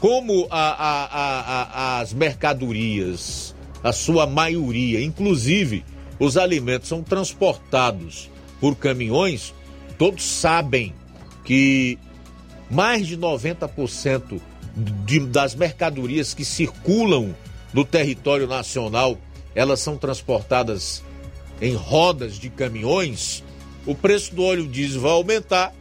como 0.00 0.46
a, 0.50 0.70
a, 0.70 1.96
a, 1.96 2.00
as 2.00 2.12
mercadorias, 2.12 3.54
a 3.82 3.92
sua 3.92 4.26
maioria, 4.26 5.02
inclusive 5.02 5.84
os 6.18 6.36
alimentos, 6.36 6.88
são 6.88 7.02
transportados 7.02 8.30
por 8.60 8.76
caminhões, 8.76 9.54
todos 9.98 10.24
sabem 10.24 10.94
que 11.44 11.98
mais 12.70 13.06
de 13.06 13.16
90% 13.16 14.40
de, 15.04 15.20
das 15.20 15.54
mercadorias 15.54 16.34
que 16.34 16.44
circulam 16.44 17.34
no 17.72 17.84
território 17.84 18.46
nacional, 18.46 19.18
elas 19.54 19.80
são 19.80 19.96
transportadas 19.96 21.02
em 21.60 21.74
rodas 21.74 22.38
de 22.38 22.50
caminhões, 22.50 23.44
o 23.86 23.94
preço 23.94 24.34
do 24.34 24.42
óleo 24.42 24.66
diesel 24.66 25.00
vai 25.00 25.12
aumentar. 25.12 25.72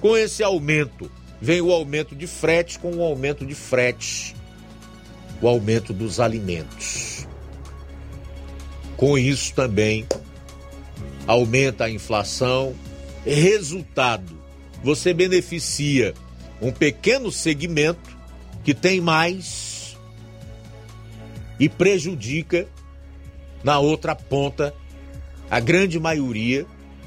Com 0.00 0.16
esse 0.16 0.42
aumento, 0.42 1.10
vem 1.40 1.60
o 1.60 1.72
aumento 1.72 2.14
de 2.14 2.26
frete, 2.26 2.78
com 2.78 2.94
o 2.94 3.02
aumento 3.02 3.44
de 3.44 3.54
frete, 3.54 4.34
o 5.42 5.48
aumento 5.48 5.92
dos 5.92 6.20
alimentos. 6.20 7.26
Com 8.96 9.18
isso 9.18 9.52
também 9.54 10.06
aumenta 11.26 11.84
a 11.84 11.90
inflação. 11.90 12.74
Resultado: 13.24 14.38
você 14.82 15.12
beneficia 15.12 16.14
um 16.60 16.70
pequeno 16.70 17.30
segmento 17.30 18.16
que 18.62 18.74
tem 18.74 19.00
mais 19.00 19.96
e 21.58 21.68
prejudica 21.68 22.66
na 23.62 23.78
outra 23.78 24.14
ponta 24.14 24.74
a 25.50 25.60
grande 25.60 25.98
maioria, 25.98 26.64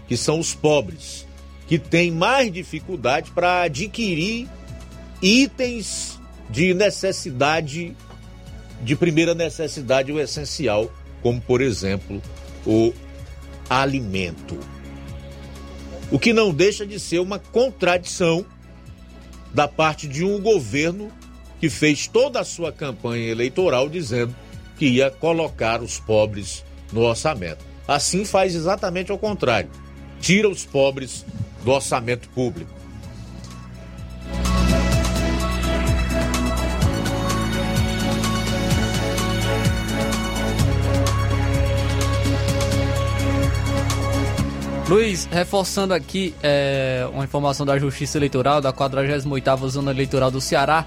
que 0.07 0.17
são 0.17 0.39
os 0.39 0.53
pobres, 0.53 1.25
que 1.67 1.79
têm 1.79 2.11
mais 2.11 2.51
dificuldade 2.51 3.31
para 3.31 3.63
adquirir 3.63 4.47
itens 5.21 6.19
de 6.49 6.73
necessidade, 6.73 7.95
de 8.81 8.95
primeira 8.95 9.33
necessidade, 9.33 10.11
o 10.11 10.19
essencial, 10.19 10.91
como 11.21 11.39
por 11.41 11.61
exemplo 11.61 12.21
o 12.65 12.93
alimento. 13.69 14.59
O 16.11 16.19
que 16.19 16.33
não 16.33 16.53
deixa 16.53 16.85
de 16.85 16.99
ser 16.99 17.19
uma 17.19 17.39
contradição 17.39 18.45
da 19.53 19.67
parte 19.67 20.07
de 20.07 20.23
um 20.23 20.41
governo 20.41 21.11
que 21.59 21.69
fez 21.69 22.07
toda 22.07 22.39
a 22.39 22.43
sua 22.43 22.71
campanha 22.71 23.31
eleitoral 23.31 23.87
dizendo 23.87 24.35
que 24.77 24.85
ia 24.85 25.09
colocar 25.09 25.81
os 25.81 25.99
pobres 25.99 26.63
no 26.91 27.01
orçamento. 27.01 27.65
Assim 27.87 28.25
faz 28.25 28.55
exatamente 28.55 29.11
ao 29.11 29.17
contrário. 29.17 29.69
Tira 30.19 30.49
os 30.49 30.65
pobres 30.65 31.25
do 31.63 31.71
orçamento 31.71 32.29
público. 32.29 32.82
Luiz, 44.87 45.25
reforçando 45.31 45.93
aqui 45.93 46.35
é, 46.43 47.07
uma 47.13 47.23
informação 47.23 47.65
da 47.65 47.79
Justiça 47.79 48.17
Eleitoral 48.17 48.59
da 48.59 48.73
48ª 48.73 49.69
Zona 49.69 49.91
Eleitoral 49.91 50.29
do 50.29 50.41
Ceará. 50.41 50.85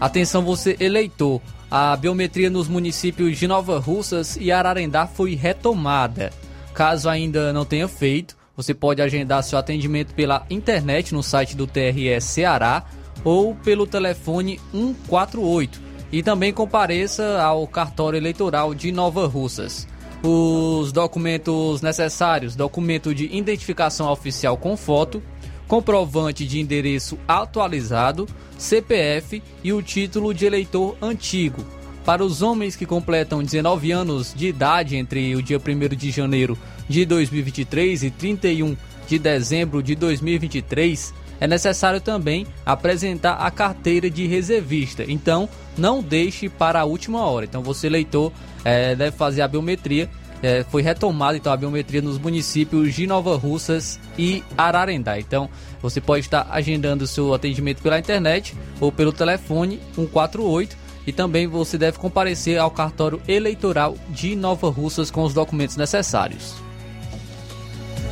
Atenção 0.00 0.44
você 0.44 0.76
eleitor, 0.78 1.40
a 1.68 1.96
biometria 1.96 2.48
nos 2.48 2.68
municípios 2.68 3.36
de 3.36 3.48
Nova 3.48 3.80
Russas 3.80 4.36
e 4.40 4.52
Ararendá 4.52 5.08
foi 5.08 5.34
retomada. 5.34 6.30
Caso 6.72 7.08
ainda 7.08 7.52
não 7.52 7.64
tenha 7.64 7.88
feito, 7.88 8.36
você 8.56 8.72
pode 8.72 9.02
agendar 9.02 9.42
seu 9.42 9.58
atendimento 9.58 10.14
pela 10.14 10.46
internet 10.48 11.12
no 11.12 11.22
site 11.22 11.56
do 11.56 11.66
TRE 11.66 12.20
Ceará 12.20 12.84
ou 13.24 13.56
pelo 13.56 13.88
telefone 13.88 14.60
148 14.70 15.80
e 16.12 16.22
também 16.22 16.52
compareça 16.52 17.42
ao 17.42 17.66
cartório 17.66 18.16
eleitoral 18.16 18.72
de 18.72 18.92
Nova 18.92 19.26
Russas 19.26 19.88
os 20.22 20.92
documentos 20.92 21.82
necessários: 21.82 22.54
documento 22.54 23.14
de 23.14 23.26
identificação 23.34 24.10
oficial 24.10 24.56
com 24.56 24.76
foto, 24.76 25.22
comprovante 25.66 26.46
de 26.46 26.60
endereço 26.60 27.18
atualizado, 27.26 28.28
CPF 28.58 29.42
e 29.64 29.72
o 29.72 29.82
título 29.82 30.32
de 30.32 30.46
eleitor 30.46 30.96
antigo. 31.00 31.64
Para 32.04 32.24
os 32.24 32.42
homens 32.42 32.74
que 32.74 32.84
completam 32.84 33.42
19 33.42 33.92
anos 33.92 34.34
de 34.34 34.48
idade 34.48 34.96
entre 34.96 35.36
o 35.36 35.42
dia 35.42 35.58
1 35.58 35.96
de 35.96 36.10
janeiro 36.10 36.58
de 36.88 37.04
2023 37.04 38.02
e 38.02 38.10
31 38.10 38.76
de 39.06 39.18
dezembro 39.18 39.82
de 39.82 39.94
2023, 39.94 41.14
é 41.40 41.46
necessário 41.46 42.00
também 42.00 42.46
apresentar 42.66 43.34
a 43.34 43.50
carteira 43.50 44.10
de 44.10 44.26
reservista. 44.26 45.04
Então, 45.06 45.48
não 45.76 46.02
deixe 46.02 46.48
para 46.48 46.80
a 46.80 46.84
última 46.84 47.24
hora. 47.24 47.46
Então, 47.46 47.62
você, 47.62 47.86
eleitor, 47.86 48.32
é, 48.64 48.94
deve 48.94 49.16
fazer 49.16 49.42
a 49.42 49.48
biometria. 49.48 50.08
É, 50.42 50.64
foi 50.64 50.82
retomada 50.82 51.36
então 51.36 51.52
a 51.52 51.56
biometria 51.56 52.02
nos 52.02 52.18
municípios 52.18 52.94
de 52.94 53.06
Nova 53.06 53.36
Russas 53.36 54.00
e 54.18 54.42
Ararendá. 54.58 55.18
Então, 55.18 55.48
você 55.80 56.00
pode 56.00 56.24
estar 56.24 56.48
agendando 56.50 57.06
seu 57.06 57.32
atendimento 57.32 57.80
pela 57.80 57.98
internet 57.98 58.56
ou 58.80 58.90
pelo 58.90 59.12
telefone 59.12 59.78
148 59.94 60.76
e 61.06 61.12
também 61.12 61.46
você 61.46 61.78
deve 61.78 61.98
comparecer 61.98 62.58
ao 62.58 62.70
cartório 62.70 63.20
eleitoral 63.28 63.96
de 64.08 64.34
Nova 64.34 64.68
Russas 64.68 65.10
com 65.10 65.22
os 65.22 65.32
documentos 65.32 65.76
necessários. 65.76 66.54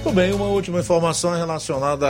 Muito 0.03 0.13
bem, 0.13 0.33
uma 0.33 0.47
última 0.47 0.81
informação 0.81 1.35
relacionada 1.35 2.07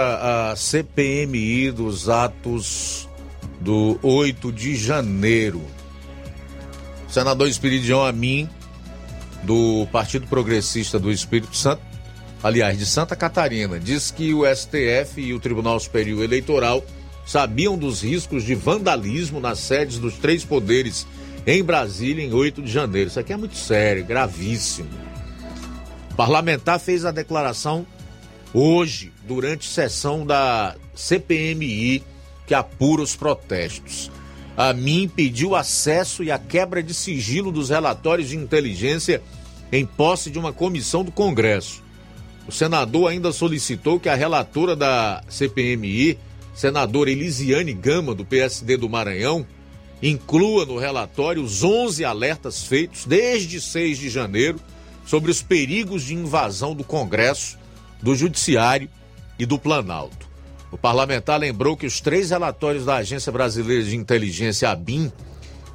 à 0.51 0.57
CPMI 0.57 1.73
dos 1.73 2.09
atos 2.09 3.09
do 3.61 3.99
8 4.03 4.53
de 4.53 4.77
janeiro. 4.77 5.61
Senador 7.11 7.49
Espiridião 7.49 8.05
Amin, 8.05 8.49
do 9.43 9.87
Partido 9.91 10.27
Progressista 10.27 10.99
do 10.99 11.11
Espírito 11.11 11.57
Santo, 11.57 11.82
aliás, 12.43 12.78
de 12.78 12.87
Santa 12.87 13.16
Catarina, 13.16 13.81
diz 13.81 14.11
que 14.11 14.32
o 14.32 14.45
STF 14.47 15.20
e 15.20 15.35
o 15.35 15.41
Tribunal 15.41 15.81
Superior 15.81 16.23
Eleitoral 16.23 16.85
sabiam 17.27 17.77
dos 17.77 18.03
riscos 18.03 18.45
de 18.45 18.55
vandalismo 18.55 19.41
nas 19.41 19.59
sedes 19.59 19.99
dos 19.99 20.15
três 20.15 20.45
poderes 20.45 21.07
em 21.47 21.62
Brasília 21.62 22.24
em 22.24 22.32
8 22.32 22.62
de 22.62 22.70
janeiro. 22.70 23.09
Isso 23.09 23.20
aqui 23.20 23.32
é 23.32 23.37
muito 23.37 23.57
sério, 23.57 24.05
gravíssimo. 24.05 24.89
O 26.12 26.15
parlamentar 26.15 26.78
fez 26.78 27.05
a 27.05 27.11
declaração 27.11 27.87
hoje, 28.53 29.12
durante 29.27 29.69
sessão 29.69 30.27
da 30.27 30.77
CPMI, 30.95 32.05
que 32.47 32.55
apura 32.55 33.03
os 33.03 33.16
protestos. 33.16 34.11
A 34.56 34.72
mim 34.72 35.09
pediu 35.09 35.55
acesso 35.55 36.22
e 36.22 36.31
a 36.31 36.39
quebra 36.39 36.82
de 36.82 36.93
sigilo 36.93 37.51
dos 37.51 37.70
relatórios 37.70 38.28
de 38.28 38.36
inteligência 38.36 39.22
em 39.72 39.86
posse 39.86 40.31
de 40.31 40.39
uma 40.39 40.52
comissão 40.52 41.05
do 41.05 41.12
Congresso. 41.12 41.82
O 42.47 42.52
senador 42.52 43.10
ainda 43.10 43.32
solicitou 43.32 44.01
que 44.01 44.09
a 44.09 44.14
relatora 44.14 44.74
da 44.74 45.22
CPMI, 45.28 46.18
senadora 46.55 47.10
Elisiane 47.10 47.72
Gama, 47.72 48.14
do 48.14 48.24
PSD 48.24 48.77
do 48.77 48.89
Maranhão, 48.89 49.47
inclua 50.02 50.64
no 50.66 50.78
relatório 50.78 51.43
os 51.43 51.62
11 51.62 52.05
alertas 52.05 52.64
feitos 52.64 53.05
desde 53.05 53.60
6 53.60 53.98
de 53.98 54.10
janeiro 54.10 54.59
sobre 55.06 55.31
os 55.31 55.43
perigos 55.43 56.05
de 56.05 56.14
invasão 56.14 56.74
do 56.74 56.85
Congresso, 56.85 57.59
do 58.02 58.14
Judiciário 58.14 58.89
e 59.39 59.47
do 59.47 59.59
Planalto. 59.59 60.30
O 60.70 60.78
parlamentar 60.78 61.38
lembrou 61.40 61.76
que 61.76 61.86
os 61.86 62.01
três 62.01 62.30
relatórios 62.30 62.84
da 62.84 62.97
Agência 62.97 63.32
Brasileira 63.32 63.82
de 63.82 63.97
Inteligência, 63.97 64.70
ABIN, 64.70 65.12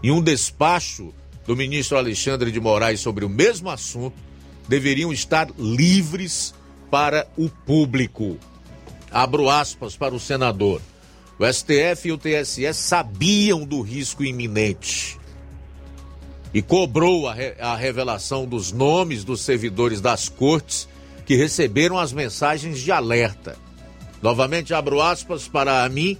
e 0.01 0.11
um 0.11 0.21
despacho 0.21 1.13
do 1.45 1.55
ministro 1.55 1.97
Alexandre 1.97 2.51
de 2.51 2.59
Moraes 2.59 2.99
sobre 3.01 3.25
o 3.25 3.29
mesmo 3.29 3.69
assunto 3.69 4.15
deveriam 4.67 5.11
estar 5.11 5.49
livres 5.57 6.53
para 6.89 7.27
o 7.37 7.49
público. 7.49 8.37
Abro 9.11 9.49
aspas 9.49 9.95
para 9.95 10.15
o 10.15 10.19
senador. 10.19 10.81
O 11.37 11.45
STF 11.45 12.07
e 12.07 12.11
o 12.11 12.17
TSE 12.17 12.73
sabiam 12.73 13.65
do 13.65 13.81
risco 13.81 14.23
iminente 14.23 15.19
e 16.53 16.61
cobrou 16.61 17.27
a, 17.27 17.33
re 17.33 17.53
a 17.59 17.75
revelação 17.75 18.45
dos 18.45 18.71
nomes 18.71 19.25
dos 19.25 19.41
servidores 19.41 19.99
das 19.99 20.29
cortes 20.29 20.87
que 21.25 21.35
receberam 21.35 21.99
as 21.99 22.13
mensagens 22.13 22.79
de 22.79 22.93
alerta. 22.93 23.57
Novamente 24.25 24.73
abro 24.73 25.03
aspas 25.03 25.47
para 25.47 25.87
mim. 25.87 26.17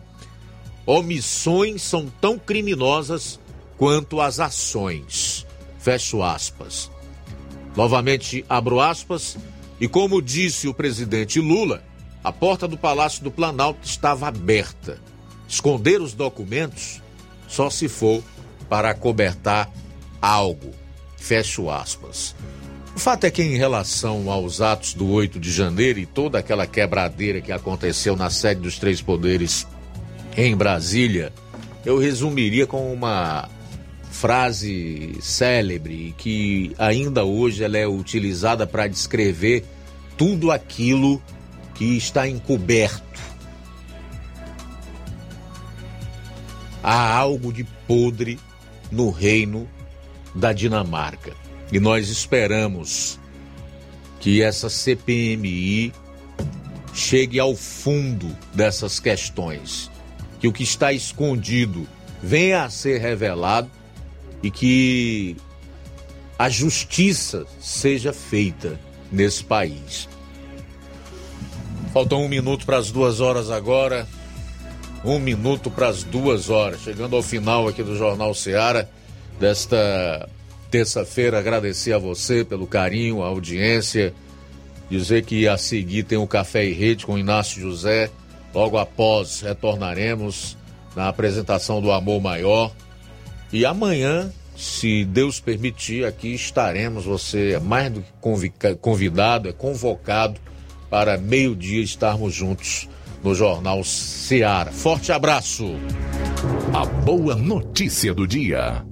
Omissões 0.85 1.81
são 1.81 2.05
tão 2.21 2.37
criminosas 2.37 3.39
quanto 3.79 4.21
as 4.21 4.39
ações. 4.39 5.43
Fecho 5.79 6.21
aspas. 6.21 6.91
Novamente 7.75 8.45
abro 8.47 8.79
aspas. 8.79 9.35
E 9.81 9.87
como 9.87 10.21
disse 10.21 10.67
o 10.67 10.73
presidente 10.73 11.39
Lula, 11.39 11.83
a 12.23 12.31
porta 12.31 12.67
do 12.67 12.77
Palácio 12.77 13.23
do 13.23 13.31
Planalto 13.31 13.79
estava 13.81 14.27
aberta. 14.27 15.01
Esconder 15.47 15.99
os 15.99 16.13
documentos 16.13 17.01
só 17.47 17.71
se 17.71 17.87
for 17.87 18.21
para 18.69 18.91
acobertar 18.91 19.67
algo. 20.21 20.69
Fecho 21.17 21.71
aspas. 21.71 22.35
O 22.95 22.99
fato 22.99 23.25
é 23.25 23.29
que, 23.29 23.43
em 23.43 23.57
relação 23.57 24.31
aos 24.31 24.61
atos 24.61 24.93
do 24.93 25.09
8 25.09 25.37
de 25.37 25.51
janeiro 25.51 25.99
e 25.99 26.05
toda 26.05 26.39
aquela 26.39 26.65
quebradeira 26.65 27.41
que 27.41 27.51
aconteceu 27.51 28.15
na 28.15 28.29
sede 28.29 28.61
dos 28.61 28.79
Três 28.79 29.01
Poderes 29.01 29.67
em 30.37 30.55
Brasília, 30.55 31.33
eu 31.85 31.99
resumiria 31.99 32.65
com 32.65 32.91
uma 32.93 33.49
frase 34.09 35.17
célebre 35.21 36.15
que 36.17 36.73
ainda 36.77 37.25
hoje 37.25 37.65
ela 37.65 37.77
é 37.77 37.85
utilizada 37.85 38.65
para 38.65 38.87
descrever 38.87 39.65
tudo 40.17 40.49
aquilo 40.49 41.21
que 41.75 41.97
está 41.97 42.27
encoberto. 42.29 43.03
Há 46.81 47.13
algo 47.13 47.51
de 47.51 47.65
podre 47.85 48.39
no 48.89 49.09
reino 49.09 49.67
da 50.33 50.53
Dinamarca. 50.53 51.44
E 51.71 51.79
nós 51.79 52.09
esperamos 52.09 53.19
que 54.19 54.41
essa 54.41 54.69
CPMI 54.69 55.93
chegue 56.93 57.39
ao 57.39 57.55
fundo 57.55 58.35
dessas 58.53 58.99
questões, 58.99 59.91
que 60.39 60.47
o 60.47 60.53
que 60.53 60.63
está 60.63 60.93
escondido 60.93 61.87
venha 62.21 62.63
a 62.63 62.69
ser 62.69 62.99
revelado 62.99 63.69
e 64.41 64.49
que 64.49 65.35
a 66.37 66.49
justiça 66.49 67.45
seja 67.59 68.13
feita 68.13 68.79
nesse 69.11 69.43
país. 69.43 70.07
Faltam 71.93 72.25
um 72.25 72.27
minuto 72.27 72.65
para 72.65 72.77
as 72.77 72.91
duas 72.91 73.21
horas 73.21 73.49
agora. 73.49 74.07
Um 75.03 75.17
minuto 75.17 75.71
para 75.71 75.87
as 75.87 76.03
duas 76.03 76.49
horas. 76.49 76.81
Chegando 76.81 77.15
ao 77.15 77.23
final 77.23 77.67
aqui 77.67 77.81
do 77.81 77.95
Jornal 77.95 78.33
Seara 78.33 78.89
desta 79.39 80.27
terça-feira. 80.75 81.39
Agradecer 81.39 81.93
a 81.93 81.97
você 81.97 82.43
pelo 82.43 82.67
carinho, 82.67 83.23
a 83.23 83.27
audiência. 83.27 84.13
Dizer 84.89 85.23
que 85.23 85.47
a 85.47 85.57
seguir 85.57 86.03
tem 86.03 86.17
o 86.17 86.27
Café 86.27 86.65
e 86.65 86.73
Rede 86.73 87.05
com 87.05 87.17
Inácio 87.17 87.61
José. 87.61 88.11
Logo 88.53 88.77
após 88.77 89.39
retornaremos 89.39 90.57
na 90.93 91.07
apresentação 91.07 91.81
do 91.81 91.93
Amor 91.93 92.21
Maior. 92.21 92.73
E 93.53 93.65
amanhã, 93.65 94.29
se 94.57 95.05
Deus 95.05 95.39
permitir, 95.39 96.05
aqui 96.05 96.33
estaremos. 96.33 97.05
Você 97.05 97.53
é 97.53 97.59
mais 97.59 97.89
do 97.93 98.01
que 98.01 98.75
convidado, 98.75 99.47
é 99.47 99.53
convocado 99.53 100.41
para 100.89 101.17
meio-dia 101.17 101.81
estarmos 101.81 102.33
juntos 102.33 102.89
no 103.23 103.33
Jornal 103.33 103.81
Seara. 103.81 104.73
Forte 104.73 105.13
abraço. 105.13 105.75
A 106.73 106.85
boa 106.85 107.33
notícia 107.33 108.13
do 108.13 108.27
dia. 108.27 108.83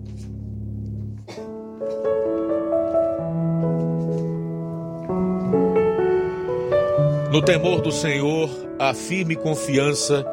No 7.33 7.41
temor 7.41 7.81
do 7.81 7.91
Senhor, 7.91 8.47
há 8.77 8.93
firme 8.93 9.35
confiança 9.35 10.23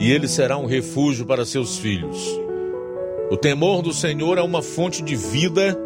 e 0.00 0.10
ele 0.10 0.26
será 0.26 0.56
um 0.56 0.64
refúgio 0.64 1.26
para 1.26 1.44
seus 1.44 1.76
filhos. 1.76 2.26
O 3.30 3.36
temor 3.36 3.82
do 3.82 3.92
Senhor 3.92 4.38
é 4.38 4.40
uma 4.40 4.62
fonte 4.62 5.02
de 5.02 5.14
vida 5.14 5.78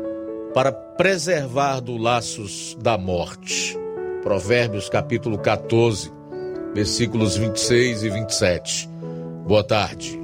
para 0.54 0.70
preservar 0.70 1.80
dos 1.80 2.00
laços 2.00 2.78
da 2.80 2.96
morte. 2.96 3.76
Provérbios 4.22 4.88
capítulo 4.88 5.36
14, 5.36 6.12
versículos 6.72 7.36
26 7.36 8.04
e 8.04 8.10
27. 8.10 8.88
Boa 9.48 9.64
tarde. 9.64 10.16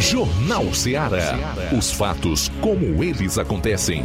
Jornal 0.00 0.74
Ceará. 0.74 1.38
Os 1.78 1.92
fatos 1.92 2.50
como 2.60 3.04
eles 3.04 3.38
acontecem. 3.38 4.02